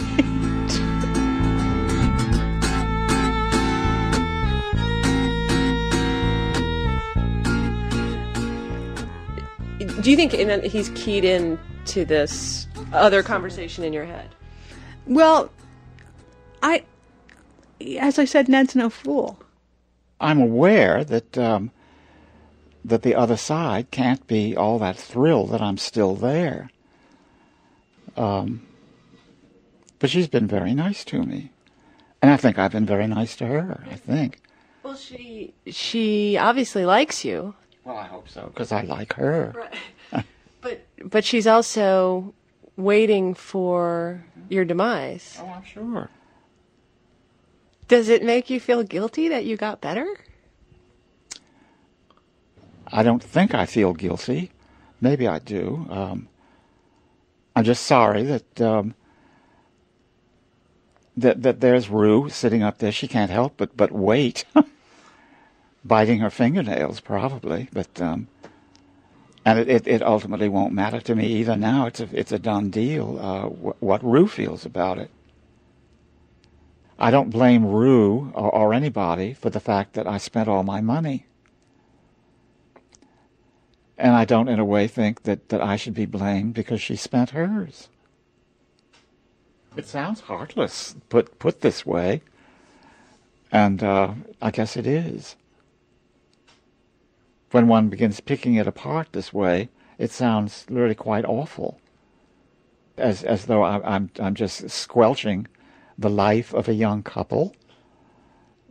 Do 10.01 10.11
you 10.11 10.18
think 10.18 10.34
he's 10.64 10.89
keyed 10.89 11.24
in 11.24 11.57
to 11.86 12.03
this 12.03 12.68
other 12.91 13.24
conversation 13.24 13.86
in 13.86 13.93
your 13.93 14.03
head? 14.03 14.36
Well, 15.06 15.49
I, 16.62 16.84
as 17.99 18.18
I 18.18 18.26
said, 18.26 18.47
Ned's 18.47 18.76
no 18.76 18.89
fool. 18.89 19.39
I'm 20.20 20.39
aware 20.39 21.04
that 21.04 21.38
um, 21.38 21.72
that 22.86 23.01
the 23.01 23.16
other 23.16 23.38
side 23.38 23.91
can't 23.91 24.26
be 24.28 24.56
all 24.56 24.80
that 24.80 24.97
thrilled 24.97 25.51
that 25.51 25.62
I'm 25.62 25.78
still 25.78 26.16
there. 26.16 26.70
Um, 28.16 28.66
but 29.99 30.10
she's 30.10 30.28
been 30.28 30.47
very 30.47 30.74
nice 30.74 31.04
to 31.06 31.24
me, 31.24 31.51
and 32.22 32.32
I 32.32 32.38
think 32.38 32.58
I've 32.58 32.72
been 32.72 32.86
very 32.86 33.08
nice 33.08 33.36
to 33.38 33.47
her. 33.47 33.84
I 33.89 33.95
think. 33.95 34.39
Well, 34.84 34.95
she 34.95 35.54
she 35.68 36.38
obviously 36.38 36.86
likes 36.86 37.26
you. 37.26 37.56
Well, 37.84 37.97
I 37.97 38.06
hope 38.06 38.30
so 38.30 38.47
because 38.47 38.72
I 38.72 38.82
like 38.84 39.14
her. 39.14 39.54
Right. 40.12 40.26
but 40.62 40.86
but 41.04 41.26
she's 41.26 41.47
also 41.47 42.34
waiting 42.76 43.34
for 43.34 44.24
your 44.49 44.65
demise. 44.65 45.38
Oh, 45.41 45.47
I'm 45.47 45.63
sure. 45.63 46.09
Does 47.88 48.09
it 48.09 48.24
make 48.24 48.49
you 48.49 48.59
feel 48.59 48.84
guilty 48.84 49.28
that 49.30 49.45
you 49.45 49.57
got 49.57 49.82
better? 49.82 50.07
I 52.88 53.03
don't 53.03 53.24
think 53.24 53.53
I 53.53 53.65
feel 53.65 53.93
guilty. 53.93 54.51
Maybe 55.01 55.28
I 55.28 55.39
do. 55.39 55.86
Um, 55.89 56.28
I'm 57.55 57.63
just 57.63 57.86
sorry 57.86 58.24
that 58.24 58.61
um, 58.61 58.95
that 61.17 61.41
that 61.43 61.59
there's 61.59 61.89
Rue 61.89 62.30
sitting 62.30 62.63
up 62.63 62.78
there. 62.78 62.91
She 62.91 63.07
can't 63.07 63.32
help 63.32 63.55
but 63.57 63.76
but 63.76 63.91
wait. 63.91 64.45
biting 65.86 66.19
her 66.19 66.30
fingernails, 66.30 66.99
probably. 66.99 67.69
But 67.74 68.01
um, 68.01 68.28
and 69.46 69.60
it, 69.60 69.70
it, 69.70 69.88
it, 69.88 70.02
ultimately 70.02 70.50
won't 70.50 70.74
matter 70.74 71.02
to 71.02 71.16
me 71.16 71.28
either. 71.28 71.56
Now 71.56 71.86
it's 71.86 72.00
a 72.00 72.08
it's 72.14 72.32
a 72.32 72.39
done 72.39 72.70
deal. 72.70 73.20
Uh, 73.20 73.44
wh- 73.50 73.84
what 73.84 74.04
Rue 74.04 74.28
feels 74.28 74.66
about 74.66 74.98
it. 75.00 75.12
I 76.98 77.12
don't 77.12 77.30
blame 77.30 77.66
Rue 77.66 78.32
or, 78.34 78.54
or 78.54 78.74
anybody 78.74 79.34
for 79.34 79.50
the 79.50 79.60
fact 79.60 79.94
that 79.94 80.08
I 80.08 80.18
spent 80.18 80.48
all 80.48 80.64
my 80.64 80.80
money. 80.80 81.26
And 83.98 84.14
I 84.16 84.26
don't, 84.26 84.48
in 84.48 84.60
a 84.60 84.66
way, 84.66 84.88
think 84.88 85.24
that, 85.24 85.50
that 85.50 85.62
I 85.62 85.76
should 85.76 85.94
be 85.94 86.06
blamed 86.06 86.54
because 86.54 86.82
she 86.82 86.96
spent 86.96 87.32
hers. 87.32 87.89
It 89.76 89.88
sounds 89.88 90.22
heartless, 90.22 90.96
put 91.10 91.39
put 91.39 91.62
this 91.62 91.86
way, 91.86 92.22
and 93.52 93.84
uh, 93.84 94.14
I 94.41 94.52
guess 94.52 94.78
it 94.78 94.86
is 94.86 95.36
when 97.54 97.68
one 97.68 97.88
begins 97.88 98.20
picking 98.20 98.56
it 98.56 98.66
apart 98.66 99.10
this 99.12 99.32
way, 99.32 99.70
it 99.99 100.10
sounds 100.10 100.66
really 100.70 100.95
quite 100.95 101.24
awful. 101.24 101.80
As 102.97 103.24
as 103.24 103.45
though 103.45 103.62
I, 103.62 103.95
I'm 103.95 104.10
I'm 104.20 104.34
just 104.34 104.70
squelching 104.72 105.47
the 105.97 106.10
life 106.10 106.54
of 106.54 106.68
a 106.68 106.74
young 106.74 107.04
couple, 107.04 107.56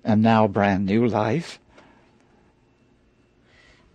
and 0.05 0.21
now 0.21 0.49
brand 0.49 0.87
new 0.87 1.07
life. 1.07 1.61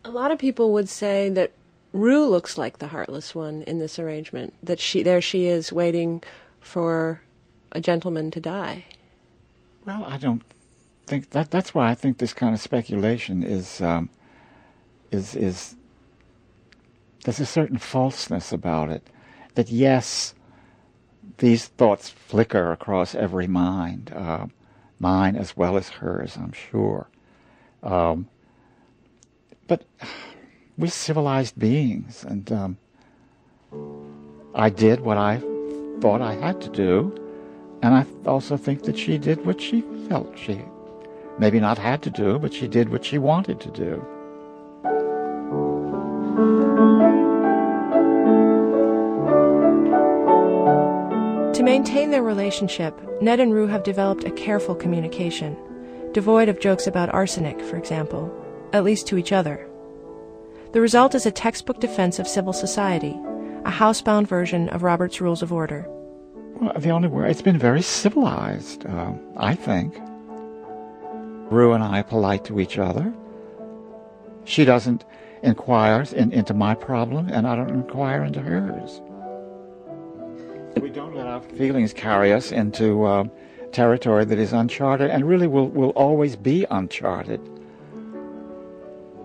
A 0.05 0.09
lot 0.09 0.31
of 0.31 0.39
people 0.39 0.71
would 0.71 0.87
say 0.87 1.29
that 1.29 1.51
Rue 1.91 2.25
looks 2.25 2.57
like 2.57 2.79
the 2.79 2.87
heartless 2.87 3.35
one 3.35 3.63
in 3.63 3.79
this 3.79 3.99
arrangement. 3.99 4.53
That 4.63 4.79
she 4.79 5.03
there 5.03 5.21
she 5.21 5.47
is 5.47 5.73
waiting 5.73 6.23
for 6.61 7.21
a 7.73 7.81
gentleman 7.81 8.31
to 8.31 8.39
die. 8.39 8.85
Well, 9.85 10.05
I 10.05 10.17
don't 10.17 10.43
think 11.05 11.31
that. 11.31 11.51
That's 11.51 11.73
why 11.73 11.89
I 11.89 11.95
think 11.95 12.19
this 12.19 12.33
kind 12.33 12.53
of 12.53 12.61
speculation 12.61 13.43
is 13.43 13.81
um, 13.81 14.09
is 15.11 15.35
is 15.35 15.75
there's 17.23 17.39
a 17.39 17.45
certain 17.45 17.77
falseness 17.77 18.51
about 18.51 18.89
it. 18.89 19.09
That 19.55 19.69
yes, 19.69 20.33
these 21.37 21.67
thoughts 21.67 22.09
flicker 22.09 22.71
across 22.71 23.15
every 23.15 23.47
mind, 23.47 24.11
uh, 24.15 24.47
mine 24.99 25.35
as 25.35 25.57
well 25.57 25.77
as 25.77 25.89
hers, 25.89 26.37
I'm 26.37 26.53
sure. 26.53 27.09
Um, 27.83 28.27
but 29.67 29.85
we're 30.77 30.87
civilized 30.87 31.59
beings, 31.59 32.23
and 32.23 32.51
um, 32.51 32.77
I 34.55 34.69
did 34.69 35.01
what 35.01 35.17
I 35.17 35.41
thought 35.99 36.21
I 36.21 36.35
had 36.35 36.61
to 36.61 36.69
do, 36.69 37.13
and 37.81 37.93
I 37.93 38.05
also 38.25 38.57
think 38.57 38.83
that 38.83 38.97
she 38.97 39.17
did 39.17 39.45
what 39.45 39.59
she 39.59 39.81
felt 40.07 40.37
she 40.37 40.61
maybe 41.39 41.59
not 41.59 41.77
had 41.77 42.01
to 42.03 42.09
do, 42.09 42.39
but 42.39 42.53
she 42.53 42.67
did 42.67 42.89
what 42.89 43.05
she 43.05 43.17
wanted 43.17 43.59
to 43.61 43.71
do. 43.71 44.05
To 46.37 46.43
maintain 51.63 52.11
their 52.11 52.21
relationship, 52.21 52.93
Ned 53.23 53.39
and 53.39 53.51
Rue 53.51 53.65
have 53.65 53.81
developed 53.81 54.23
a 54.23 54.29
careful 54.29 54.75
communication, 54.75 55.57
devoid 56.11 56.47
of 56.47 56.59
jokes 56.59 56.85
about 56.85 57.09
arsenic, 57.09 57.59
for 57.61 57.75
example, 57.75 58.31
at 58.71 58.83
least 58.83 59.07
to 59.07 59.17
each 59.17 59.31
other. 59.31 59.67
The 60.73 60.81
result 60.81 61.15
is 61.15 61.25
a 61.25 61.31
textbook 61.31 61.79
defense 61.79 62.19
of 62.19 62.27
civil 62.27 62.53
society, 62.53 63.19
a 63.65 63.71
housebound 63.71 64.27
version 64.27 64.69
of 64.69 64.83
Robert's 64.83 65.19
Rules 65.19 65.41
of 65.41 65.51
Order. 65.51 65.87
Well, 66.61 66.73
the 66.77 66.91
only 66.91 67.09
it's 67.31 67.41
been 67.41 67.57
very 67.57 67.81
civilized, 67.81 68.85
uh, 68.85 69.13
I 69.37 69.55
think. 69.55 69.99
Rue 71.49 71.73
and 71.73 71.83
I 71.83 72.01
are 72.01 72.03
polite 72.03 72.45
to 72.45 72.59
each 72.59 72.77
other. 72.77 73.11
She 74.45 74.65
doesn't 74.65 75.03
inquire 75.47 76.05
in, 76.13 76.31
into 76.31 76.53
my 76.53 76.75
problem, 76.75 77.29
and 77.29 77.47
I 77.47 77.55
don't 77.55 77.69
inquire 77.69 78.23
into 78.23 78.41
hers. 78.41 79.01
We 80.81 80.89
don't 80.89 81.15
let 81.15 81.25
our 81.25 81.41
feelings 81.41 81.93
carry 81.93 82.33
us 82.33 82.51
into 82.51 83.05
uh, 83.05 83.23
territory 83.71 84.25
that 84.25 84.37
is 84.37 84.53
uncharted 84.53 85.09
and 85.09 85.25
really 85.25 85.47
will, 85.47 85.69
will 85.69 85.91
always 85.91 86.35
be 86.35 86.65
uncharted. 86.69 87.39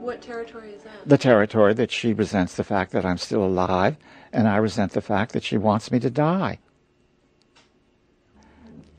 What 0.00 0.22
territory 0.22 0.72
is 0.72 0.82
that? 0.84 1.08
The 1.08 1.18
territory 1.18 1.74
that 1.74 1.90
she 1.90 2.12
resents 2.12 2.54
the 2.56 2.64
fact 2.64 2.92
that 2.92 3.04
I'm 3.04 3.18
still 3.18 3.44
alive, 3.44 3.96
and 4.32 4.48
I 4.48 4.56
resent 4.56 4.92
the 4.92 5.00
fact 5.00 5.32
that 5.32 5.42
she 5.42 5.58
wants 5.58 5.90
me 5.90 6.00
to 6.00 6.10
die. 6.10 6.58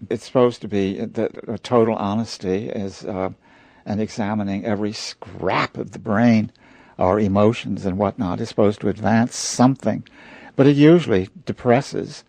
It's 0.10 0.26
supposed 0.26 0.62
to 0.62 0.68
be 0.68 1.00
that 1.00 1.64
total 1.64 1.96
honesty 1.96 2.70
is 2.70 3.06
uh, 3.06 3.32
and 3.86 4.02
examining 4.02 4.66
every 4.66 4.94
scrap 4.94 5.78
of 5.78 5.92
the 5.92 6.00
brain 6.00 6.52
or 6.98 7.20
emotions 7.20 7.86
and 7.86 7.98
whatnot 7.98 8.40
is 8.40 8.50
supposed 8.50 8.82
to 8.82 8.90
advance 8.90 9.36
something, 9.36 10.04
but 10.56 10.68
it 10.68 10.76
usually 10.76 11.30
depresses 11.46 12.24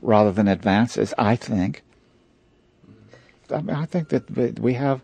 rather 0.00 0.32
than 0.32 0.48
advances. 0.48 1.12
I 1.18 1.36
think. 1.36 1.82
I, 3.50 3.60
mean, 3.60 3.76
I 3.76 3.86
think 3.86 4.08
that 4.08 4.58
we 4.58 4.74
have 4.74 5.02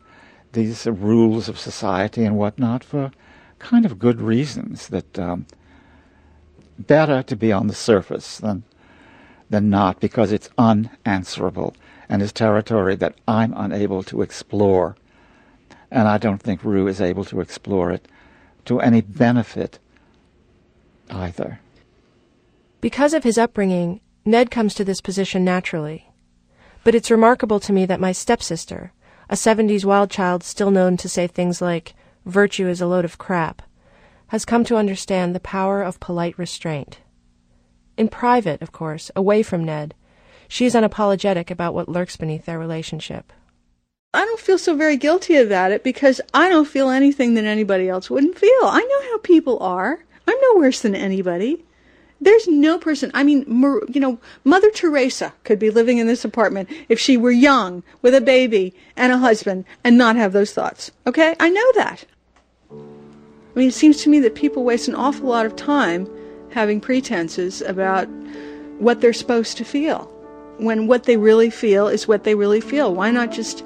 these 0.53 0.87
rules 0.87 1.49
of 1.49 1.59
society 1.59 2.25
and 2.25 2.37
whatnot 2.37 2.83
for 2.85 3.13
kind 3.59 3.87
of 3.87 3.99
good 3.99 4.21
reasons. 4.21 4.89
That 4.89 5.19
um, 5.19 5.47
better 6.79 7.23
to 7.23 7.37
be 7.37 7.53
on 7.53 7.67
the 7.67 7.75
surface 7.75 8.39
than 8.39 8.65
than 9.51 9.69
not 9.69 10.01
because 10.01 10.33
it's 10.33 10.49
unanswerable 10.57 11.77
and 12.09 12.23
is 12.23 12.33
territory 12.33 12.97
that 12.97 13.15
I'm 13.29 13.53
unable 13.55 14.03
to 14.05 14.23
explore. 14.23 14.97
And 15.91 16.09
I 16.09 16.17
don't 16.17 16.43
think 16.43 16.65
Rue 16.65 16.89
is 16.89 17.01
able 17.03 17.25
to 17.27 17.41
explore 17.41 17.91
it 17.91 18.09
to 18.65 18.81
any 18.81 19.01
benefit 19.01 19.79
either. 21.11 21.61
Because 22.81 23.15
of 23.15 23.25
his 23.25 23.39
upbringing, 23.39 24.01
Ned 24.25 24.51
comes 24.51 24.75
to 24.75 24.85
this 24.85 25.01
position 25.01 25.45
naturally. 25.45 26.11
But 26.85 26.95
it's 26.95 27.11
remarkable 27.11 27.61
to 27.61 27.73
me 27.73 27.87
that 27.87 28.01
my 28.01 28.13
stepsister, 28.13 28.93
a 29.31 29.35
70s 29.35 29.85
wild 29.85 30.11
child 30.11 30.43
still 30.43 30.71
known 30.71 30.97
to 30.97 31.09
say 31.09 31.27
things 31.27 31.63
like, 31.63 31.95
virtue 32.27 32.69
is 32.69 32.81
a 32.81 32.87
load 32.87 33.05
of 33.05 33.19
crap, 33.19 33.63
has 34.29 34.45
come 34.45 34.65
to 34.65 34.77
understand 34.77 35.35
the 35.35 35.41
power 35.41 35.83
of 35.83 36.01
polite 36.01 36.39
restraint. 36.39 37.01
In 37.97 38.09
private, 38.09 38.63
of 38.63 38.73
course, 38.73 39.11
away 39.15 39.43
from 39.43 39.65
Ned, 39.65 39.95
she 40.49 40.65
is 40.65 40.75
unapologetic 40.75 41.51
about 41.51 41.75
what 41.75 41.89
lurks 41.89 42.17
beneath 42.17 42.47
their 42.47 42.59
relationship. 42.59 43.33
I 44.15 44.27
don't 44.27 44.41
feel 44.41 44.59
so 44.59 44.77
very 44.77 44.99
guilty 44.99 45.37
about 45.37 45.73
it 45.73 45.83
because 45.83 46.21
I 46.35 46.51
don't 46.51 46.69
feel 46.69 46.91
anything 46.91 47.33
that 47.35 47.47
anybody 47.47 47.89
else 47.89 48.11
wouldn't 48.11 48.39
feel. 48.39 48.61
I 48.65 48.81
know 48.81 49.11
how 49.11 49.19
people 49.19 49.59
are. 49.61 50.05
I'm 50.29 50.41
no 50.41 50.57
worse 50.57 50.83
than 50.83 50.95
anybody. 50.95 51.65
There's 52.21 52.47
no 52.47 52.79
person, 52.79 53.11
I 53.15 53.25
mean, 53.25 53.45
you 53.89 54.01
know, 54.01 54.21
Mother 54.45 54.71
Teresa 54.71 55.33
could 55.45 55.59
be 55.59 55.71
living 55.71 55.99
in 55.99 56.07
this 56.07 56.25
apartment 56.25 56.69
if 56.89 57.01
she 57.01 57.17
were 57.17 57.33
young, 57.33 57.83
with 58.03 58.15
a 58.15 58.21
baby 58.21 58.75
and 58.97 59.13
a 59.13 59.19
husband, 59.19 59.65
and 59.83 59.99
not 59.99 60.15
have 60.17 60.33
those 60.33 60.53
thoughts. 60.53 60.93
Okay? 61.07 61.35
I 61.41 61.49
know 61.49 61.73
that. 61.75 62.05
I 62.71 63.59
mean, 63.59 63.69
it 63.69 63.75
seems 63.75 64.03
to 64.03 64.11
me 64.11 64.21
that 64.21 64.35
people 64.35 64.63
waste 64.63 64.89
an 64.89 64.95
awful 64.95 65.29
lot 65.29 65.47
of 65.47 65.57
time 65.57 66.09
having 66.51 66.81
pretenses 66.81 67.63
about 67.63 68.07
what 68.79 69.01
they're 69.01 69.13
supposed 69.13 69.57
to 69.57 69.65
feel 69.65 70.05
when 70.59 70.87
what 70.87 71.05
they 71.05 71.17
really 71.17 71.51
feel 71.51 71.89
is 71.89 72.07
what 72.07 72.25
they 72.25 72.35
really 72.35 72.61
feel. 72.61 72.95
Why 72.95 73.11
not 73.11 73.33
just 73.33 73.65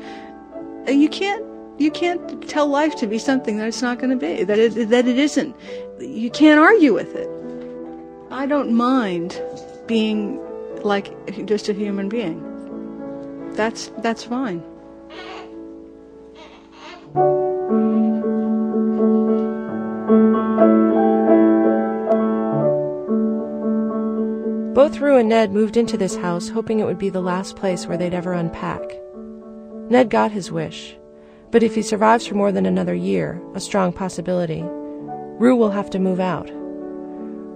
you 0.88 1.08
can't 1.08 1.44
you 1.78 1.90
can't 1.90 2.48
tell 2.48 2.66
life 2.66 2.96
to 2.96 3.06
be 3.06 3.18
something 3.18 3.58
that 3.58 3.68
it's 3.68 3.82
not 3.82 3.98
going 3.98 4.10
to 4.10 4.16
be 4.16 4.44
that 4.44 4.58
it 4.58 4.88
that 4.90 5.06
it 5.06 5.18
isn't. 5.18 5.54
You 5.98 6.30
can't 6.30 6.60
argue 6.60 6.94
with 6.94 7.14
it. 7.14 7.28
I 8.30 8.46
don't 8.46 8.72
mind 8.72 9.40
being 9.86 10.40
like 10.82 11.12
just 11.46 11.68
a 11.68 11.72
human 11.72 12.08
being. 12.08 12.42
That's 13.54 13.88
that's 13.98 14.24
fine. 14.24 14.62
Both 24.74 25.00
Rue 25.00 25.16
and 25.16 25.30
Ned 25.30 25.52
moved 25.52 25.76
into 25.76 25.96
this 25.96 26.16
house 26.16 26.48
hoping 26.48 26.80
it 26.80 26.84
would 26.84 26.98
be 26.98 27.08
the 27.08 27.22
last 27.22 27.56
place 27.56 27.86
where 27.86 27.96
they'd 27.96 28.12
ever 28.14 28.34
unpack. 28.34 28.82
Ned 29.88 30.10
got 30.10 30.32
his 30.32 30.50
wish, 30.50 30.96
but 31.52 31.62
if 31.62 31.74
he 31.74 31.82
survives 31.82 32.26
for 32.26 32.34
more 32.34 32.50
than 32.50 32.66
another 32.66 32.94
year, 32.94 33.40
a 33.54 33.60
strong 33.60 33.92
possibility, 33.92 34.64
Rue 35.38 35.54
will 35.54 35.70
have 35.70 35.90
to 35.90 36.00
move 36.00 36.18
out. 36.18 36.50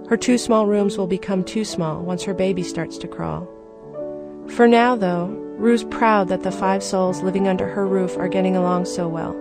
Her 0.07 0.17
two 0.17 0.37
small 0.37 0.65
rooms 0.65 0.97
will 0.97 1.07
become 1.07 1.43
too 1.43 1.65
small 1.65 2.01
once 2.01 2.23
her 2.23 2.33
baby 2.33 2.63
starts 2.63 2.97
to 2.99 3.07
crawl. 3.07 3.47
For 4.47 4.67
now, 4.67 4.95
though, 4.95 5.27
Rue's 5.57 5.83
proud 5.83 6.29
that 6.29 6.43
the 6.43 6.51
five 6.51 6.83
souls 6.83 7.21
living 7.21 7.47
under 7.47 7.67
her 7.67 7.85
roof 7.85 8.17
are 8.17 8.27
getting 8.27 8.55
along 8.55 8.85
so 8.85 9.07
well. 9.07 9.33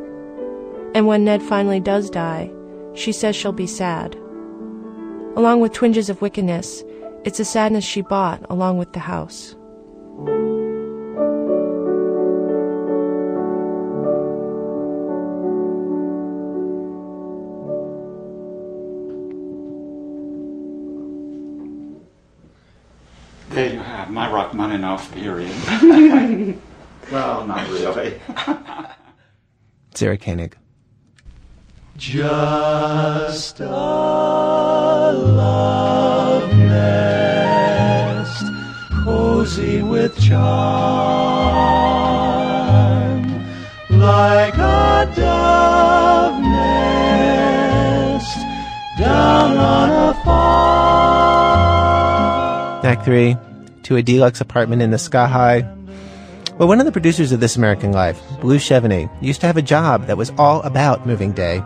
And 0.95 1.07
when 1.07 1.25
Ned 1.25 1.43
finally 1.43 1.81
does 1.81 2.11
die, 2.11 2.51
she 2.95 3.13
says 3.13 3.37
she'll 3.37 3.53
be 3.53 3.67
sad. 3.67 4.15
Along 5.37 5.61
with 5.61 5.73
twinges 5.73 6.11
of 6.11 6.21
wickedness, 6.21 6.83
it's 7.25 7.39
a 7.39 7.45
sadness 7.45 7.85
she 7.85 8.03
bought 8.03 8.45
along 8.51 8.79
with 8.79 8.93
the 8.93 8.99
house. 8.99 9.55
There 23.51 23.73
you 23.73 23.81
have 23.81 24.11
my 24.11 24.31
Rachmaninoff 24.31 25.13
period. 25.13 25.51
well, 27.11 27.45
not 27.45 27.69
really. 27.69 28.21
Sarah 29.95 30.17
Koenig. 30.17 30.57
Just 31.97 33.59
a 33.59 33.67
love 35.13 36.49
nest, 36.57 38.45
cozy 39.05 39.83
with 39.83 40.17
charm, 40.21 40.41
like 43.91 44.55
a 44.55 45.13
dove 45.17 46.41
nest 46.41 48.39
down 48.97 49.57
on 49.59 49.91
a 49.91 50.15
farm. 50.23 51.60
Act 52.91 53.05
3 53.05 53.37
To 53.85 53.95
a 53.95 54.03
deluxe 54.03 54.41
apartment 54.41 54.83
in 54.83 54.91
the 54.91 54.99
sky 54.99 55.29
high. 55.29 55.61
Well, 56.59 56.67
one 56.67 56.81
of 56.81 56.87
the 56.87 56.91
producers 56.91 57.31
of 57.31 57.39
This 57.39 57.55
American 57.55 57.93
Life, 57.93 58.21
Blue 58.41 58.59
Chevigny, 58.59 59.09
used 59.23 59.41
to 59.43 59.47
have 59.47 59.57
a 59.57 59.63
job 59.63 60.09
that 60.09 60.17
was 60.17 60.33
all 60.39 60.61
about 60.63 61.07
moving 61.07 61.31
day. 61.31 61.63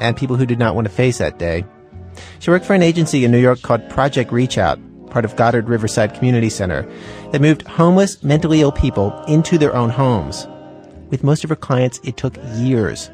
and 0.00 0.16
people 0.16 0.34
who 0.34 0.46
did 0.46 0.58
not 0.58 0.74
want 0.74 0.88
to 0.88 0.92
face 0.92 1.18
that 1.18 1.38
day. 1.38 1.64
She 2.40 2.50
worked 2.50 2.66
for 2.66 2.74
an 2.74 2.82
agency 2.82 3.24
in 3.24 3.30
New 3.30 3.38
York 3.38 3.62
called 3.62 3.88
Project 3.88 4.32
Reach 4.32 4.58
Out, 4.58 4.80
part 5.10 5.24
of 5.24 5.36
Goddard 5.36 5.68
Riverside 5.68 6.14
Community 6.14 6.50
Center, 6.50 6.84
that 7.30 7.40
moved 7.40 7.62
homeless, 7.62 8.20
mentally 8.24 8.60
ill 8.60 8.72
people 8.72 9.12
into 9.28 9.58
their 9.58 9.76
own 9.76 9.90
homes. 9.90 10.48
With 11.08 11.22
most 11.22 11.44
of 11.44 11.50
her 11.50 11.56
clients, 11.56 12.00
it 12.02 12.16
took 12.16 12.36
years. 12.56 13.10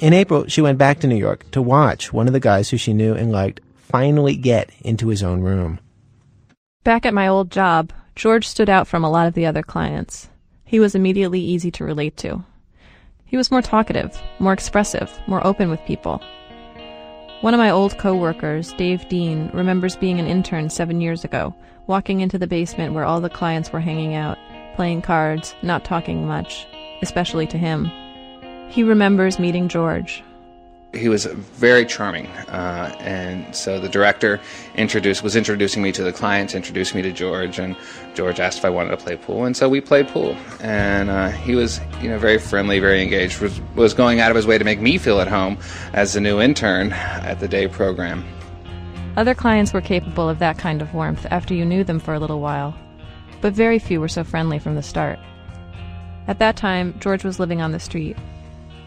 In 0.00 0.14
April, 0.14 0.46
she 0.48 0.62
went 0.62 0.78
back 0.78 1.00
to 1.00 1.06
New 1.06 1.16
York 1.16 1.50
to 1.50 1.60
watch 1.60 2.14
one 2.14 2.26
of 2.26 2.32
the 2.32 2.40
guys 2.40 2.70
who 2.70 2.78
she 2.78 2.94
knew 2.94 3.12
and 3.12 3.30
liked 3.30 3.60
finally 3.74 4.36
get 4.36 4.70
into 4.80 5.08
his 5.08 5.22
own 5.22 5.42
room. 5.42 5.80
Back 6.86 7.04
at 7.04 7.14
my 7.14 7.26
old 7.26 7.50
job, 7.50 7.92
George 8.14 8.46
stood 8.46 8.70
out 8.70 8.86
from 8.86 9.02
a 9.02 9.10
lot 9.10 9.26
of 9.26 9.34
the 9.34 9.44
other 9.44 9.64
clients. 9.64 10.28
He 10.64 10.78
was 10.78 10.94
immediately 10.94 11.40
easy 11.40 11.68
to 11.72 11.84
relate 11.84 12.16
to. 12.18 12.44
He 13.24 13.36
was 13.36 13.50
more 13.50 13.60
talkative, 13.60 14.16
more 14.38 14.52
expressive, 14.52 15.10
more 15.26 15.44
open 15.44 15.68
with 15.68 15.84
people. 15.84 16.22
One 17.40 17.54
of 17.54 17.58
my 17.58 17.70
old 17.70 17.98
coworkers, 17.98 18.72
Dave 18.74 19.08
Dean, 19.08 19.50
remembers 19.52 19.96
being 19.96 20.20
an 20.20 20.28
intern 20.28 20.70
seven 20.70 21.00
years 21.00 21.24
ago, 21.24 21.52
walking 21.88 22.20
into 22.20 22.38
the 22.38 22.46
basement 22.46 22.94
where 22.94 23.04
all 23.04 23.20
the 23.20 23.28
clients 23.28 23.72
were 23.72 23.80
hanging 23.80 24.14
out, 24.14 24.38
playing 24.76 25.02
cards, 25.02 25.56
not 25.62 25.84
talking 25.84 26.24
much, 26.24 26.68
especially 27.02 27.48
to 27.48 27.58
him. 27.58 27.90
He 28.68 28.84
remembers 28.84 29.40
meeting 29.40 29.66
George. 29.66 30.22
He 30.94 31.08
was 31.10 31.26
very 31.26 31.84
charming, 31.84 32.26
uh, 32.26 32.96
and 33.00 33.54
so 33.54 33.78
the 33.78 33.88
director 33.88 34.40
introduced 34.76 35.22
was 35.22 35.36
introducing 35.36 35.82
me 35.82 35.92
to 35.92 36.02
the 36.02 36.12
clients, 36.12 36.54
introduced 36.54 36.94
me 36.94 37.02
to 37.02 37.12
George, 37.12 37.58
and 37.58 37.76
George 38.14 38.40
asked 38.40 38.58
if 38.58 38.64
I 38.64 38.70
wanted 38.70 38.90
to 38.90 38.96
play 38.96 39.16
pool, 39.16 39.44
and 39.44 39.54
so 39.54 39.68
we 39.68 39.80
played 39.82 40.08
pool. 40.08 40.34
And 40.60 41.10
uh, 41.10 41.28
he 41.28 41.54
was, 41.54 41.80
you 42.00 42.08
know, 42.08 42.18
very 42.18 42.38
friendly, 42.38 42.78
very 42.78 43.02
engaged. 43.02 43.40
Was 43.40 43.60
was 43.74 43.92
going 43.92 44.20
out 44.20 44.30
of 44.30 44.36
his 44.36 44.46
way 44.46 44.56
to 44.56 44.64
make 44.64 44.80
me 44.80 44.96
feel 44.96 45.20
at 45.20 45.28
home 45.28 45.58
as 45.92 46.14
the 46.14 46.20
new 46.20 46.40
intern 46.40 46.92
at 46.92 47.40
the 47.40 47.48
day 47.48 47.68
program. 47.68 48.24
Other 49.16 49.34
clients 49.34 49.72
were 49.72 49.80
capable 49.80 50.28
of 50.28 50.38
that 50.38 50.58
kind 50.58 50.80
of 50.80 50.94
warmth 50.94 51.26
after 51.30 51.52
you 51.52 51.64
knew 51.64 51.84
them 51.84 51.98
for 51.98 52.14
a 52.14 52.18
little 52.18 52.40
while, 52.40 52.74
but 53.40 53.52
very 53.52 53.78
few 53.78 54.00
were 54.00 54.08
so 54.08 54.24
friendly 54.24 54.58
from 54.58 54.76
the 54.76 54.82
start. 54.82 55.18
At 56.28 56.38
that 56.38 56.56
time, 56.56 56.98
George 57.00 57.24
was 57.24 57.38
living 57.38 57.60
on 57.60 57.72
the 57.72 57.80
street. 57.80 58.16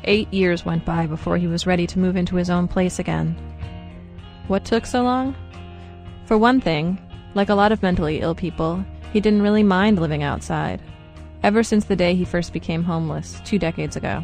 Eight 0.05 0.33
years 0.33 0.65
went 0.65 0.85
by 0.85 1.07
before 1.07 1.37
he 1.37 1.47
was 1.47 1.67
ready 1.67 1.85
to 1.87 1.99
move 1.99 2.15
into 2.15 2.35
his 2.35 2.49
own 2.49 2.67
place 2.67 2.99
again. 2.99 3.35
What 4.47 4.65
took 4.65 4.85
so 4.85 5.03
long? 5.03 5.35
For 6.25 6.37
one 6.37 6.61
thing, 6.61 6.99
like 7.35 7.49
a 7.49 7.55
lot 7.55 7.71
of 7.71 7.83
mentally 7.83 8.21
ill 8.21 8.35
people, 8.35 8.83
he 9.11 9.19
didn't 9.19 9.41
really 9.41 9.63
mind 9.63 9.99
living 9.99 10.23
outside. 10.23 10.81
Ever 11.43 11.63
since 11.63 11.85
the 11.85 11.95
day 11.95 12.15
he 12.15 12.25
first 12.25 12.53
became 12.53 12.83
homeless, 12.83 13.41
two 13.45 13.59
decades 13.59 13.95
ago. 13.95 14.23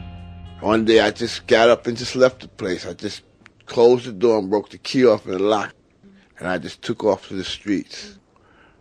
One 0.62 0.86
day 0.86 1.00
I 1.00 1.12
just 1.12 1.48
got 1.48 1.70
up 1.70 1.88
and 1.88 1.98
just 1.98 2.16
left 2.16 2.42
the 2.42 2.48
place. 2.48 2.86
I 2.86 2.94
just 2.94 3.24
closed 3.66 4.06
the 4.06 4.14
door 4.14 4.40
and 4.40 4.50
broke 4.50 4.70
the 4.70 4.78
key 4.78 5.06
off 5.06 5.26
and 5.26 5.42
locked. 5.42 5.76
And 6.40 6.48
I 6.48 6.58
just 6.58 6.82
took 6.82 7.04
off 7.04 7.28
to 7.28 7.34
the 7.36 7.44
streets. 7.44 8.18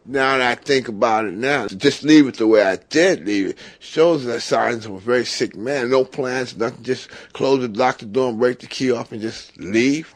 Now 0.06 0.36
that 0.36 0.58
I 0.58 0.60
think 0.60 0.88
about 0.88 1.24
it 1.24 1.32
now, 1.32 1.66
just 1.66 2.02
leave 2.02 2.26
it 2.26 2.36
the 2.36 2.46
way 2.46 2.62
I 2.62 2.76
did 2.76 3.24
leave 3.24 3.48
it 3.50 3.58
shows 3.78 4.24
the 4.24 4.38
signs 4.38 4.84
of 4.84 4.92
a 4.92 4.98
very 4.98 5.24
sick 5.24 5.56
man. 5.56 5.88
No 5.90 6.04
plans, 6.04 6.56
nothing. 6.56 6.82
Just 6.82 7.08
close 7.32 7.64
it, 7.64 7.76
lock 7.76 7.98
the 7.98 8.06
door, 8.06 8.28
and 8.28 8.38
break 8.38 8.60
the 8.60 8.66
key 8.66 8.92
off, 8.92 9.12
and 9.12 9.22
just 9.22 9.56
leave. 9.56 10.14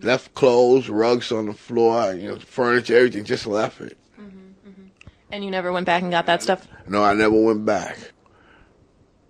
Left 0.00 0.32
clothes, 0.34 0.88
rugs 0.88 1.30
on 1.30 1.46
the 1.46 1.52
floor, 1.52 2.14
you 2.14 2.28
know, 2.28 2.38
furniture, 2.38 2.96
everything. 2.96 3.24
Just 3.24 3.46
left 3.46 3.82
it. 3.82 3.98
Mm-hmm, 4.18 4.70
mm-hmm. 4.70 4.86
And 5.30 5.44
you 5.44 5.50
never 5.50 5.72
went 5.72 5.84
back 5.84 6.02
and 6.02 6.10
got 6.10 6.24
that 6.24 6.42
stuff? 6.42 6.66
No, 6.88 7.04
I 7.04 7.12
never 7.12 7.38
went 7.38 7.66
back. 7.66 7.98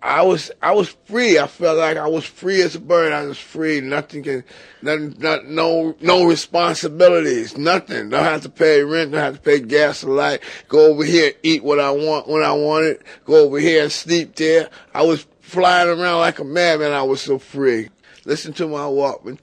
I 0.03 0.23
was 0.23 0.51
I 0.63 0.73
was 0.73 0.89
free. 1.05 1.39
I 1.39 1.47
felt 1.47 1.79
like 1.79 1.99
I 1.99 2.07
was 2.07 2.25
free 2.25 2.63
as 2.63 2.75
a 2.75 2.81
bird. 2.81 3.13
I 3.13 3.27
was 3.27 3.39
free. 3.39 3.81
Nothing 3.83 4.23
can, 4.23 4.45
nothing, 4.81 5.15
not, 5.19 5.45
no 5.45 5.95
no 6.01 6.25
responsibilities. 6.25 7.59
Nothing. 7.59 8.09
Don't 8.09 8.25
have 8.25 8.43
to 8.43 8.49
pay 8.49 8.83
rent. 8.83 9.13
Don't 9.13 9.21
have 9.21 9.35
to 9.35 9.41
pay 9.41 9.61
gas 9.61 10.03
or 10.03 10.15
light. 10.15 10.43
Go 10.69 10.87
over 10.87 11.05
here, 11.05 11.33
eat 11.43 11.63
what 11.63 11.79
I 11.81 11.91
want 11.91 12.29
when 12.29 12.43
I 12.43 12.53
want 12.53 12.87
it. 12.87 13.03
Go 13.27 13.45
over 13.45 13.59
here 13.59 13.83
and 13.83 13.93
sleep 13.93 14.37
there. 14.37 14.71
I 14.95 15.03
was 15.03 15.27
flying 15.41 15.89
around 15.89 16.21
like 16.21 16.39
a 16.39 16.45
madman. 16.45 16.93
I 16.93 17.03
was 17.03 17.21
so 17.21 17.39
free. 17.39 17.91
Listen 18.25 18.53
to 18.55 18.69
my 18.69 18.85
Walkman. 18.85 19.39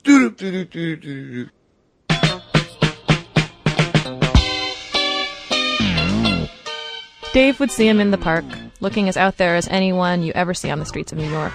Dave 7.34 7.60
would 7.60 7.72
see 7.72 7.88
him 7.88 8.00
in 8.00 8.10
the 8.10 8.18
park, 8.18 8.46
looking 8.80 9.10
as 9.10 9.18
out 9.18 9.38
there 9.38 9.56
as 9.56 9.68
anyone 9.68 10.22
you 10.22 10.32
ever 10.34 10.54
see 10.54 10.70
on 10.70 10.80
the 10.80 10.86
streets 10.86 11.12
of 11.12 11.18
New 11.18 11.30
York. 11.30 11.54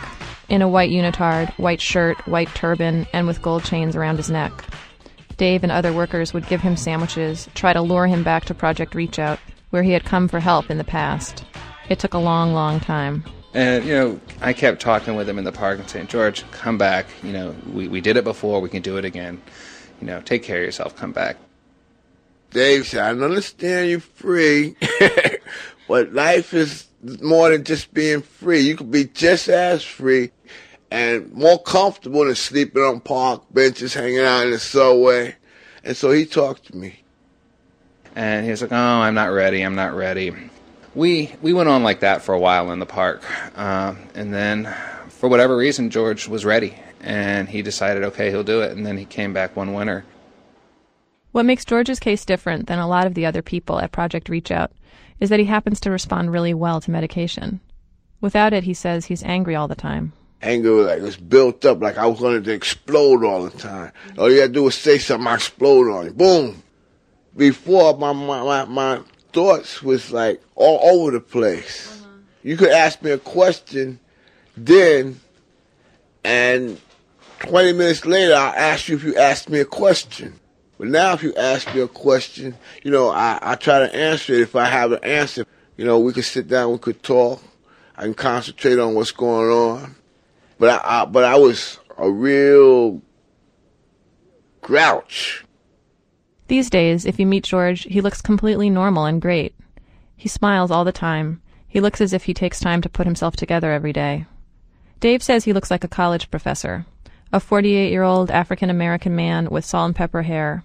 In 0.49 0.63
a 0.63 0.69
white 0.69 0.91
unitard, 0.91 1.53
white 1.59 1.81
shirt, 1.81 2.19
white 2.27 2.53
turban, 2.55 3.07
and 3.13 3.27
with 3.27 3.43
gold 3.43 3.65
chains 3.65 3.97
around 3.97 4.17
his 4.17 4.31
neck. 4.31 4.53
Dave 5.37 5.63
and 5.63 5.73
other 5.73 5.93
workers 5.93 6.35
would 6.35 6.47
give 6.47 6.61
him 6.61 6.77
sandwiches, 6.77 7.49
try 7.55 7.73
to 7.73 7.81
lure 7.81 8.07
him 8.07 8.23
back 8.23 8.45
to 8.47 8.55
Project 8.55 8.95
Reach 8.95 9.19
Out, 9.19 9.39
where 9.71 9.83
he 9.83 9.93
had 9.93 10.05
come 10.05 10.29
for 10.29 10.41
help 10.41 10.71
in 10.71 10.79
the 10.79 10.85
past. 10.85 11.45
It 11.89 11.99
took 11.99 12.15
a 12.15 12.19
long, 12.19 12.53
long 12.53 12.81
time. 12.81 13.25
And 13.55 13.85
you 13.85 13.93
know, 13.93 14.21
I 14.41 14.53
kept 14.53 14.81
talking 14.81 15.15
with 15.15 15.29
him 15.29 15.39
in 15.39 15.45
the 15.45 15.53
park 15.53 15.79
and 15.79 15.89
saying, 15.89 16.07
"George, 16.07 16.49
come 16.53 16.79
back. 16.79 17.07
You 17.23 17.33
know, 17.33 17.55
we 17.73 17.87
we 17.89 18.01
did 18.01 18.17
it 18.17 18.25
before. 18.25 18.61
We 18.61 18.69
can 18.69 18.83
do 18.83 18.97
it 18.97 19.05
again. 19.05 19.43
You 20.01 20.07
know, 20.07 20.21
take 20.21 20.43
care 20.43 20.59
of 20.59 20.65
yourself. 20.65 20.97
Come 20.97 21.13
back." 21.13 21.37
Dave 22.53 22.87
said, 22.87 23.01
I 23.01 23.11
understand 23.11 23.89
you're 23.91 24.01
free, 24.01 24.77
but 25.89 26.13
life 26.13 26.53
is 26.53 26.87
more 27.21 27.51
than 27.51 27.65
just 27.65 27.93
being 27.93 28.23
free. 28.23 28.61
You 28.61 28.77
could 28.77 28.91
be 28.91 29.05
just 29.05 29.49
as 29.49 29.83
free 29.83 30.31
and 30.91 31.33
more 31.33 31.61
comfortable 31.61 32.25
than 32.25 32.35
sleeping 32.35 32.83
on 32.83 33.01
park 33.01 33.45
benches, 33.51 33.95
hanging 33.95 34.21
out 34.21 34.45
in 34.45 34.51
the 34.51 34.59
subway. 34.59 35.35
And 35.83 35.97
so 35.97 36.11
he 36.11 36.27
talked 36.27 36.67
to 36.67 36.77
me. 36.77 37.01
And 38.15 38.45
he 38.45 38.51
was 38.51 38.61
like, 38.61 38.73
"Oh, 38.73 38.77
I'm 38.77 39.15
not 39.15 39.33
ready. 39.33 39.63
I'm 39.63 39.75
not 39.75 39.95
ready." 39.95 40.33
We 40.95 41.35
we 41.41 41.55
went 41.55 41.71
on 41.71 41.83
like 41.83 42.01
that 42.01 42.21
for 42.21 42.35
a 42.35 42.39
while 42.39 42.71
in 42.71 42.79
the 42.79 42.87
park, 42.87 43.23
uh, 43.57 43.95
and 44.15 44.35
then 44.35 44.73
for 45.09 45.31
whatever 45.31 45.57
reason, 45.57 45.89
George 45.89 46.29
was 46.29 46.45
ready, 46.45 46.75
and 47.01 47.49
he 47.49 47.63
decided, 47.63 48.03
okay, 48.03 48.31
he'll 48.31 48.45
do 48.45 48.61
it. 48.61 48.73
And 48.73 48.85
then 48.85 48.99
he 48.99 49.07
came 49.07 49.33
back 49.33 49.57
one 49.57 49.73
winter. 49.73 50.05
What 51.31 51.47
makes 51.47 51.65
George's 51.65 51.99
case 51.99 52.27
different 52.27 52.67
than 52.67 52.79
a 52.79 52.87
lot 52.87 53.07
of 53.07 53.15
the 53.15 53.25
other 53.25 53.41
people 53.41 53.79
at 53.79 53.93
Project 53.93 54.29
Reach 54.29 54.51
Out 54.51 54.73
is 55.23 55.29
that 55.29 55.39
he 55.39 55.47
happens 55.47 55.79
to 55.79 55.89
respond 55.89 56.33
really 56.33 56.53
well 56.53 56.81
to 56.81 56.91
medication. 56.91 57.61
Without 58.21 58.53
it, 58.53 58.65
he 58.65 58.75
says 58.75 59.05
he's 59.05 59.23
angry 59.23 59.55
all 59.55 59.69
the 59.69 59.77
time. 59.77 60.13
Anger 60.43 60.73
was 60.73 60.87
like 60.87 61.01
was 61.01 61.17
built 61.17 61.65
up, 61.65 61.81
like 61.81 61.97
I 61.97 62.07
was 62.07 62.19
going 62.19 62.43
to 62.43 62.53
explode 62.53 63.25
all 63.25 63.45
the 63.45 63.57
time. 63.57 63.93
All 64.19 64.29
you 64.29 64.39
gotta 64.39 64.53
do 64.53 64.67
is 64.67 64.75
say 64.75 64.99
something, 64.99 65.29
I 65.29 65.37
explode 65.37 65.89
on 65.97 66.07
you. 66.07 66.13
Boom. 66.13 66.61
Before 67.37 67.97
my 67.97 68.13
my 68.13 68.43
my, 68.43 68.65
my 68.65 69.01
thoughts 69.33 69.81
was 69.81 70.11
like 70.11 70.43
all 70.57 70.81
over 70.93 71.13
the 71.13 71.21
place. 71.21 72.03
Uh-huh. 72.03 72.09
You 72.43 72.57
could 72.57 72.73
ask 72.73 73.01
me 73.01 73.13
a 73.13 73.19
question 73.19 74.01
then, 74.57 75.21
and 76.25 76.81
20 77.39 77.75
minutes 77.75 78.05
later, 78.05 78.35
I'll 78.35 78.55
ask 78.55 78.89
you 78.89 78.97
if 78.97 79.05
you 79.05 79.15
asked 79.15 79.49
me 79.49 79.61
a 79.61 79.65
question. 79.65 80.41
But 80.83 80.91
now, 80.91 81.13
if 81.13 81.23
you 81.23 81.33
ask 81.37 81.73
me 81.73 81.81
a 81.81 81.87
question, 81.87 82.57
you 82.83 82.91
know, 82.91 83.09
I, 83.09 83.39
I 83.41 83.55
try 83.55 83.87
to 83.87 83.95
answer 83.95 84.35
it. 84.35 84.41
If 84.41 84.57
I 84.57 84.65
have 84.65 84.91
an 84.91 84.99
answer, 85.05 85.47
you 85.77 85.85
know, 85.85 86.01
we 86.01 86.13
could 86.13 86.25
sit 86.25 86.49
down, 86.49 86.73
we 86.73 86.79
could 86.79 87.05
talk. 87.05 87.41
I 87.97 88.03
can 88.03 88.15
concentrate 88.15 88.81
on 88.81 88.97
what's 88.97 89.13
going 89.13 89.49
on. 89.49 89.95
But 90.59 90.71
I, 90.71 91.03
I 91.03 91.05
but 91.05 91.23
I 91.23 91.37
was 91.37 91.79
a 91.97 92.11
real 92.11 93.01
grouch. 94.61 95.45
These 96.49 96.69
days, 96.69 97.07
if 97.07 97.21
you 97.21 97.27
meet 97.27 97.45
George, 97.45 97.85
he 97.85 98.01
looks 98.01 98.21
completely 98.21 98.69
normal 98.69 99.05
and 99.05 99.23
great. 99.23 99.55
He 100.17 100.29
smiles 100.29 100.73
all 100.73 100.85
the 100.85 100.91
time. 100.91 101.43
He 101.69 101.79
looks 101.79 102.01
as 102.01 102.13
if 102.13 102.25
he 102.25 102.35
takes 102.35 102.59
time 102.59 102.83
to 102.83 102.89
put 102.89 103.07
himself 103.07 103.37
together 103.37 103.71
every 103.71 103.93
day. 103.93 104.27
Dave 104.99 105.23
says 105.23 105.45
he 105.45 105.53
looks 105.53 105.71
like 105.71 105.85
a 105.85 105.89
college 105.89 106.29
professor, 106.29 106.87
a 107.33 107.39
48 107.39 107.93
year 107.93 108.03
old 108.03 108.33
African 108.33 108.69
American 108.69 109.15
man 109.15 109.49
with 109.49 109.65
salt 109.65 109.87
and 109.87 109.95
pepper 109.95 110.23
hair, 110.23 110.65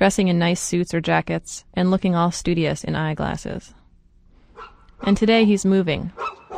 dressing 0.00 0.28
in 0.28 0.38
nice 0.38 0.62
suits 0.62 0.94
or 0.94 1.00
jackets, 1.02 1.66
and 1.74 1.90
looking 1.90 2.14
all 2.14 2.30
studious 2.30 2.84
in 2.84 2.94
eyeglasses. 2.94 3.74
And 5.02 5.14
today 5.14 5.44
he's 5.44 5.66
moving, 5.66 6.10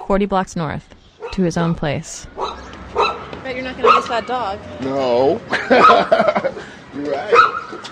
40 0.06 0.26
blocks 0.26 0.54
north, 0.54 0.94
to 1.32 1.42
his 1.42 1.56
own 1.56 1.74
place. 1.74 2.28
Bet 3.42 3.56
you're 3.56 3.64
not 3.64 3.76
gonna 3.76 3.96
miss 3.96 4.06
that 4.06 4.28
dog. 4.28 4.60
No. 4.80 5.40
You're 6.94 7.10
right. 7.10 7.90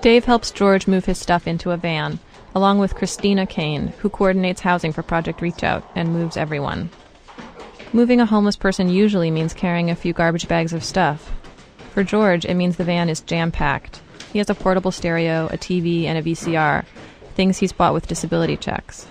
Dave 0.00 0.24
helps 0.24 0.50
George 0.50 0.88
move 0.88 1.04
his 1.04 1.18
stuff 1.18 1.46
into 1.46 1.70
a 1.70 1.76
van, 1.76 2.18
along 2.52 2.80
with 2.80 2.96
Christina 2.96 3.46
Kane, 3.46 3.92
who 3.98 4.08
coordinates 4.08 4.60
housing 4.60 4.92
for 4.92 5.04
Project 5.04 5.40
Reach 5.40 5.62
Out 5.62 5.88
and 5.94 6.12
moves 6.12 6.36
everyone. 6.36 6.90
Moving 7.92 8.20
a 8.20 8.26
homeless 8.26 8.56
person 8.56 8.88
usually 8.88 9.30
means 9.30 9.54
carrying 9.54 9.88
a 9.88 9.94
few 9.94 10.12
garbage 10.12 10.48
bags 10.48 10.72
of 10.72 10.82
stuff. 10.82 11.30
For 11.92 12.02
George, 12.02 12.46
it 12.46 12.54
means 12.54 12.76
the 12.76 12.84
van 12.84 13.10
is 13.10 13.20
jam 13.20 13.52
packed. 13.52 14.00
He 14.32 14.38
has 14.38 14.48
a 14.48 14.54
portable 14.54 14.90
stereo, 14.92 15.46
a 15.48 15.58
TV, 15.58 16.04
and 16.04 16.16
a 16.16 16.22
VCR, 16.22 16.86
things 17.34 17.58
he's 17.58 17.72
bought 17.72 17.92
with 17.92 18.06
disability 18.06 18.56
checks. 18.56 19.06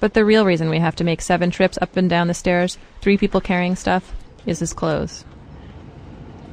But 0.00 0.12
the 0.12 0.24
real 0.24 0.44
reason 0.44 0.70
we 0.70 0.80
have 0.80 0.96
to 0.96 1.04
make 1.04 1.22
seven 1.22 1.52
trips 1.52 1.78
up 1.80 1.96
and 1.96 2.10
down 2.10 2.26
the 2.26 2.34
stairs, 2.34 2.78
three 3.00 3.16
people 3.16 3.40
carrying 3.40 3.76
stuff, 3.76 4.12
is 4.44 4.58
his 4.58 4.72
clothes. 4.72 5.24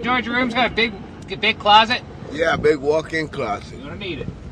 George, 0.04 0.28
your 0.28 0.36
room's 0.36 0.54
got 0.54 0.72
a 0.72 0.74
big, 0.76 0.94
big 1.40 1.58
closet. 1.58 2.02
Yeah, 2.32 2.56
big 2.56 2.78
walk-in 2.78 3.28
closet. 3.28 3.78
You're 3.80 3.88
gonna 3.88 3.98
need 3.98 4.20
it. 4.20 4.28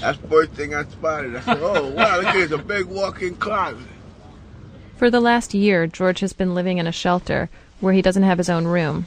That's 0.00 0.18
the 0.18 0.28
first 0.28 0.50
thing 0.52 0.74
I 0.74 0.84
spotted. 0.84 1.36
I 1.36 1.40
said, 1.40 1.58
"Oh 1.60 1.88
wow, 1.88 2.18
look 2.18 2.26
at 2.26 2.52
a 2.52 2.58
big 2.58 2.86
walk-in 2.86 3.36
closet." 3.36 3.86
For 4.96 5.10
the 5.10 5.20
last 5.20 5.54
year, 5.54 5.86
George 5.86 6.20
has 6.20 6.32
been 6.32 6.54
living 6.54 6.78
in 6.78 6.86
a 6.86 6.92
shelter 6.92 7.48
where 7.84 7.94
he 7.94 8.02
doesn't 8.02 8.22
have 8.22 8.38
his 8.38 8.48
own 8.48 8.64
room, 8.64 9.06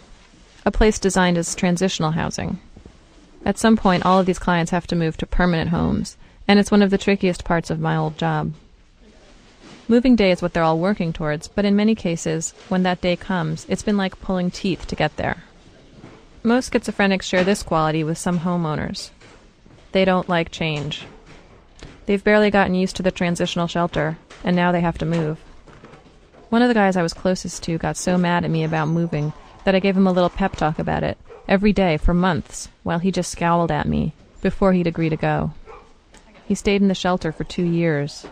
a 0.63 0.71
place 0.71 0.99
designed 0.99 1.37
as 1.37 1.55
transitional 1.55 2.11
housing. 2.11 2.59
At 3.43 3.57
some 3.57 3.75
point, 3.75 4.05
all 4.05 4.19
of 4.19 4.27
these 4.27 4.37
clients 4.37 4.71
have 4.71 4.85
to 4.87 4.95
move 4.95 5.17
to 5.17 5.25
permanent 5.25 5.71
homes, 5.71 6.15
and 6.47 6.59
it's 6.59 6.69
one 6.69 6.83
of 6.83 6.91
the 6.91 6.97
trickiest 6.97 7.43
parts 7.43 7.71
of 7.71 7.79
my 7.79 7.97
old 7.97 8.17
job. 8.19 8.53
Moving 9.87 10.15
day 10.15 10.31
is 10.31 10.41
what 10.41 10.53
they're 10.53 10.63
all 10.63 10.77
working 10.77 11.11
towards, 11.11 11.47
but 11.47 11.65
in 11.65 11.75
many 11.75 11.95
cases, 11.95 12.53
when 12.69 12.83
that 12.83 13.01
day 13.01 13.15
comes, 13.15 13.65
it's 13.67 13.83
been 13.83 13.97
like 13.97 14.21
pulling 14.21 14.51
teeth 14.51 14.85
to 14.87 14.95
get 14.95 15.15
there. 15.17 15.43
Most 16.43 16.71
schizophrenics 16.71 17.23
share 17.23 17.43
this 17.43 17.63
quality 17.63 18.03
with 18.03 18.17
some 18.17 18.39
homeowners. 18.39 19.09
They 19.91 20.05
don't 20.05 20.29
like 20.29 20.51
change. 20.51 21.05
They've 22.05 22.23
barely 22.23 22.51
gotten 22.51 22.75
used 22.75 22.95
to 22.97 23.03
the 23.03 23.11
transitional 23.11 23.67
shelter, 23.67 24.19
and 24.43 24.55
now 24.55 24.71
they 24.71 24.81
have 24.81 24.99
to 24.99 25.05
move. 25.05 25.39
One 26.49 26.61
of 26.61 26.69
the 26.69 26.73
guys 26.73 26.95
I 26.95 27.03
was 27.03 27.13
closest 27.13 27.63
to 27.63 27.77
got 27.77 27.97
so 27.97 28.17
mad 28.17 28.45
at 28.45 28.51
me 28.51 28.63
about 28.63 28.87
moving 28.87 29.33
that 29.65 29.75
I 29.75 29.79
gave 29.79 29.97
him 29.97 30.07
a 30.07 30.13
little 30.13 30.29
pep 30.29 30.55
talk 30.55 30.79
about 30.79 31.03
it 31.03 31.17
every 31.45 31.73
day 31.73 31.97
for 31.97 32.13
months 32.13 32.69
while 32.83 32.99
he 32.99 33.11
just 33.11 33.31
scowled 33.31 33.69
at 33.71 33.87
me 33.87 34.13
before 34.41 34.71
he'd 34.71 34.87
agree 34.87 35.09
to 35.09 35.17
go. 35.17 35.51
He 36.47 36.55
stayed 36.55 36.81
in 36.81 36.87
the 36.87 36.95
shelter 36.95 37.33
for 37.33 37.43
two 37.43 37.65
years. 37.65 38.25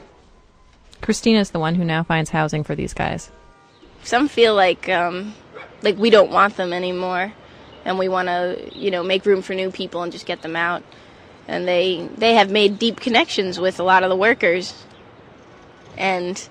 Christina's 1.02 1.52
the 1.52 1.60
one 1.60 1.76
who 1.76 1.84
now 1.84 2.04
finds 2.04 2.30
housing 2.30 2.64
for 2.64 2.74
these 2.74 2.94
guys. 2.94 3.30
Some 4.04 4.30
feel 4.30 4.56
like 4.56 4.88
um, 4.88 5.34
like 5.82 5.98
we 5.98 6.10
don't 6.10 6.32
want 6.32 6.56
them 6.56 6.72
anymore, 6.72 7.34
and 7.84 8.00
we 8.00 8.08
want 8.08 8.30
to 8.30 8.72
you 8.74 8.92
know 8.92 9.04
make 9.04 9.26
room 9.26 9.42
for 9.42 9.54
new 9.54 9.72
people 9.72 10.04
and 10.04 10.12
just 10.12 10.26
get 10.26 10.42
them 10.42 10.56
out. 10.56 10.84
And 11.50 11.68
they 11.68 12.08
they 12.16 12.36
have 12.36 12.50
made 12.50 12.80
deep 12.80 13.02
connections 13.02 13.60
with 13.60 13.80
a 13.80 13.84
lot 13.84 14.04
of 14.04 14.10
the 14.10 14.16
workers, 14.16 14.86
and 15.98 16.48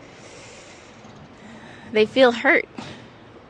they 1.94 2.06
feel 2.06 2.32
hurt 2.32 2.66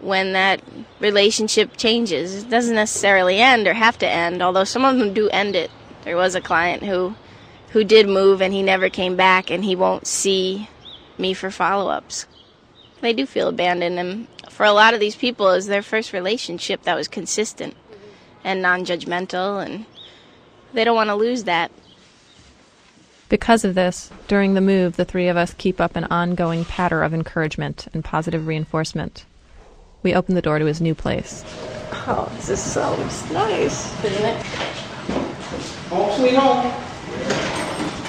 when 0.00 0.34
that 0.34 0.62
relationship 1.00 1.76
changes. 1.76 2.44
It 2.44 2.50
doesn't 2.50 2.74
necessarily 2.74 3.38
end 3.40 3.66
or 3.66 3.74
have 3.74 3.98
to 3.98 4.08
end, 4.08 4.42
although 4.42 4.64
some 4.64 4.84
of 4.84 4.98
them 4.98 5.14
do 5.14 5.28
end 5.30 5.56
it. 5.56 5.70
There 6.02 6.16
was 6.16 6.34
a 6.34 6.40
client 6.40 6.82
who 6.82 7.14
who 7.70 7.82
did 7.82 8.06
move 8.06 8.40
and 8.40 8.54
he 8.54 8.62
never 8.62 8.88
came 8.88 9.16
back 9.16 9.50
and 9.50 9.64
he 9.64 9.74
won't 9.74 10.06
see 10.06 10.68
me 11.18 11.34
for 11.34 11.50
follow-ups. 11.50 12.26
They 13.00 13.12
do 13.12 13.26
feel 13.26 13.48
abandoned 13.48 13.98
and 13.98 14.28
for 14.48 14.64
a 14.64 14.72
lot 14.72 14.94
of 14.94 15.00
these 15.00 15.16
people 15.16 15.50
is 15.50 15.66
their 15.66 15.82
first 15.82 16.12
relationship 16.12 16.82
that 16.82 16.94
was 16.94 17.08
consistent 17.08 17.74
and 18.44 18.62
non-judgmental 18.62 19.64
and 19.64 19.86
they 20.72 20.84
don't 20.84 20.94
want 20.94 21.08
to 21.08 21.16
lose 21.16 21.44
that. 21.44 21.72
Because 23.28 23.64
of 23.64 23.74
this, 23.74 24.10
during 24.28 24.54
the 24.54 24.60
move, 24.60 24.96
the 24.96 25.04
three 25.04 25.28
of 25.28 25.36
us 25.36 25.54
keep 25.54 25.80
up 25.80 25.96
an 25.96 26.04
ongoing 26.04 26.64
patter 26.64 27.02
of 27.02 27.14
encouragement 27.14 27.88
and 27.92 28.04
positive 28.04 28.46
reinforcement. 28.46 29.24
We 30.02 30.14
open 30.14 30.34
the 30.34 30.42
door 30.42 30.58
to 30.58 30.66
his 30.66 30.80
new 30.80 30.94
place. 30.94 31.42
Oh, 32.06 32.30
this 32.36 32.50
is 32.50 32.60
so 32.62 32.94
nice, 33.32 34.04
isn't 34.04 34.24
it? 34.24 34.42
Home 35.88 36.18
sweet 36.18 36.34
home. 36.34 36.70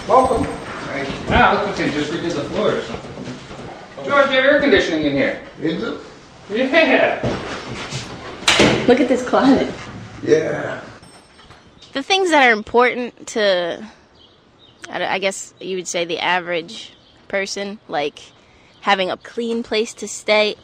Welcome. 0.08 0.46
Wow, 1.30 1.66
look, 1.66 1.78
you 1.78 1.86
can 1.86 1.94
just 1.94 2.12
redid 2.12 2.34
the 2.36 2.44
floor 2.50 2.76
or 2.76 2.82
something. 2.82 3.12
George, 4.06 4.30
you 4.30 4.36
have 4.36 4.46
air 4.46 4.60
conditioning 4.60 5.06
in 5.06 5.14
here. 5.14 5.42
Is 5.62 5.82
it? 5.82 6.00
Yeah. 6.50 7.20
Look 8.88 9.00
at 9.00 9.08
this 9.08 9.28
closet. 9.28 9.74
Yeah. 10.22 10.82
The 11.94 12.04
things 12.04 12.30
that 12.30 12.48
are 12.48 12.52
important 12.52 13.28
to, 13.28 13.84
I 14.90 15.20
guess 15.20 15.54
you 15.60 15.78
would 15.78 15.88
say 15.88 16.06
the 16.06 16.20
average 16.20 16.94
person, 17.28 17.80
like 17.88 18.20
having 18.82 19.10
a 19.10 19.18
clean 19.18 19.64
place 19.64 19.94
to 19.96 20.08
stay. 20.08 20.56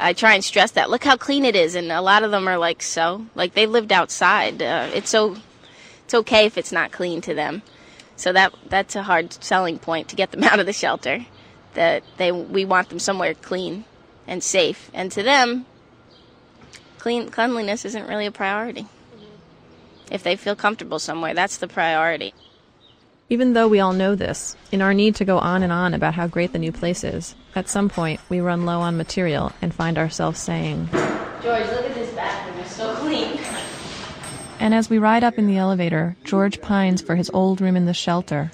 I 0.00 0.12
try 0.12 0.34
and 0.34 0.44
stress 0.44 0.70
that. 0.72 0.90
Look 0.90 1.04
how 1.04 1.16
clean 1.16 1.44
it 1.44 1.56
is, 1.56 1.74
and 1.74 1.90
a 1.92 2.00
lot 2.00 2.22
of 2.22 2.30
them 2.30 2.48
are 2.48 2.58
like 2.58 2.82
so. 2.82 3.26
Like 3.34 3.54
they 3.54 3.66
lived 3.66 3.92
outside. 3.92 4.62
Uh, 4.62 4.88
it's 4.94 5.10
so, 5.10 5.36
it's 6.04 6.14
okay 6.14 6.46
if 6.46 6.56
it's 6.56 6.72
not 6.72 6.92
clean 6.92 7.20
to 7.22 7.34
them. 7.34 7.62
So 8.16 8.32
that 8.32 8.54
that's 8.68 8.96
a 8.96 9.02
hard 9.02 9.32
selling 9.42 9.78
point 9.78 10.08
to 10.08 10.16
get 10.16 10.30
them 10.30 10.44
out 10.44 10.60
of 10.60 10.66
the 10.66 10.72
shelter. 10.72 11.26
That 11.74 12.02
they 12.16 12.32
we 12.32 12.64
want 12.64 12.88
them 12.88 12.98
somewhere 12.98 13.34
clean 13.34 13.84
and 14.26 14.42
safe, 14.42 14.90
and 14.94 15.12
to 15.12 15.22
them, 15.22 15.66
clean 16.98 17.28
cleanliness 17.28 17.84
isn't 17.84 18.08
really 18.08 18.26
a 18.26 18.32
priority. 18.32 18.86
If 20.10 20.22
they 20.22 20.36
feel 20.36 20.56
comfortable 20.56 20.98
somewhere, 20.98 21.34
that's 21.34 21.58
the 21.58 21.68
priority. 21.68 22.32
Even 23.30 23.52
though 23.52 23.68
we 23.68 23.78
all 23.78 23.92
know 23.92 24.14
this, 24.14 24.56
in 24.72 24.80
our 24.80 24.94
need 24.94 25.16
to 25.16 25.24
go 25.26 25.38
on 25.38 25.62
and 25.62 25.70
on 25.70 25.92
about 25.92 26.14
how 26.14 26.26
great 26.26 26.52
the 26.54 26.58
new 26.58 26.72
place 26.72 27.04
is, 27.04 27.34
at 27.54 27.68
some 27.68 27.90
point 27.90 28.20
we 28.30 28.40
run 28.40 28.64
low 28.64 28.80
on 28.80 28.96
material 28.96 29.52
and 29.60 29.74
find 29.74 29.98
ourselves 29.98 30.40
saying, 30.40 30.88
George, 31.42 31.66
look 31.66 31.84
at 31.84 31.94
this 31.94 32.10
bathroom. 32.14 32.58
It's 32.58 32.74
so 32.74 32.94
clean. 32.96 33.38
and 34.58 34.74
as 34.74 34.88
we 34.88 34.96
ride 34.96 35.24
up 35.24 35.36
in 35.36 35.46
the 35.46 35.58
elevator, 35.58 36.16
George 36.24 36.62
pines 36.62 37.02
for 37.02 37.16
his 37.16 37.28
old 37.34 37.60
room 37.60 37.76
in 37.76 37.84
the 37.84 37.92
shelter. 37.92 38.50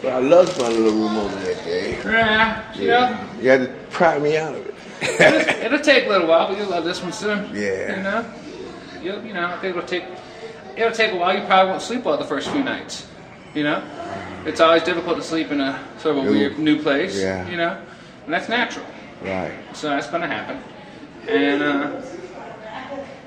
But 0.00 0.14
I 0.14 0.18
loved 0.18 0.58
my 0.58 0.68
little 0.68 0.92
room 0.92 1.16
over 1.18 1.36
there, 1.40 1.64
Dave. 1.64 2.04
Yeah, 2.06 2.74
you 2.74 2.88
know, 2.88 3.28
You 3.42 3.50
had 3.50 3.60
to 3.66 3.74
pry 3.90 4.18
me 4.18 4.38
out 4.38 4.54
of 4.54 4.66
it. 4.66 4.74
it'll, 5.02 5.64
it'll 5.66 5.78
take 5.84 6.06
a 6.06 6.08
little 6.08 6.26
while, 6.26 6.48
but 6.48 6.56
you'll 6.56 6.70
love 6.70 6.84
this 6.84 7.02
one 7.02 7.12
soon. 7.12 7.54
Yeah. 7.54 7.96
You 7.96 8.02
know, 8.02 8.32
you'll, 9.02 9.22
you 9.24 9.34
know, 9.34 9.46
I 9.46 9.58
think 9.58 9.76
it'll 9.76 9.86
take, 9.86 10.04
it'll 10.74 10.90
take 10.92 11.12
a 11.12 11.16
while. 11.16 11.38
You 11.38 11.44
probably 11.44 11.70
won't 11.70 11.82
sleep 11.82 12.04
well 12.04 12.16
the 12.16 12.24
first 12.24 12.48
few 12.48 12.64
nights. 12.64 13.06
You 13.54 13.62
know, 13.62 13.82
it's 14.44 14.60
always 14.60 14.82
difficult 14.82 15.16
to 15.16 15.22
sleep 15.22 15.50
in 15.52 15.60
a 15.60 15.78
sort 15.98 16.16
of 16.18 16.24
a 16.24 16.26
New- 16.26 16.32
weird 16.38 16.58
new 16.58 16.82
place. 16.82 17.20
Yeah. 17.20 17.48
You 17.48 17.56
know, 17.56 17.80
and 18.24 18.32
that's 18.34 18.48
natural. 18.48 18.86
Right. 19.22 19.52
So 19.74 19.88
that's 19.88 20.08
going 20.08 20.22
to 20.22 20.28
happen. 20.28 20.60
And, 21.28 21.62
uh, 21.62 22.02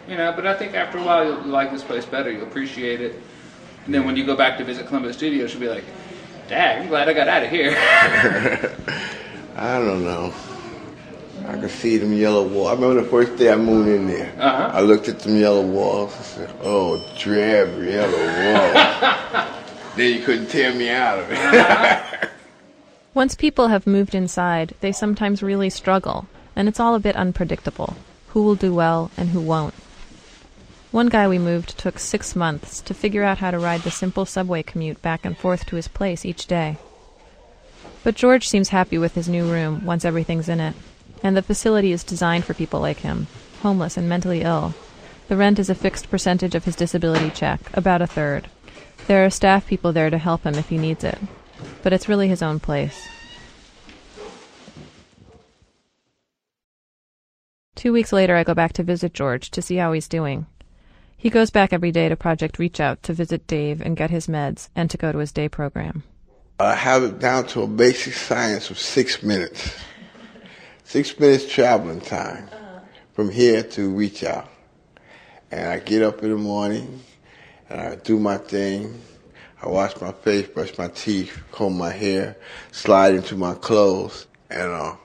you 0.07 0.17
know, 0.17 0.33
but 0.35 0.45
I 0.45 0.53
think 0.53 0.75
after 0.75 0.97
a 0.97 1.03
while 1.03 1.25
you'll 1.25 1.41
like 1.45 1.71
this 1.71 1.83
place 1.83 2.05
better. 2.05 2.29
You'll 2.31 2.43
appreciate 2.43 3.01
it. 3.01 3.15
And 3.85 3.93
then 3.93 4.05
when 4.05 4.15
you 4.17 4.25
go 4.25 4.35
back 4.35 4.57
to 4.57 4.63
visit 4.65 4.87
Columbus 4.87 5.15
Studios, 5.17 5.53
you'll 5.53 5.61
be 5.61 5.69
like, 5.69 5.85
Dad, 6.49 6.81
I'm 6.81 6.87
glad 6.87 7.09
I 7.09 7.13
got 7.13 7.27
out 7.27 7.43
of 7.43 7.49
here. 7.49 7.73
I 9.55 9.79
don't 9.79 10.03
know. 10.03 10.33
I 11.47 11.57
could 11.57 11.71
see 11.71 11.97
them 11.97 12.13
yellow 12.13 12.45
walls. 12.47 12.67
I 12.67 12.73
remember 12.73 13.01
the 13.01 13.09
first 13.09 13.37
day 13.37 13.51
I 13.51 13.55
moved 13.55 13.89
in 13.89 14.07
there. 14.07 14.33
Uh-huh. 14.37 14.71
I 14.73 14.81
looked 14.81 15.07
at 15.07 15.19
them 15.19 15.37
yellow 15.39 15.61
walls. 15.65 16.13
I 16.19 16.21
said, 16.23 16.53
"Oh, 16.61 17.03
drab 17.17 17.81
yellow 17.81 18.25
walls." 18.53 19.47
then 19.97 20.13
you 20.17 20.23
couldn't 20.23 20.47
tear 20.47 20.73
me 20.73 20.89
out 20.89 21.19
of 21.19 21.31
it. 21.31 21.37
Uh-huh. 21.37 22.27
Once 23.13 23.35
people 23.35 23.69
have 23.69 23.87
moved 23.87 24.13
inside, 24.13 24.75
they 24.79 24.91
sometimes 24.91 25.41
really 25.41 25.69
struggle, 25.69 26.27
and 26.55 26.67
it's 26.67 26.79
all 26.79 26.93
a 26.93 26.99
bit 26.99 27.15
unpredictable 27.15 27.95
who 28.29 28.43
will 28.43 28.55
do 28.55 28.73
well 28.73 29.09
and 29.17 29.29
who 29.29 29.41
won't. 29.41 29.73
One 30.91 31.09
guy 31.09 31.27
we 31.27 31.39
moved 31.39 31.77
took 31.77 31.99
six 31.99 32.35
months 32.35 32.79
to 32.81 32.93
figure 32.93 33.23
out 33.23 33.39
how 33.39 33.51
to 33.51 33.59
ride 33.59 33.81
the 33.81 33.91
simple 33.91 34.25
subway 34.25 34.63
commute 34.63 35.01
back 35.01 35.25
and 35.25 35.37
forth 35.37 35.65
to 35.65 35.75
his 35.75 35.87
place 35.87 36.25
each 36.25 36.45
day. 36.45 36.77
But 38.03 38.15
George 38.15 38.47
seems 38.47 38.69
happy 38.69 38.97
with 38.97 39.15
his 39.15 39.27
new 39.27 39.51
room 39.51 39.83
once 39.85 40.05
everything's 40.05 40.47
in 40.47 40.59
it, 40.59 40.75
and 41.23 41.35
the 41.35 41.41
facility 41.41 41.91
is 41.91 42.03
designed 42.03 42.45
for 42.45 42.53
people 42.53 42.79
like 42.79 42.99
him, 42.99 43.27
homeless 43.61 43.97
and 43.97 44.07
mentally 44.07 44.43
ill. 44.43 44.75
The 45.27 45.35
rent 45.35 45.59
is 45.59 45.69
a 45.69 45.75
fixed 45.75 46.09
percentage 46.09 46.55
of 46.55 46.65
his 46.65 46.75
disability 46.75 47.31
check, 47.31 47.59
about 47.73 48.01
a 48.01 48.07
third. 48.07 48.47
There 49.07 49.25
are 49.25 49.29
staff 49.29 49.65
people 49.65 49.93
there 49.93 50.09
to 50.09 50.17
help 50.17 50.43
him 50.43 50.55
if 50.55 50.67
he 50.67 50.77
needs 50.77 51.05
it, 51.05 51.17
but 51.81 51.93
it's 51.93 52.09
really 52.09 52.27
his 52.27 52.41
own 52.41 52.59
place. 52.59 53.07
Two 57.75 57.93
weeks 57.93 58.11
later, 58.11 58.35
I 58.35 58.43
go 58.43 58.53
back 58.53 58.73
to 58.73 58.83
visit 58.83 59.13
George 59.13 59.49
to 59.51 59.61
see 59.61 59.77
how 59.77 59.93
he's 59.93 60.09
doing. 60.09 60.45
He 61.15 61.29
goes 61.29 61.49
back 61.49 61.71
every 61.71 61.91
day 61.91 62.09
to 62.09 62.17
Project 62.17 62.59
Reach 62.59 62.81
Out 62.81 63.01
to 63.03 63.13
visit 63.13 63.47
Dave 63.47 63.79
and 63.81 63.95
get 63.95 64.09
his 64.09 64.27
meds 64.27 64.67
and 64.75 64.89
to 64.91 64.97
go 64.97 65.13
to 65.13 65.19
his 65.19 65.31
day 65.31 65.47
program. 65.47 66.03
I 66.59 66.75
have 66.75 67.03
it 67.03 67.19
down 67.19 67.47
to 67.47 67.61
a 67.61 67.67
basic 67.67 68.13
science 68.13 68.69
of 68.69 68.77
six 68.77 69.23
minutes. 69.23 69.73
Six 70.83 71.17
minutes 71.17 71.47
traveling 71.47 72.01
time 72.01 72.49
from 73.13 73.29
here 73.29 73.63
to 73.63 73.89
reach 73.89 74.23
out. 74.23 74.49
And 75.49 75.69
I 75.69 75.79
get 75.79 76.01
up 76.01 76.23
in 76.23 76.31
the 76.31 76.35
morning 76.35 77.01
I 77.69 77.95
do 77.95 78.17
my 78.17 78.37
thing. 78.37 79.01
I 79.61 79.67
wash 79.67 79.99
my 79.99 80.11
face, 80.11 80.47
brush 80.47 80.77
my 80.77 80.87
teeth, 80.87 81.37
comb 81.51 81.77
my 81.77 81.91
hair, 81.91 82.37
slide 82.71 83.15
into 83.15 83.35
my 83.35 83.55
clothes, 83.55 84.27
and 84.49 84.71
uh, 84.71 84.95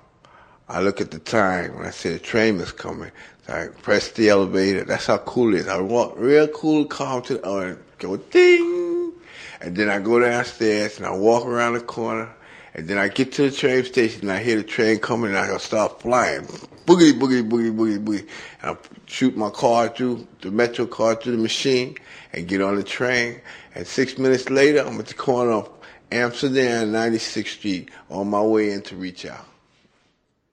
I 0.69 0.81
look 0.83 1.01
at 1.01 1.11
the 1.11 1.19
time 1.19 1.75
when 1.77 1.87
I 1.87 1.91
see 1.91 2.11
the 2.11 2.19
train 2.19 2.57
is 2.61 2.71
coming. 2.71 3.11
So 3.47 3.53
I 3.55 3.69
press 3.81 4.11
the 4.13 4.29
elevator. 4.29 4.85
That's 4.85 5.07
how 5.07 5.19
cool 5.19 5.55
it 5.55 5.61
is. 5.61 5.69
I 5.69 5.81
walk 5.81 6.15
real 6.17 6.47
cool, 6.49 6.85
calm 6.85 7.23
to 7.23 7.35
the, 7.35 7.45
uh, 7.45 7.75
go 7.99 8.17
ding. 8.17 9.13
And 9.61 9.77
then 9.77 9.89
I 9.89 9.99
go 9.99 10.21
downstairs 10.21 10.99
and 10.99 11.07
I 11.07 11.13
walk 11.13 11.47
around 11.47 11.75
the 11.75 11.81
corner 11.81 12.29
And 12.75 12.89
then 12.89 12.97
I 12.97 13.09
get 13.09 13.33
to 13.33 13.51
the 13.51 13.55
train 13.55 13.85
station 13.85 14.23
and 14.23 14.33
I 14.33 14.43
hear 14.43 14.57
the 14.57 14.63
train 14.63 14.99
coming 14.99 15.31
and 15.31 15.39
I 15.39 15.57
start 15.59 16.01
flying. 16.01 16.43
Boogie, 16.87 17.13
boogie, 17.13 17.47
boogie, 17.49 17.75
boogie, 17.75 18.03
boogie. 18.03 18.29
And 18.63 18.77
I 18.77 18.77
shoot 19.07 19.37
my 19.37 19.51
card 19.51 19.97
through, 19.97 20.27
the 20.41 20.51
Metro 20.51 20.87
card 20.87 21.21
through 21.21 21.37
the 21.37 21.43
machine 21.43 21.97
and 22.33 22.49
get 22.49 22.63
on 22.63 22.77
the 22.77 22.83
train. 22.83 23.41
And 23.75 23.87
six 23.87 24.17
minutes 24.17 24.49
later, 24.49 24.81
I'm 24.81 24.99
at 24.99 25.07
the 25.07 25.15
corner 25.15 25.53
of 25.53 25.71
Amsterdam 26.11 26.95
and 26.95 27.15
96th 27.15 27.47
Street 27.49 27.91
on 28.11 28.29
my 28.29 28.41
way 28.41 28.73
in 28.73 28.83
to 28.83 28.97
reach 28.97 29.27
out. 29.27 29.47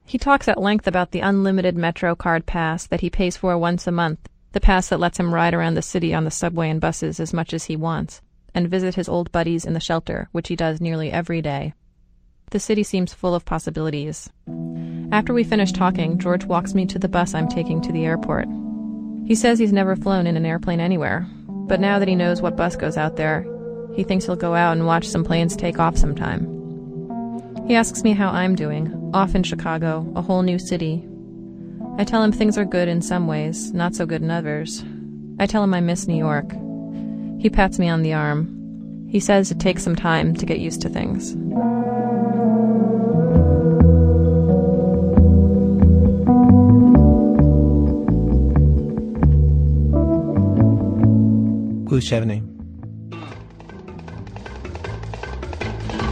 He 0.06 0.18
talks 0.18 0.48
at 0.48 0.60
length 0.60 0.88
about 0.88 1.12
the 1.12 1.20
unlimited 1.20 1.78
Metro 1.78 2.16
card 2.16 2.46
pass 2.46 2.88
that 2.88 3.02
he 3.02 3.10
pays 3.10 3.38
for 3.38 3.58
once 3.58 3.86
a 3.88 3.92
month, 3.92 4.28
the 4.54 4.60
pass 4.60 4.90
that 4.90 5.00
lets 5.00 5.20
him 5.20 5.34
ride 5.34 5.54
around 5.54 5.76
the 5.76 5.82
city 5.82 6.14
on 6.14 6.26
the 6.26 6.32
subway 6.32 6.70
and 6.70 6.82
buses 6.82 7.20
as 7.20 7.34
much 7.34 7.54
as 7.54 7.66
he 7.66 7.76
wants, 7.76 8.22
and 8.54 8.68
visit 8.68 8.96
his 8.96 9.08
old 9.08 9.32
buddies 9.32 9.66
in 9.66 9.74
the 9.74 9.80
shelter, 9.80 10.28
which 10.32 10.48
he 10.48 10.56
does 10.56 10.82
nearly 10.82 11.12
every 11.12 11.42
day. 11.42 11.74
The 12.52 12.60
city 12.60 12.82
seems 12.82 13.14
full 13.14 13.36
of 13.36 13.46
possibilities. 13.46 14.28
After 15.12 15.34
we 15.34 15.44
finish 15.44 15.72
talking, 15.72 16.18
George 16.18 16.46
walks 16.46 16.74
me 16.74 16.88
to 16.88 16.98
the 16.98 17.08
bus 17.08 17.36
I'm 17.36 17.48
taking 17.48 17.80
to 17.82 17.92
the 17.92 18.06
airport. 18.06 18.48
He 19.28 19.36
says 19.36 19.60
he's 19.60 19.72
never 19.72 19.96
flown 19.96 20.26
in 20.26 20.36
an 20.36 20.48
airplane 20.48 20.80
anywhere, 20.80 21.28
but 21.48 21.80
now 21.80 22.00
that 22.00 22.08
he 22.08 22.16
knows 22.16 22.42
what 22.42 22.56
bus 22.56 22.76
goes 22.76 22.98
out 22.98 23.18
there, 23.18 23.46
he 23.96 24.04
thinks 24.04 24.26
he'll 24.26 24.36
go 24.36 24.56
out 24.56 24.72
and 24.72 24.88
watch 24.88 25.08
some 25.08 25.24
planes 25.24 25.56
take 25.56 25.78
off 25.78 25.96
sometime. 25.96 26.48
He 27.68 27.76
asks 27.76 28.04
me 28.04 28.14
how 28.14 28.30
I'm 28.30 28.56
doing, 28.56 29.12
off 29.14 29.36
in 29.36 29.44
Chicago, 29.44 30.12
a 30.16 30.22
whole 30.24 30.42
new 30.42 30.58
city. 30.58 31.08
I 32.00 32.04
tell 32.04 32.24
him 32.24 32.32
things 32.32 32.58
are 32.58 32.66
good 32.66 32.88
in 32.88 33.04
some 33.04 33.28
ways, 33.28 33.72
not 33.74 33.94
so 33.94 34.08
good 34.08 34.24
in 34.24 34.32
others. 34.32 34.84
I 35.38 35.46
tell 35.46 35.64
him 35.64 35.76
I 35.76 35.82
miss 35.82 36.08
New 36.08 36.18
York. 36.18 36.52
He 37.40 37.52
pats 37.52 37.78
me 37.78 37.90
on 37.90 38.02
the 38.02 38.14
arm. 38.14 39.08
He 39.08 39.20
says 39.20 39.52
it 39.52 39.60
takes 39.60 39.84
some 39.84 39.96
time 39.96 40.36
to 40.36 40.48
get 40.48 40.58
used 40.58 40.82
to 40.82 40.90
things. 40.90 41.36
Chevigny. 52.00 52.42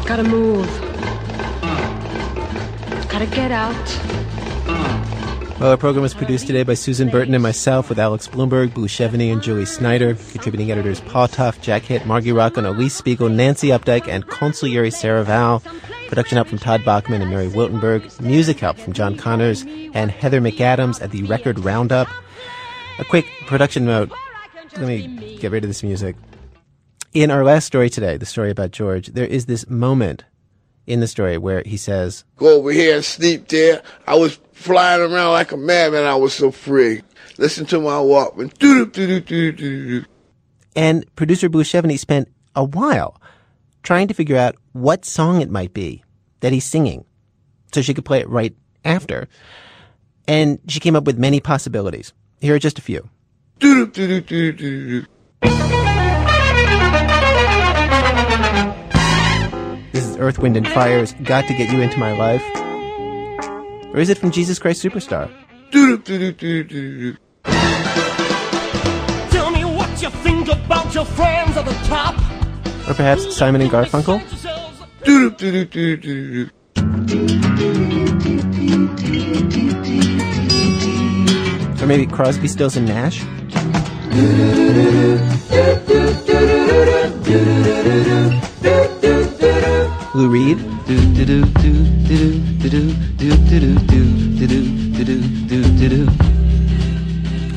Gotta 0.06 0.24
move. 0.24 0.68
Gotta 3.10 3.26
get 3.26 3.52
out. 3.52 3.76
Well, 5.60 5.72
our 5.72 5.78
program 5.78 6.04
was 6.04 6.14
produced 6.14 6.46
today 6.46 6.62
by 6.62 6.76
Susan 6.76 7.10
Burton 7.10 7.34
and 7.34 7.42
myself 7.42 7.90
with 7.90 7.98
Alex 7.98 8.28
Blumberg, 8.28 8.76
Blue 8.76 8.88
Chevigny, 8.88 9.34
and 9.34 9.42
Julie 9.42 9.66
Snyder. 9.66 10.14
Contributing 10.14 10.72
editors 10.72 11.02
Paul 11.02 11.28
Tough, 11.28 11.60
Jack 11.62 11.82
Hitt, 11.82 12.04
Margy 12.04 12.32
Rochlin, 12.32 12.66
Alix 12.66 12.94
Spiegel, 12.94 13.28
Nancy 13.28 13.70
Updike, 13.70 14.08
and 14.08 14.28
consigliere 14.28 14.94
Sarah 14.94 15.26
Vowell. 15.26 15.64
Production 16.10 16.36
help 16.36 16.48
from 16.48 16.60
Todd 16.60 16.86
Bachman 16.86 17.24
and 17.24 17.32
Mary 17.32 17.48
Wiltenberg. 17.48 18.22
Music 18.22 18.60
help 18.60 18.78
from 18.78 18.94
John 18.94 19.18
Connors 19.18 19.66
and 19.94 20.12
Heather 20.12 20.40
McAdams 20.40 21.02
at 21.02 21.10
the 21.10 21.24
Record 21.24 21.58
Roundup. 21.60 22.08
A 23.00 23.04
quick 23.04 23.26
production 23.48 23.86
note. 23.86 24.12
Let 24.76 24.88
me 24.88 25.38
get 25.40 25.52
rid 25.52 25.64
of 25.64 25.70
this 25.70 25.84
music. 25.84 26.16
In 27.14 27.32
our 27.32 27.44
last 27.44 27.66
story 27.66 27.90
today, 27.90 28.18
the 28.18 28.26
story 28.26 28.52
about 28.52 28.72
George, 28.72 29.08
there 29.08 29.26
is 29.26 29.46
this 29.46 29.68
moment 29.70 30.24
in 30.86 31.00
the 31.00 31.08
story 31.08 31.38
where 31.38 31.64
he 31.66 31.78
says, 31.78 32.24
Go 32.38 32.58
over 32.58 32.72
here 32.72 32.96
and 32.96 33.06
sleep 33.06 33.48
there. 33.48 33.82
I 34.06 34.16
was 34.16 34.40
flying 34.54 35.02
around 35.02 35.32
like 35.32 35.52
a 35.52 35.58
madman. 35.58 36.04
I 36.04 36.16
was 36.16 36.34
so 36.34 36.52
free. 36.52 37.02
Listen 37.38 37.66
to 37.68 37.80
my 37.80 37.92
Walkman. 37.92 38.52
And 40.76 41.16
producer 41.16 41.50
Blue 41.50 41.64
Chevigny 41.64 41.98
spent 41.98 42.30
a 42.56 42.64
while 42.64 43.22
trying 43.84 44.08
to 44.08 44.14
figure 44.14 44.38
out 44.38 44.56
what 44.74 45.06
song 45.06 45.42
it 45.42 45.50
might 45.50 45.74
be 45.74 46.04
that 46.42 46.54
he's 46.54 46.66
singing 46.66 47.06
so 47.74 47.82
she 47.82 47.94
could 47.94 48.06
play 48.06 48.20
it 48.20 48.30
right 48.30 48.56
after. 48.86 49.28
And 50.28 50.60
she 50.68 50.80
came 50.80 50.96
up 50.96 51.06
with 51.06 51.18
many 51.18 51.40
possibilities. 51.40 52.14
Here 52.42 52.56
are 52.56 52.60
just 52.60 52.80
a 52.80 52.82
few. 52.82 53.10
This 53.60 53.88
is 60.06 60.18
Earth, 60.18 60.38
Wind, 60.38 60.58
and 60.58 60.68
Fire's 60.68 61.14
Got 61.24 61.48
to 61.48 61.56
Get 61.56 61.72
You 61.72 61.82
Into 61.82 61.98
My 61.98 62.12
Life. 62.12 62.44
Or 63.94 64.00
is 64.00 64.10
it 64.10 64.20
from 64.20 64.30
Jesus 64.30 64.60
Christ 64.60 64.84
Superstar? 64.84 65.32
Tell 69.32 69.50
me 69.52 69.66
what 69.66 70.02
you 70.04 70.10
think 70.10 70.50
about 70.50 70.94
your 70.94 71.06
friends 71.06 71.58
at 71.58 71.66
the 71.66 71.74
top. 71.88 72.16
Or 72.88 72.94
perhaps 72.94 73.36
Simon 73.36 73.62
and 73.62 73.72
Garfunkel? 73.72 74.22
Or 81.82 81.88
maybe 81.88 82.06
Crosby, 82.06 82.48
Stills, 82.48 82.78
and 82.78 82.86
Nash? 82.88 83.26
Lou 90.16 90.30
Reed? 90.30 90.58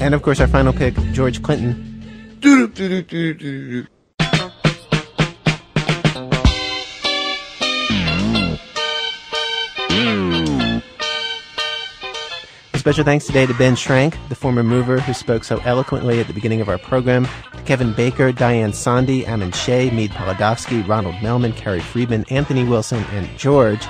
And 0.03 0.15
of 0.15 0.21
course, 0.23 0.41
our 0.41 0.49
final 0.49 0.75
pick, 0.75 0.95
George 1.13 1.43
Clinton. 1.43 1.87
Special 12.81 13.05
thanks 13.05 13.27
today 13.27 13.45
to 13.45 13.53
Ben 13.53 13.75
Schrank, 13.75 14.17
the 14.31 14.35
former 14.35 14.63
mover 14.63 14.99
who 14.99 15.13
spoke 15.13 15.45
so 15.45 15.59
eloquently 15.67 16.19
at 16.19 16.29
the 16.29 16.33
beginning 16.33 16.63
of 16.63 16.71
our 16.71 16.79
program, 16.79 17.29
to 17.55 17.63
Kevin 17.65 17.93
Baker, 17.93 18.33
Diane 18.33 18.73
Sandy, 18.73 19.27
Ammon 19.27 19.53
Shea, 19.53 19.91
Mead 19.91 20.13
Polodowski, 20.13 20.89
Ronald 20.89 21.17
Melman, 21.17 21.55
Carrie 21.55 21.81
Friedman, 21.81 22.25
Anthony 22.31 22.65
Wilson, 22.65 23.05
and 23.13 23.29
George. 23.39 23.87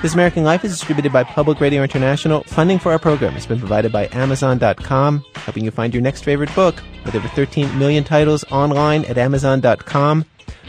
This 0.00 0.14
American 0.14 0.42
Life 0.42 0.64
is 0.64 0.72
distributed 0.72 1.12
by 1.12 1.22
Public 1.22 1.60
Radio 1.60 1.82
International. 1.82 2.42
Funding 2.44 2.78
for 2.78 2.92
our 2.92 2.98
program 2.98 3.34
has 3.34 3.44
been 3.44 3.58
provided 3.58 3.92
by 3.92 4.08
Amazon.com, 4.12 5.22
helping 5.34 5.62
you 5.62 5.70
find 5.70 5.92
your 5.92 6.02
next 6.02 6.24
favorite 6.24 6.52
book 6.54 6.82
with 7.04 7.14
over 7.14 7.28
13 7.28 7.78
million 7.78 8.04
titles 8.04 8.42
online 8.44 9.04
at 9.04 9.18
Amazon.com. 9.18 10.24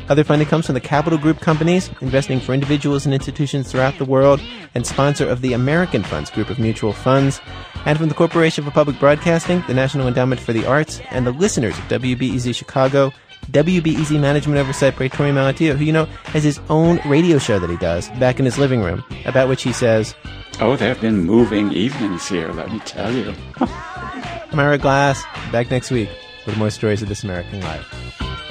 Other 0.10 0.24
funding 0.24 0.48
comes 0.48 0.66
from 0.66 0.76
the 0.76 0.82
Capital 0.82 1.18
Group 1.18 1.40
companies, 1.40 1.90
investing 2.02 2.40
for 2.40 2.54
individuals 2.54 3.06
and 3.06 3.14
institutions 3.14 3.72
throughout 3.72 3.98
the 3.98 4.06
world, 4.06 4.42
and 4.76 4.86
sponsor 4.86 5.28
of 5.28 5.42
the 5.42 5.54
American 5.54 6.04
Funds 6.04 6.30
group 6.30 6.50
of 6.50 6.60
mutual 6.60 6.94
funds, 6.94 7.40
and 7.86 7.98
from 7.98 8.10
the 8.10 8.16
Corporation 8.16 8.64
for 8.64 8.72
Public 8.72 9.00
Broadcasting, 9.00 9.64
the 9.68 9.74
National 9.74 10.08
Endowment 10.08 10.42
for 10.42 10.54
the 10.54 10.66
Arts, 10.66 11.02
and 11.12 11.26
the 11.26 11.32
listeners 11.32 11.78
of 11.78 11.84
WBEZ 11.86 12.54
Chicago, 12.54 13.14
WBEZ 13.52 14.20
Management 14.20 14.60
Oversight 14.60 14.98
by 14.98 15.08
Torey 15.08 15.32
Malatia, 15.32 15.76
who 15.76 15.86
you 15.86 15.94
know 15.94 16.06
has 16.26 16.44
his 16.44 16.60
own 16.70 17.00
radio 17.06 17.38
show 17.38 17.60
that 17.60 17.70
he 17.70 17.78
does 17.78 18.10
back 18.20 18.40
in 18.40 18.46
his 18.46 18.58
living 18.58 18.82
room, 18.82 19.04
about 19.26 19.50
which 19.50 19.64
he 19.64 19.74
says, 19.74 20.14
Oh, 20.60 20.76
there 20.76 20.90
have 20.90 21.02
been 21.02 21.24
moving 21.24 21.72
evenings 21.72 22.28
here, 22.28 22.52
let 22.52 22.72
me 22.72 22.80
tell 22.80 23.12
you. 23.12 23.34
I'm 23.60 24.60
Ira 24.60 24.78
Glass, 24.78 25.24
back 25.52 25.72
next 25.72 25.90
week 25.90 26.10
with 26.46 26.58
more 26.58 26.70
stories 26.70 27.02
of 27.02 27.10
this 27.10 27.24
American 27.24 27.62
life. 27.62 28.51